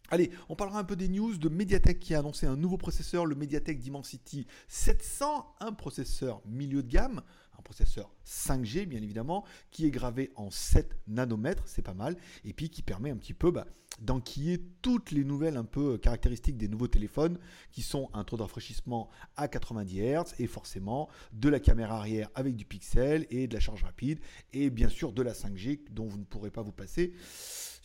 Allez, 0.10 0.32
on 0.48 0.56
parlera 0.56 0.80
un 0.80 0.86
peu 0.86 0.96
des 0.96 1.10
news 1.10 1.36
de 1.38 1.50
Mediatek 1.50 2.00
qui 2.00 2.16
a 2.16 2.20
annoncé 2.20 2.48
un 2.48 2.56
nouveau 2.56 2.78
processeur, 2.78 3.26
le 3.26 3.36
Mediatek 3.36 3.78
Dimensity 3.78 4.48
700, 4.70 5.56
un 5.60 5.74
processeur 5.74 6.42
milieu 6.46 6.82
de 6.82 6.88
gamme, 6.88 7.22
un 7.60 7.62
processeur 7.62 8.10
5G 8.26 8.86
bien 8.86 9.02
évidemment, 9.02 9.44
qui 9.70 9.86
est 9.86 9.92
gravé 9.92 10.32
en 10.38 10.50
7 10.50 10.96
nanomètres, 11.08 11.64
c'est 11.68 11.82
pas 11.82 11.94
mal, 11.94 12.16
et 12.46 12.54
puis 12.54 12.70
qui 12.70 12.84
permet 12.84 13.10
un 13.10 13.18
petit 13.18 13.34
peu 13.34 13.52
bah, 13.52 13.68
d'enquiller 14.00 14.64
toutes 14.82 15.12
les 15.12 15.26
nouvelles 15.26 15.58
un 15.58 15.66
peu 15.66 15.98
caractéristiques 15.98 16.58
des 16.58 16.70
nouveaux 16.70 16.88
téléphones, 16.88 17.38
qui 17.74 17.82
sont 17.82 18.10
un 18.14 18.24
taux 18.24 18.38
de 18.38 18.44
rafraîchissement 18.44 19.10
à 19.36 19.50
90 19.50 20.00
Hz, 20.00 20.36
et 20.40 20.48
forcément 20.48 21.10
de 21.34 21.50
la 21.50 21.60
caméra 21.60 21.98
arrière 21.98 22.30
avec 22.34 22.56
du 22.56 22.64
pixel, 22.64 23.28
et 23.30 23.50
de 23.50 23.54
la 23.54 23.60
charge 23.60 23.84
rapide, 23.84 24.20
et 24.54 24.70
bien 24.70 24.88
sûr 24.88 25.12
de 25.12 25.22
la 25.22 25.34
5G 25.34 25.82
dont 25.92 26.08
vous 26.08 26.18
ne 26.18 26.24
pourrez 26.24 26.52
pas 26.52 26.62
vous 26.62 26.72
passer 26.72 27.14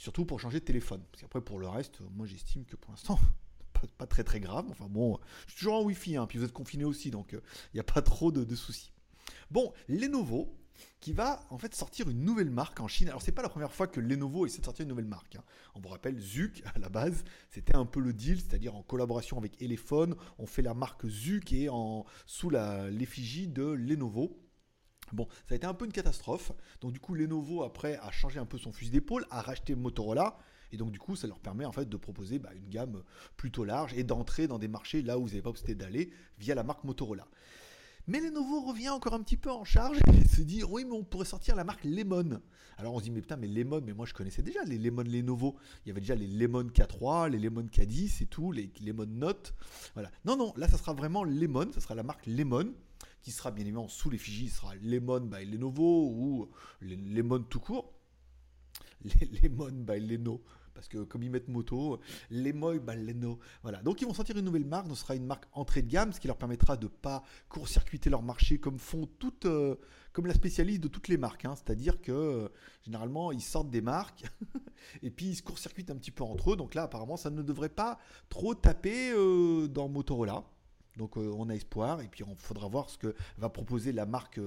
surtout 0.03 0.25
pour 0.25 0.41
changer 0.41 0.59
de 0.59 0.65
téléphone. 0.65 1.01
Parce 1.13 1.23
qu'après, 1.23 1.41
pour 1.41 1.61
le 1.61 1.69
reste, 1.69 2.01
moi 2.17 2.27
j'estime 2.27 2.65
que 2.65 2.75
pour 2.75 2.91
l'instant, 2.91 3.21
pas, 3.99 4.07
très 4.07 4.25
très 4.25 4.41
grave. 4.41 4.67
Enfin 4.71 4.89
bon, 4.89 5.19
je 5.47 5.53
suis 5.53 5.61
toujours 5.61 5.75
en 5.75 5.85
Wi-Fi, 5.85 6.17
hein, 6.17 6.27
puis 6.27 6.39
vous 6.39 6.45
êtes 6.45 6.53
confiné 6.53 6.85
aussi, 6.85 7.13
donc 7.13 7.29
il 7.33 7.37
euh, 7.37 7.43
n'y 7.75 7.81
a 7.81 7.85
pas 7.85 8.03
trop 8.03 8.33
de, 8.33 8.55
soucis. 8.57 8.91
Bon, 9.53 9.73
Lenovo, 9.89 10.59
qui 10.99 11.13
va 11.13 11.47
en 11.51 11.59
fait 11.59 11.73
sortir 11.77 12.09
une 12.09 12.25
nouvelle 12.25 12.51
marque 12.51 12.81
en 12.81 12.89
Chine. 12.89 13.09
Alors 13.09 13.23
c'est 13.23 13.31
pas 13.31 13.43
la 13.43 13.49
première 13.49 13.73
fois 13.73 13.87
que 13.87 14.01
Lenovo 14.01 14.45
essaie 14.45 14.59
de 14.59 14.65
sortir 14.65 14.83
une 14.83 14.89
nouvelle 14.89 15.07
marque. 15.07 15.37
Hein. 15.37 15.45
On 15.77 15.81
vous 15.81 15.89
rappelle 15.89 16.19
Zuk 16.19 16.65
à 16.75 16.77
la 16.81 16.89
base, 16.89 17.23
c'était 17.49 17.77
un 17.77 17.87
peu 17.87 18.01
le 18.01 18.13
deal, 18.13 18.41
c'est-à-dire 18.41 18.75
en 18.75 18.83
collaboration 18.83 19.39
avec 19.39 19.63
Elephone, 19.63 20.17
on 20.39 20.47
fait 20.47 20.63
la 20.63 20.75
marque 20.75 21.07
Zuk 21.07 21.53
et 21.53 21.69
en 21.69 22.05
sous 22.27 22.51
l'effigie 22.51 23.47
de 23.47 23.63
Lenovo. 23.63 24.37
Bon, 25.13 25.29
ça 25.47 25.55
a 25.55 25.57
été 25.57 25.67
un 25.67 25.75
peu 25.75 25.85
une 25.85 25.93
catastrophe. 25.93 26.53
Donc 26.81 26.93
du 26.93 27.01
coup, 27.01 27.15
Lenovo 27.15 27.63
après 27.63 27.97
a 27.99 28.11
changé 28.11 28.39
un 28.39 28.47
peu 28.47 28.59
son 28.59 28.73
fusil 28.73 28.91
d'épaule, 28.91 29.27
a 29.31 29.43
racheté 29.43 29.75
Motorola. 29.75 30.39
Et 30.73 30.79
donc 30.79 30.91
du 30.91 30.99
coup, 30.99 31.17
ça 31.17 31.27
leur 31.27 31.39
permet 31.39 31.67
en 31.67 31.73
fait 31.73 31.89
de 31.89 31.97
proposer 31.97 32.39
bah, 32.39 32.51
une 32.55 32.69
gamme 32.69 33.03
plutôt 33.37 33.65
large 33.65 33.93
et 33.95 34.05
d'entrer 34.05 34.47
dans 34.49 34.59
des 34.59 34.69
marchés 34.69 35.03
là 35.03 35.19
où 35.19 35.23
vous 35.23 35.29
n'avez 35.29 35.43
pas 35.43 35.53
possibilité 35.53 35.85
d'aller 35.85 36.13
via 36.39 36.55
la 36.55 36.63
marque 36.63 36.85
Motorola. 36.85 37.27
Mais 38.09 38.21
Lenovo 38.21 38.61
revient 38.63 38.89
encore 38.89 39.15
un 39.15 39.23
petit 39.23 39.37
peu 39.37 39.51
en 39.51 39.65
charge 39.65 39.99
et 40.13 40.27
se 40.27 40.43
dit 40.43 40.65
oui 40.65 40.85
mais 40.85 40.95
on 40.95 41.05
pourrait 41.05 41.25
sortir 41.25 41.55
la 41.55 41.63
marque 41.63 41.85
Lemon. 41.85 42.41
Alors 42.77 42.95
on 42.95 42.99
se 42.99 43.05
dit 43.05 43.11
mais 43.11 43.21
putain 43.21 43.37
mais 43.37 43.47
Lemon 43.47 43.81
mais 43.85 43.93
moi 43.93 44.07
je 44.07 44.15
connaissais 44.15 44.43
déjà 44.43 44.65
les 44.65 44.79
Lemon 44.79 45.05
Lenovo. 45.05 45.57
Il 45.85 45.89
y 45.89 45.91
avait 45.93 46.01
déjà 46.01 46.17
les 46.17 46.27
Lemon 46.27 46.65
K3, 46.65 47.31
les 47.31 47.39
Lemon 47.39 47.63
K10 47.63 48.25
et 48.25 48.27
tout, 48.27 48.51
les 48.51 48.73
Lemon 48.85 49.07
Note. 49.07 49.55
Voilà. 49.95 50.11
Non 50.25 50.37
non, 50.37 50.53
là 50.57 50.69
ça 50.69 50.79
sera 50.79 50.95
vraiment 50.95 51.23
Lemon, 51.23 51.71
ça 51.73 51.81
sera 51.81 51.95
la 51.95 52.03
marque 52.03 52.27
Lemon 52.27 52.75
qui 53.23 53.31
sera 53.31 53.53
bien 53.53 53.65
évidemment 53.65 53.89
sous 53.89 54.11
l'effigie, 54.11 54.49
sera 54.49 54.75
Lemon 54.83 55.21
by 55.21 55.45
Lenovo 55.45 56.09
ou 56.09 56.51
Lemon 56.81 57.41
tout 57.41 57.61
court. 57.61 57.93
Lemon 59.43 59.73
by 59.73 60.01
Leno, 60.01 60.43
parce 60.75 60.89
que 60.89 61.05
comme 61.05 61.23
ils 61.23 61.31
mettent 61.31 61.49
moto, 61.49 62.01
Lemon 62.31 62.77
by 62.77 62.97
Leno. 62.97 63.39
Voilà. 63.63 63.83
Donc 63.83 64.01
ils 64.01 64.07
vont 64.07 64.15
sortir 64.15 64.37
une 64.37 64.45
nouvelle 64.45 64.65
marque, 64.65 64.89
ce 64.89 64.95
sera 64.95 65.15
une 65.15 65.27
marque 65.27 65.45
entrée 65.53 65.83
de 65.83 65.89
gamme, 65.89 66.13
ce 66.13 66.21
qui 66.21 66.27
leur 66.27 66.37
permettra 66.37 66.77
de 66.77 66.87
pas 66.87 67.23
court-circuiter 67.49 68.11
leur 68.11 68.23
marché 68.23 68.59
comme 68.59 68.79
font 68.79 69.09
toutes, 69.19 69.47
euh, 69.47 69.77
comme 70.13 70.27
la 70.27 70.35
spécialiste 70.35 70.83
de 70.83 70.89
toutes 70.89 71.09
les 71.09 71.17
marques. 71.17 71.45
Hein. 71.45 71.55
C'est-à-dire 71.57 72.01
que 72.01 72.13
euh, 72.13 72.49
généralement 72.83 73.33
ils 73.33 73.43
sortent 73.43 73.71
des 73.71 73.83
marques 73.83 74.25
et 75.03 75.11
puis 75.11 75.27
ils 75.27 75.37
se 75.37 75.43
court-circuitent 75.43 75.91
un 75.91 75.97
petit 75.97 76.11
peu 76.11 76.25
entre 76.25 76.53
eux. 76.53 76.57
Donc 76.57 76.75
là 76.75 76.85
apparemment 76.85 77.17
ça 77.17 77.31
ne 77.31 77.43
devrait 77.43 77.69
pas 77.69 77.99
trop 78.29 78.55
taper 78.55 79.13
euh, 79.13 79.69
dans 79.69 79.89
Motorola. 79.89 80.45
Donc 80.97 81.17
on 81.17 81.49
a 81.49 81.55
espoir 81.55 82.03
et 82.03 82.09
puis 82.09 82.23
il 82.27 82.37
faudra 82.37 82.69
voir 82.69 82.91
ce 82.91 82.99
que 82.99 83.15
va 83.39 83.49
proposer 83.49 83.93
la 83.93 84.05
marque 84.05 84.39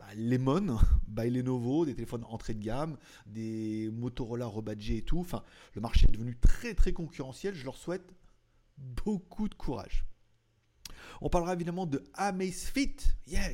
bah, 0.00 0.06
Lemon 0.16 0.78
by 1.08 1.30
Lenovo, 1.30 1.84
des 1.84 1.94
téléphones 1.94 2.24
entrée 2.24 2.54
de 2.54 2.64
gamme, 2.64 2.96
des 3.26 3.90
Motorola 3.92 4.46
rebadgés 4.46 4.96
et 4.96 5.02
tout. 5.02 5.26
Le 5.74 5.80
marché 5.80 6.06
est 6.08 6.12
devenu 6.12 6.36
très 6.36 6.74
très 6.74 6.92
concurrentiel. 6.92 7.54
Je 7.54 7.64
leur 7.64 7.76
souhaite 7.76 8.14
beaucoup 8.78 9.48
de 9.48 9.54
courage. 9.54 10.06
On 11.20 11.28
parlera 11.28 11.52
évidemment 11.52 11.86
de 11.86 12.02
Amazfit, 12.14 12.96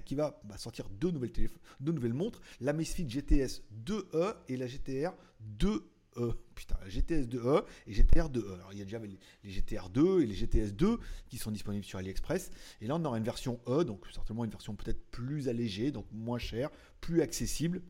qui 0.04 0.14
va 0.14 0.40
bah, 0.44 0.56
sortir 0.56 0.88
deux 0.88 1.10
nouvelles, 1.10 1.32
deux 1.80 1.92
nouvelles 1.92 2.14
montres, 2.14 2.40
l'Amazfit 2.60 3.08
GTS 3.10 3.62
2E 3.84 4.36
et 4.48 4.56
la 4.56 4.68
GTR 4.68 5.12
2 5.40 5.90
E. 6.16 6.32
Putain, 6.54 6.76
GTS 6.86 7.28
2E 7.28 7.64
et 7.86 7.92
GTR 7.92 8.28
2E. 8.28 8.54
Alors 8.54 8.72
il 8.72 8.78
y 8.78 8.82
a 8.82 8.84
déjà 8.84 8.98
les, 8.98 9.18
GTR 9.44 9.88
2 9.90 10.22
et 10.22 10.26
les 10.26 10.34
GTS 10.34 10.72
2 10.72 10.98
qui 11.28 11.38
sont 11.38 11.50
disponibles 11.50 11.84
sur 11.84 11.98
AliExpress. 11.98 12.50
Et 12.80 12.86
là 12.86 12.96
on 12.96 13.04
aura 13.04 13.18
une 13.18 13.24
version 13.24 13.60
E, 13.66 13.84
donc 13.84 14.04
certainement 14.12 14.44
une 14.44 14.50
version 14.50 14.74
peut-être 14.74 15.10
plus 15.10 15.48
allégée, 15.48 15.90
donc 15.90 16.06
moins 16.12 16.38
chère, 16.38 16.70
plus 17.00 17.22
accessible. 17.22 17.82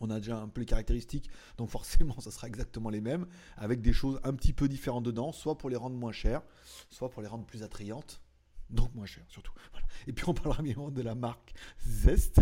On 0.00 0.10
a 0.10 0.18
déjà 0.18 0.38
un 0.38 0.48
peu 0.48 0.60
les 0.60 0.66
caractéristiques, 0.66 1.30
donc 1.56 1.70
forcément 1.70 2.18
ça 2.20 2.30
sera 2.30 2.48
exactement 2.48 2.90
les 2.90 3.00
mêmes, 3.00 3.26
avec 3.56 3.80
des 3.80 3.92
choses 3.92 4.20
un 4.24 4.34
petit 4.34 4.52
peu 4.52 4.68
différentes 4.68 5.04
dedans, 5.04 5.32
soit 5.32 5.56
pour 5.56 5.70
les 5.70 5.76
rendre 5.76 5.96
moins 5.96 6.12
chères, 6.12 6.42
soit 6.90 7.10
pour 7.10 7.22
les 7.22 7.28
rendre 7.28 7.46
plus 7.46 7.62
attrayantes 7.62 8.20
donc 8.70 8.94
moins 8.94 9.06
chères 9.06 9.24
surtout. 9.28 9.52
Et 10.06 10.12
puis 10.12 10.28
on 10.28 10.34
parlera 10.34 10.62
bien 10.62 10.90
de 10.90 11.02
la 11.02 11.14
marque 11.14 11.54
Zest, 11.86 12.40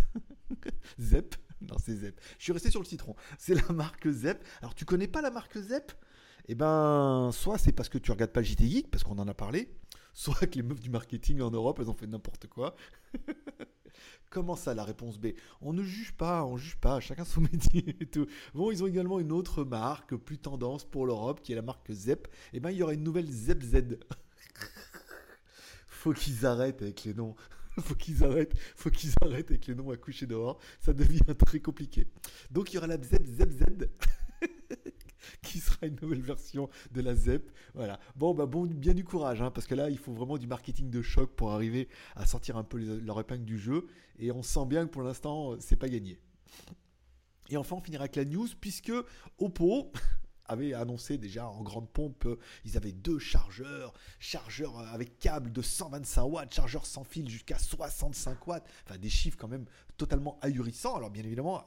Zep, 0.99 1.37
non, 1.69 1.77
c'est 1.79 1.97
Zep. 1.97 2.21
Je 2.39 2.45
suis 2.45 2.53
resté 2.53 2.71
sur 2.71 2.81
le 2.81 2.87
citron. 2.87 3.15
C'est 3.39 3.55
la 3.55 3.75
marque 3.75 4.09
Zep. 4.09 4.45
Alors, 4.61 4.75
tu 4.75 4.85
connais 4.85 5.09
pas 5.09 5.23
la 5.23 5.31
marque 5.31 5.59
Zep? 5.59 5.93
Eh 6.49 6.55
ben, 6.55 7.31
soit 7.33 7.59
c'est 7.59 7.73
parce 7.73 7.89
que 7.89 7.99
tu 7.99 8.11
regardes 8.11 8.33
pas 8.33 8.41
le 8.41 8.47
JT 8.47 8.69
Geek, 8.69 8.91
parce 8.91 9.05
qu'on 9.05 9.19
en 9.19 9.29
a 9.29 9.35
parlé, 9.35 9.73
soit 10.13 10.47
que 10.47 10.57
les 10.57 10.63
meufs 10.63 10.81
du 10.81 10.91
marketing 10.91 11.41
en 11.41 11.51
Europe, 11.51 11.79
elles 11.81 11.89
ont 11.89 11.95
fait 11.95 12.07
n'importe 12.07 12.49
quoi. 12.49 12.75
Comment 14.31 14.57
ça, 14.57 14.75
la 14.75 14.83
réponse 14.83 15.19
B? 15.19 15.29
On 15.61 15.73
ne 15.73 15.83
juge 15.83 16.13
pas, 16.15 16.45
on 16.45 16.57
juge 16.57 16.77
pas, 16.77 16.99
chacun 17.01 17.25
son 17.25 17.41
métier 17.53 17.97
et 18.01 18.07
tout. 18.07 18.27
Bon, 18.55 18.71
ils 18.71 18.83
ont 18.83 18.87
également 18.87 19.21
une 19.21 19.31
autre 19.31 19.63
marque 19.63 20.17
plus 20.17 20.39
tendance 20.39 20.85
pour 20.85 21.07
l'Europe, 21.07 21.41
qui 21.43 21.53
est 21.53 21.57
la 21.57 21.63
marque 21.63 21.93
Zep. 21.93 22.27
Eh 22.53 22.61
ben, 22.61 22.71
il 22.71 22.79
y 22.79 22.83
aura 22.83 22.95
une 22.95 23.05
nouvelle 23.05 23.31
Zep 23.31 23.63
Z. 23.63 23.99
Faut 25.87 26.13
qu'ils 26.13 26.45
arrêtent 26.45 26.83
avec 26.83 27.05
les 27.05 27.15
noms. 27.15 27.37
faut 27.81 27.95
qu'ils 27.95 28.25
arrêtent, 28.25 28.55
faut 28.77 28.91
qu'ils 28.91 29.13
arrêtent 29.21 29.51
avec 29.51 29.67
les 29.67 29.75
noms 29.75 29.91
à 29.91 29.97
coucher 29.97 30.27
dehors. 30.27 30.59
Ça 30.81 30.93
devient 30.93 31.21
très 31.39 31.61
compliqué. 31.61 32.07
Donc 32.51 32.73
il 32.73 32.77
y 32.77 32.79
aura 32.79 32.87
la 32.87 32.99
ZZZ. 32.99 33.89
qui 35.43 35.61
sera 35.61 35.87
une 35.87 35.97
nouvelle 36.03 36.21
version 36.21 36.69
de 36.91 37.01
la 37.01 37.15
ZEP. 37.15 37.51
Voilà. 37.75 38.01
Bon, 38.17 38.35
bah 38.35 38.47
bon, 38.47 38.67
bien 38.67 38.95
du 38.95 39.05
courage, 39.05 39.41
hein, 39.41 39.51
parce 39.51 39.67
que 39.67 39.75
là, 39.75 39.91
il 39.91 39.99
faut 39.99 40.13
vraiment 40.13 40.39
du 40.39 40.47
marketing 40.47 40.91
de 40.91 41.03
choc 41.03 41.31
pour 41.37 41.53
arriver 41.53 41.89
à 42.17 42.27
sortir 42.27 42.57
un 42.57 42.65
peu 42.65 42.79
leur 42.79 43.21
épingle 43.21 43.45
du 43.45 43.59
jeu. 43.59 43.87
Et 44.19 44.33
on 44.33 44.43
sent 44.43 44.67
bien 44.67 44.87
que 44.87 44.91
pour 44.91 45.03
l'instant, 45.03 45.57
c'est 45.61 45.77
pas 45.77 45.89
gagné. 45.89 46.19
Et 47.51 47.57
enfin, 47.57 47.77
on 47.77 47.81
finira 47.81 48.05
avec 48.05 48.17
la 48.17 48.25
news, 48.25 48.49
puisque 48.61 48.93
Oppo, 49.39 49.93
avait 50.47 50.75
annoncé 50.75 51.19
déjà 51.19 51.47
en 51.47 51.63
grande 51.63 51.89
pompe, 51.89 52.27
ils 52.65 52.77
avaient 52.77 52.93
deux 52.93 53.19
chargeurs, 53.19 53.93
chargeurs 54.19 54.79
avec 54.79 55.19
câble 55.19 55.53
de 55.53 55.63
125 55.63 56.25
watts, 56.25 56.55
chargeurs 56.55 56.87
sans 56.87 57.05
fil 57.05 57.29
jusqu'à 57.29 57.59
65 57.59 58.47
watts, 58.47 58.67
enfin 58.87 58.99
des 58.99 59.11
chiffres 59.11 59.39
quand 59.39 59.49
même 59.49 59.67
totalement 59.97 60.39
ahurissants. 60.43 60.97
Alors 60.97 61.11
bien 61.11 61.25
évidemment, 61.25 61.65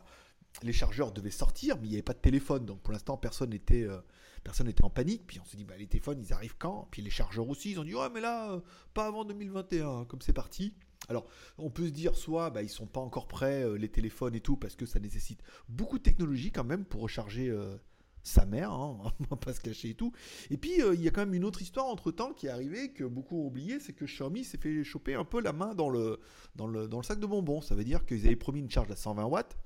les 0.63 0.73
chargeurs 0.73 1.11
devaient 1.11 1.31
sortir, 1.31 1.77
mais 1.77 1.87
il 1.87 1.89
n'y 1.89 1.95
avait 1.95 2.03
pas 2.03 2.13
de 2.13 2.19
téléphone, 2.19 2.65
donc 2.65 2.81
pour 2.81 2.93
l'instant 2.93 3.17
personne 3.17 3.49
n'était 3.49 3.83
euh, 3.83 3.99
personne 4.43 4.67
n'était 4.67 4.85
en 4.85 4.89
panique. 4.89 5.23
Puis 5.27 5.39
on 5.41 5.45
s'est 5.45 5.57
dit, 5.57 5.65
bah, 5.65 5.75
les 5.77 5.87
téléphones, 5.87 6.21
ils 6.21 6.31
arrivent 6.31 6.55
quand? 6.57 6.87
Puis 6.91 7.01
les 7.01 7.09
chargeurs 7.09 7.49
aussi, 7.49 7.71
ils 7.71 7.79
ont 7.79 7.83
dit, 7.83 7.95
ouais, 7.95 8.09
mais 8.13 8.21
là, 8.21 8.53
euh, 8.53 8.61
pas 8.93 9.07
avant 9.07 9.25
2021, 9.25 10.05
comme 10.05 10.21
c'est 10.21 10.33
parti. 10.33 10.73
Alors, 11.09 11.27
on 11.57 11.69
peut 11.69 11.85
se 11.85 11.91
dire 11.91 12.15
soit 12.15 12.49
bah, 12.49 12.63
ils 12.63 12.69
sont 12.69 12.87
pas 12.87 13.01
encore 13.01 13.27
prêts, 13.27 13.63
euh, 13.63 13.75
les 13.75 13.89
téléphones 13.89 14.35
et 14.35 14.41
tout, 14.41 14.55
parce 14.55 14.75
que 14.75 14.85
ça 14.85 14.99
nécessite 14.99 15.41
beaucoup 15.67 15.97
de 15.97 16.03
technologie 16.03 16.51
quand 16.51 16.63
même 16.63 16.85
pour 16.85 17.01
recharger 17.01 17.51
sa 18.25 18.45
mère, 18.45 18.71
hein, 18.71 18.97
on 19.19 19.23
va 19.29 19.35
pas 19.37 19.53
se 19.53 19.61
cacher 19.61 19.89
et 19.89 19.93
tout. 19.93 20.11
Et 20.49 20.57
puis 20.57 20.81
euh, 20.81 20.95
il 20.95 21.01
y 21.01 21.07
a 21.07 21.11
quand 21.11 21.21
même 21.21 21.33
une 21.33 21.45
autre 21.45 21.61
histoire 21.61 21.85
entre 21.85 22.11
temps 22.11 22.33
qui 22.33 22.47
est 22.47 22.49
arrivée 22.49 22.91
que 22.91 23.03
beaucoup 23.03 23.41
ont 23.43 23.47
oublié, 23.47 23.79
c'est 23.79 23.93
que 23.93 24.05
Xiaomi 24.05 24.43
s'est 24.43 24.57
fait 24.57 24.83
choper 24.83 25.13
un 25.13 25.23
peu 25.23 25.41
la 25.41 25.53
main 25.53 25.75
dans 25.75 25.89
le, 25.89 26.19
dans 26.55 26.67
le, 26.67 26.87
dans 26.87 26.97
le 26.97 27.03
sac 27.03 27.19
de 27.19 27.25
bonbons. 27.25 27.61
Ça 27.61 27.75
veut 27.75 27.83
dire 27.83 28.05
qu'ils 28.05 28.25
avaient 28.25 28.35
promis 28.35 28.59
une 28.59 28.69
charge 28.69 28.91
à 28.91 28.95
120 28.95 29.25
watts. 29.25 29.57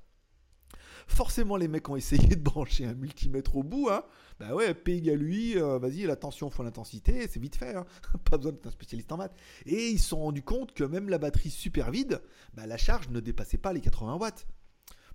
Forcément, 1.06 1.56
les 1.56 1.68
mecs 1.68 1.88
ont 1.88 1.96
essayé 1.96 2.36
de 2.36 2.42
brancher 2.42 2.84
un 2.84 2.94
multimètre 2.94 3.56
au 3.56 3.62
bout. 3.62 3.88
Hein. 3.90 4.04
Bah 4.38 4.54
ouais, 4.54 4.74
P 4.74 4.96
égale 4.96 5.16
lui, 5.16 5.58
euh, 5.58 5.78
vas-y, 5.78 6.02
la 6.02 6.16
tension 6.16 6.50
fois 6.50 6.64
l'intensité, 6.64 7.26
c'est 7.28 7.40
vite 7.40 7.56
fait. 7.56 7.74
Hein. 7.74 7.86
Pas 8.30 8.36
besoin 8.36 8.52
d'être 8.52 8.66
un 8.66 8.70
spécialiste 8.70 9.10
en 9.10 9.16
maths. 9.16 9.34
Et 9.64 9.88
ils 9.88 9.98
se 9.98 10.10
sont 10.10 10.20
rendus 10.20 10.42
compte 10.42 10.72
que 10.72 10.84
même 10.84 11.08
la 11.08 11.18
batterie 11.18 11.50
super 11.50 11.90
vide, 11.90 12.20
bah, 12.52 12.66
la 12.66 12.76
charge 12.76 13.08
ne 13.08 13.20
dépassait 13.20 13.58
pas 13.58 13.72
les 13.72 13.80
80 13.80 14.16
watts 14.16 14.46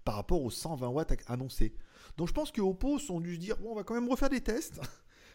par 0.06 0.16
rapport 0.16 0.42
aux 0.42 0.52
120 0.52 0.88
watts 0.88 1.14
annoncés. 1.28 1.76
Donc 2.16 2.30
je 2.30 2.34
pense 2.34 2.52
que 2.52 2.62
Oppo 2.62 2.98
ont 3.10 3.20
dû 3.20 3.36
se 3.36 3.40
dire, 3.40 3.58
bon, 3.58 3.72
on 3.72 3.76
va 3.76 3.84
quand 3.84 3.96
même 3.96 4.08
refaire 4.08 4.30
des 4.30 4.42
tests. 4.42 4.80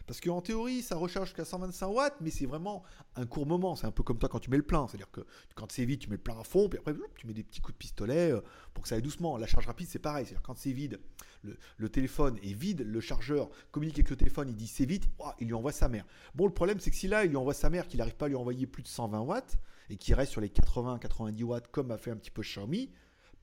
Parce 0.07 0.19
qu'en 0.19 0.41
théorie, 0.41 0.81
ça 0.81 0.95
recharge 0.95 1.27
jusqu'à 1.27 1.45
125 1.45 1.87
watts, 1.87 2.15
mais 2.21 2.31
c'est 2.31 2.47
vraiment 2.47 2.81
un 3.15 3.27
court 3.27 3.45
moment. 3.45 3.75
C'est 3.75 3.85
un 3.85 3.91
peu 3.91 4.01
comme 4.01 4.17
toi 4.17 4.29
quand 4.29 4.39
tu 4.39 4.49
mets 4.49 4.57
le 4.57 4.63
plein. 4.63 4.87
C'est-à-dire 4.87 5.11
que 5.11 5.21
quand 5.53 5.71
c'est 5.71 5.85
vide, 5.85 5.99
tu 5.99 6.09
mets 6.09 6.15
le 6.15 6.21
plein 6.21 6.39
à 6.39 6.43
fond, 6.43 6.69
puis 6.69 6.79
après, 6.79 6.95
tu 7.15 7.27
mets 7.27 7.33
des 7.33 7.43
petits 7.43 7.61
coups 7.61 7.75
de 7.75 7.77
pistolet 7.77 8.31
euh, 8.31 8.41
pour 8.73 8.81
que 8.81 8.89
ça 8.89 8.95
aille 8.95 9.03
doucement. 9.03 9.37
La 9.37 9.45
charge 9.45 9.67
rapide, 9.67 9.87
c'est 9.87 9.99
pareil. 9.99 10.25
C'est-à-dire 10.25 10.41
quand 10.41 10.57
c'est 10.57 10.71
vide, 10.71 10.99
le, 11.43 11.89
téléphone 11.89 12.39
est 12.41 12.53
vide, 12.53 12.81
le 12.81 12.99
chargeur 12.99 13.49
communique 13.71 13.99
avec 13.99 14.09
le 14.09 14.15
téléphone, 14.15 14.49
il 14.49 14.55
dit 14.55 14.67
c'est 14.67 14.85
vide, 14.85 15.05
il 15.39 15.47
lui 15.47 15.53
envoie 15.53 15.71
sa 15.71 15.87
mère. 15.87 16.05
Bon, 16.33 16.47
le 16.47 16.53
problème, 16.53 16.79
c'est 16.79 16.89
que 16.89 16.97
si 16.97 17.07
là, 17.07 17.23
il 17.23 17.29
lui 17.29 17.37
envoie 17.37 17.53
sa 17.53 17.69
mère, 17.69 17.87
qu'il 17.87 17.99
n'arrive 17.99 18.15
pas 18.15 18.25
à 18.25 18.29
lui 18.29 18.35
envoyer 18.35 18.65
plus 18.65 18.83
de 18.83 18.87
120 18.87 19.19
watts, 19.21 19.57
et 19.89 19.97
qu'il 19.97 20.15
reste 20.15 20.31
sur 20.31 20.41
les 20.41 20.49
80-90 20.49 21.43
watts, 21.43 21.67
comme 21.69 21.91
a 21.91 21.97
fait 21.97 22.11
un 22.11 22.17
petit 22.17 22.31
peu 22.31 22.41
Xiaomi, 22.41 22.89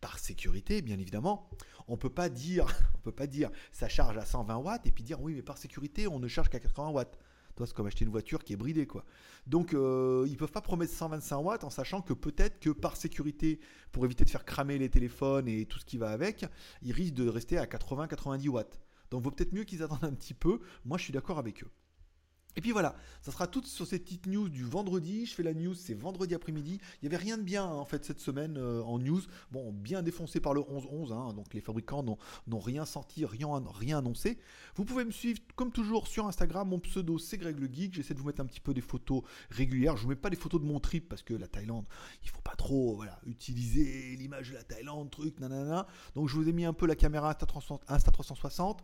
par 0.01 0.19
sécurité, 0.19 0.83
bien 0.83 0.99
évidemment, 0.99 1.49
on 1.89 1.97
peut 1.97 2.11
pas 2.11 2.29
dire, 2.29 2.67
on 2.97 2.99
peut 2.99 3.13
pas 3.13 3.27
dire 3.27 3.51
ça 3.73 3.89
charge 3.89 4.17
à 4.17 4.25
120 4.25 4.57
watts 4.57 4.87
et 4.87 4.91
puis 4.91 5.05
dire 5.05 5.21
oui, 5.21 5.35
mais 5.35 5.43
par 5.43 5.59
sécurité, 5.59 6.07
on 6.07 6.19
ne 6.19 6.29
charge 6.29 6.49
qu'à 6.49 6.61
80 6.61 6.91
watts. 6.91 7.19
C'est 7.67 7.75
comme 7.75 7.87
acheter 7.87 8.05
une 8.05 8.11
voiture 8.11 8.45
qui 8.45 8.53
est 8.53 8.57
bridée, 8.57 8.87
quoi. 8.87 9.05
Donc, 9.47 9.75
euh, 9.75 10.27
ils 10.29 10.37
peuvent 10.37 10.53
pas 10.53 10.61
promettre 10.61 10.93
125 10.93 11.39
watts 11.39 11.65
en 11.65 11.71
sachant 11.71 12.03
que 12.03 12.13
peut-être 12.13 12.61
que 12.61 12.71
par 12.71 12.97
sécurité, 12.97 13.59
pour 13.93 14.05
éviter 14.05 14.25
de 14.25 14.31
faire 14.31 14.45
cramer 14.45 14.79
les 14.79 14.89
téléphones 14.89 15.49
et 15.49 15.67
tout 15.67 15.79
ce 15.79 15.85
qui 15.85 15.99
va 15.99 16.11
avec, 16.11 16.47
ils 16.83 16.93
risquent 16.93 17.15
de 17.15 17.29
rester 17.29 17.59
à 17.59 17.65
80-90 17.67 18.49
watts. 18.49 18.81
Donc, 19.11 19.23
vaut 19.23 19.31
peut-être 19.31 19.53
mieux 19.53 19.65
qu'ils 19.65 19.83
attendent 19.83 20.05
un 20.05 20.15
petit 20.15 20.35
peu. 20.35 20.61
Moi, 20.85 20.99
je 20.99 21.05
suis 21.05 21.13
d'accord 21.13 21.39
avec 21.39 21.63
eux. 21.65 21.71
Et 22.59 22.61
puis 22.61 22.73
voilà, 22.73 22.97
ça 23.23 23.31
sera 23.31 23.47
tout 23.47 23.63
sur 23.65 23.87
cette 23.87 24.03
petite 24.03 24.27
news 24.27 24.49
du 24.49 24.65
vendredi. 24.65 25.27
Je 25.27 25.33
fais 25.33 25.45
la 25.45 25.55
news, 25.55 25.75
c'est 25.75 25.95
vendredi 25.95 26.35
après-midi. 26.35 26.81
Il 26.95 27.09
n'y 27.09 27.15
avait 27.15 27.23
rien 27.23 27.39
de 27.39 27.45
bien 27.45 27.65
hein, 27.65 27.77
en 27.77 27.85
fait 27.85 28.05
cette 28.05 28.19
semaine 28.19 28.57
euh, 28.59 28.83
en 28.83 28.99
news. 28.99 29.21
Bon, 29.53 29.73
bien 29.73 30.03
défoncé 30.03 30.41
par 30.41 30.55
le 30.55 30.63
11-11, 30.63 31.13
hein, 31.13 31.35
donc 31.35 31.55
les 31.55 31.61
fabricants 31.61 32.03
n'ont 32.03 32.59
rien 32.59 32.85
sorti, 32.85 33.25
rien, 33.25 33.63
rien 33.73 33.99
annoncé. 33.99 34.39
Vous 34.75 34.85
pouvez 34.85 35.05
me 35.05 35.13
suivre 35.13 35.39
comme 35.55 35.71
toujours 35.71 36.09
sur 36.09 36.27
Instagram. 36.27 36.69
Mon 36.69 36.81
pseudo 36.81 37.17
c'est 37.17 37.39
Greg 37.39 37.61
le 37.61 37.73
Geek. 37.73 37.95
J'essaie 37.95 38.15
de 38.15 38.19
vous 38.19 38.27
mettre 38.27 38.41
un 38.41 38.47
petit 38.47 38.59
peu 38.59 38.75
des 38.75 38.81
photos 38.81 39.23
régulières. 39.51 39.97
Je 39.97 40.01
ne 40.01 40.05
vous 40.07 40.11
mets 40.11 40.17
pas 40.17 40.31
des 40.31 40.35
photos 40.35 40.61
de 40.61 40.67
mon 40.67 40.81
trip 40.81 41.09
parce 41.09 41.23
que 41.23 41.35
la 41.35 41.47
Thaïlande, 41.47 41.85
il 42.25 42.29
faut 42.29 42.43
pas 42.43 42.57
trop 42.57 42.97
voilà, 42.97 43.21
utiliser 43.25 44.17
l'image 44.17 44.51
de 44.51 44.55
la 44.55 44.65
Thaïlande, 44.65 45.13
truc, 45.13 45.39
nanana. 45.39 45.87
Donc 46.17 46.29
je 46.29 46.35
vous 46.35 46.49
ai 46.49 46.53
mis 46.53 46.65
un 46.65 46.73
peu 46.73 46.89
la 46.89 46.97
caméra 46.97 47.33
Insta360. 47.33 48.79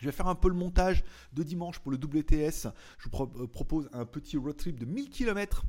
Je 0.00 0.06
vais 0.06 0.12
faire 0.12 0.28
un 0.28 0.34
peu 0.34 0.48
le 0.48 0.54
montage 0.54 1.04
de 1.32 1.42
dimanche 1.42 1.78
pour 1.78 1.92
le 1.92 1.98
WTS. 1.98 2.68
Je 2.98 3.08
vous 3.10 3.30
euh, 3.38 3.46
propose 3.46 3.88
un 3.92 4.06
petit 4.06 4.36
road 4.36 4.56
trip 4.56 4.78
de 4.78 4.86
1000 4.86 5.10
km. 5.10 5.64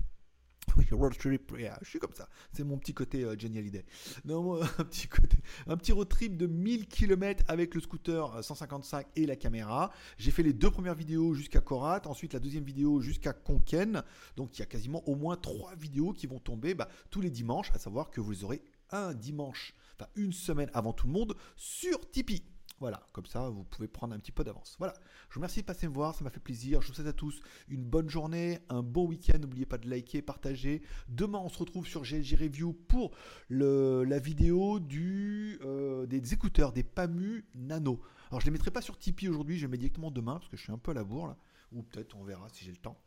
Oui, 0.78 0.86
road 0.92 1.18
trip, 1.18 1.54
je 1.82 1.90
suis 1.90 2.00
comme 2.00 2.14
ça. 2.14 2.30
C'est 2.54 2.64
mon 2.64 2.78
petit 2.78 2.94
côté 2.94 3.24
euh, 3.24 3.36
un 5.68 5.76
petit 5.76 5.92
road 5.92 6.08
trip 6.08 6.38
de 6.38 6.48
1000 6.48 6.88
km 6.88 7.44
avec 7.50 7.76
le 7.76 7.82
scooter 7.82 8.42
155 8.42 9.06
euh, 9.06 9.10
et 9.18 9.26
la 9.26 9.36
caméra. 9.36 9.92
J'ai 10.18 10.32
fait 10.32 10.44
les 10.44 10.54
deux 10.54 10.72
premières 10.72 10.96
vidéos 10.96 11.34
jusqu'à 11.34 11.60
Korat, 11.60 12.04
ensuite 12.06 12.32
la 12.34 12.40
deuxième 12.40 12.64
vidéo 12.64 13.02
jusqu'à 13.02 13.34
Konken. 13.34 14.02
Donc 14.38 14.58
il 14.58 14.60
y 14.60 14.64
a 14.64 14.68
quasiment 14.68 15.06
au 15.10 15.16
moins 15.16 15.36
trois 15.36 15.76
vidéos 15.76 16.14
qui 16.14 16.28
vont 16.28 16.40
tomber 16.40 16.74
bah, 16.74 16.88
tous 17.10 17.20
les 17.20 17.32
dimanches, 17.32 17.72
à 17.74 17.80
savoir 17.80 18.10
que 18.10 18.22
vous 18.22 18.46
aurez 18.46 18.62
un 18.92 19.14
dimanche, 19.14 19.74
enfin 20.00 20.10
une 20.16 20.32
semaine 20.32 20.70
avant 20.74 20.94
tout 20.94 21.08
le 21.08 21.14
monde 21.14 21.36
sur 21.58 22.10
Tipeee. 22.12 22.46
Voilà, 22.82 23.06
comme 23.14 23.28
ça, 23.28 23.48
vous 23.48 23.64
pouvez 23.64 23.88
prendre 23.88 24.16
un 24.16 24.18
petit 24.18 24.32
peu 24.32 24.44
d'avance. 24.44 24.76
Voilà, 24.80 24.96
je 25.30 25.36
vous 25.36 25.40
remercie 25.40 25.62
de 25.62 25.68
passer 25.68 25.88
me 25.88 25.94
voir, 25.94 26.16
ça 26.16 26.24
m'a 26.24 26.32
fait 26.32 26.40
plaisir. 26.40 26.82
Je 26.82 26.88
vous 26.88 26.96
souhaite 26.96 27.06
à 27.06 27.14
tous 27.14 27.40
une 27.70 27.84
bonne 27.84 28.10
journée, 28.10 28.58
un 28.70 28.82
bon 28.82 29.06
week-end. 29.06 29.38
N'oubliez 29.38 29.68
pas 29.68 29.78
de 29.78 29.88
liker, 29.88 30.24
partager. 30.24 30.82
Demain, 31.08 31.38
on 31.38 31.50
se 31.50 31.60
retrouve 31.60 31.86
sur 31.86 32.02
GLG 32.02 32.36
Review 32.42 32.74
pour 32.74 33.12
la 33.52 34.18
vidéo 34.18 34.80
euh, 34.82 36.08
des 36.08 36.34
écouteurs, 36.34 36.74
des 36.74 36.82
PAMU 36.82 37.46
Nano. 37.54 38.02
Alors, 38.32 38.42
je 38.42 38.48
ne 38.48 38.50
les 38.50 38.58
mettrai 38.58 38.72
pas 38.72 38.82
sur 38.82 38.98
Tipeee 38.98 39.30
aujourd'hui, 39.30 39.60
je 39.60 39.68
les 39.68 39.72
mets 39.72 39.78
directement 39.78 40.10
demain 40.10 40.40
parce 40.40 40.50
que 40.50 40.58
je 40.58 40.64
suis 40.64 40.72
un 40.72 40.80
peu 40.80 40.90
à 40.90 40.96
la 40.96 41.04
bourre, 41.04 41.36
ou 41.72 41.84
peut-être 41.84 42.18
on 42.18 42.24
verra 42.24 42.50
si 42.50 42.66
j'ai 42.66 42.72
le 42.72 42.78
temps 42.78 42.98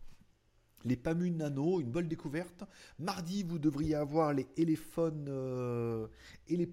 les 0.84 0.96
PAMU 0.96 1.30
Nano, 1.30 1.80
une 1.80 1.90
bonne 1.90 2.08
découverte. 2.08 2.62
Mardi, 2.98 3.42
vous 3.42 3.58
devriez 3.58 3.94
avoir 3.94 4.34
les 4.34 4.46
Elephone, 4.56 5.26
euh, 5.28 6.06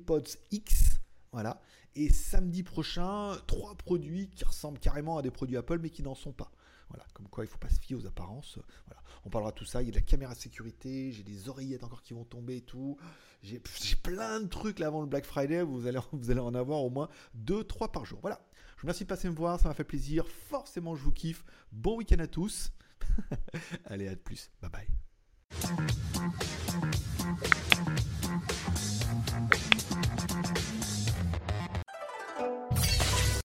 Pods 0.05 0.37
X. 0.51 0.99
Voilà. 1.31 1.61
Et 1.95 2.09
samedi 2.09 2.63
prochain, 2.63 3.37
trois 3.47 3.75
produits 3.75 4.29
qui 4.29 4.45
ressemblent 4.45 4.79
carrément 4.79 5.17
à 5.17 5.21
des 5.21 5.31
produits 5.31 5.57
Apple, 5.57 5.79
mais 5.79 5.89
qui 5.89 6.03
n'en 6.03 6.15
sont 6.15 6.31
pas. 6.31 6.51
Voilà, 6.89 7.05
comme 7.13 7.27
quoi 7.27 7.45
il 7.45 7.47
ne 7.47 7.51
faut 7.51 7.57
pas 7.57 7.69
se 7.69 7.79
fier 7.79 7.95
aux 7.95 8.05
apparences. 8.05 8.59
Voilà, 8.87 9.01
on 9.23 9.29
parlera 9.29 9.51
de 9.51 9.57
tout 9.57 9.65
ça. 9.65 9.81
Il 9.81 9.85
y 9.85 9.87
a 9.89 9.91
de 9.91 9.97
la 9.97 10.01
caméra 10.01 10.33
de 10.33 10.39
sécurité, 10.39 11.11
j'ai 11.11 11.23
des 11.23 11.47
oreillettes 11.47 11.83
encore 11.83 12.01
qui 12.01 12.13
vont 12.13 12.25
tomber 12.25 12.57
et 12.57 12.61
tout. 12.61 12.97
J'ai 13.41 13.59
plein 14.03 14.41
de 14.41 14.47
trucs 14.47 14.79
là 14.79 14.87
avant 14.87 15.01
le 15.01 15.07
Black 15.07 15.25
Friday. 15.25 15.63
Vous 15.63 15.87
allez, 15.87 15.99
vous 16.11 16.31
allez 16.31 16.39
en 16.39 16.53
avoir 16.53 16.83
au 16.83 16.89
moins 16.89 17.09
2-3 17.45 17.91
par 17.91 18.05
jour. 18.05 18.19
Voilà, 18.21 18.41
je 18.75 18.81
vous 18.81 18.87
remercie 18.87 19.03
de 19.03 19.09
passer 19.09 19.29
me 19.29 19.35
voir, 19.35 19.59
ça 19.59 19.69
m'a 19.69 19.73
fait 19.73 19.83
plaisir. 19.83 20.27
Forcément, 20.27 20.95
je 20.95 21.03
vous 21.03 21.11
kiffe. 21.11 21.45
Bon 21.71 21.97
week-end 21.97 22.19
à 22.19 22.27
tous. 22.27 22.71
allez, 23.85 24.07
à 24.07 24.15
de 24.15 24.19
plus. 24.19 24.49
Bye 24.61 24.71
bye. 24.71 24.87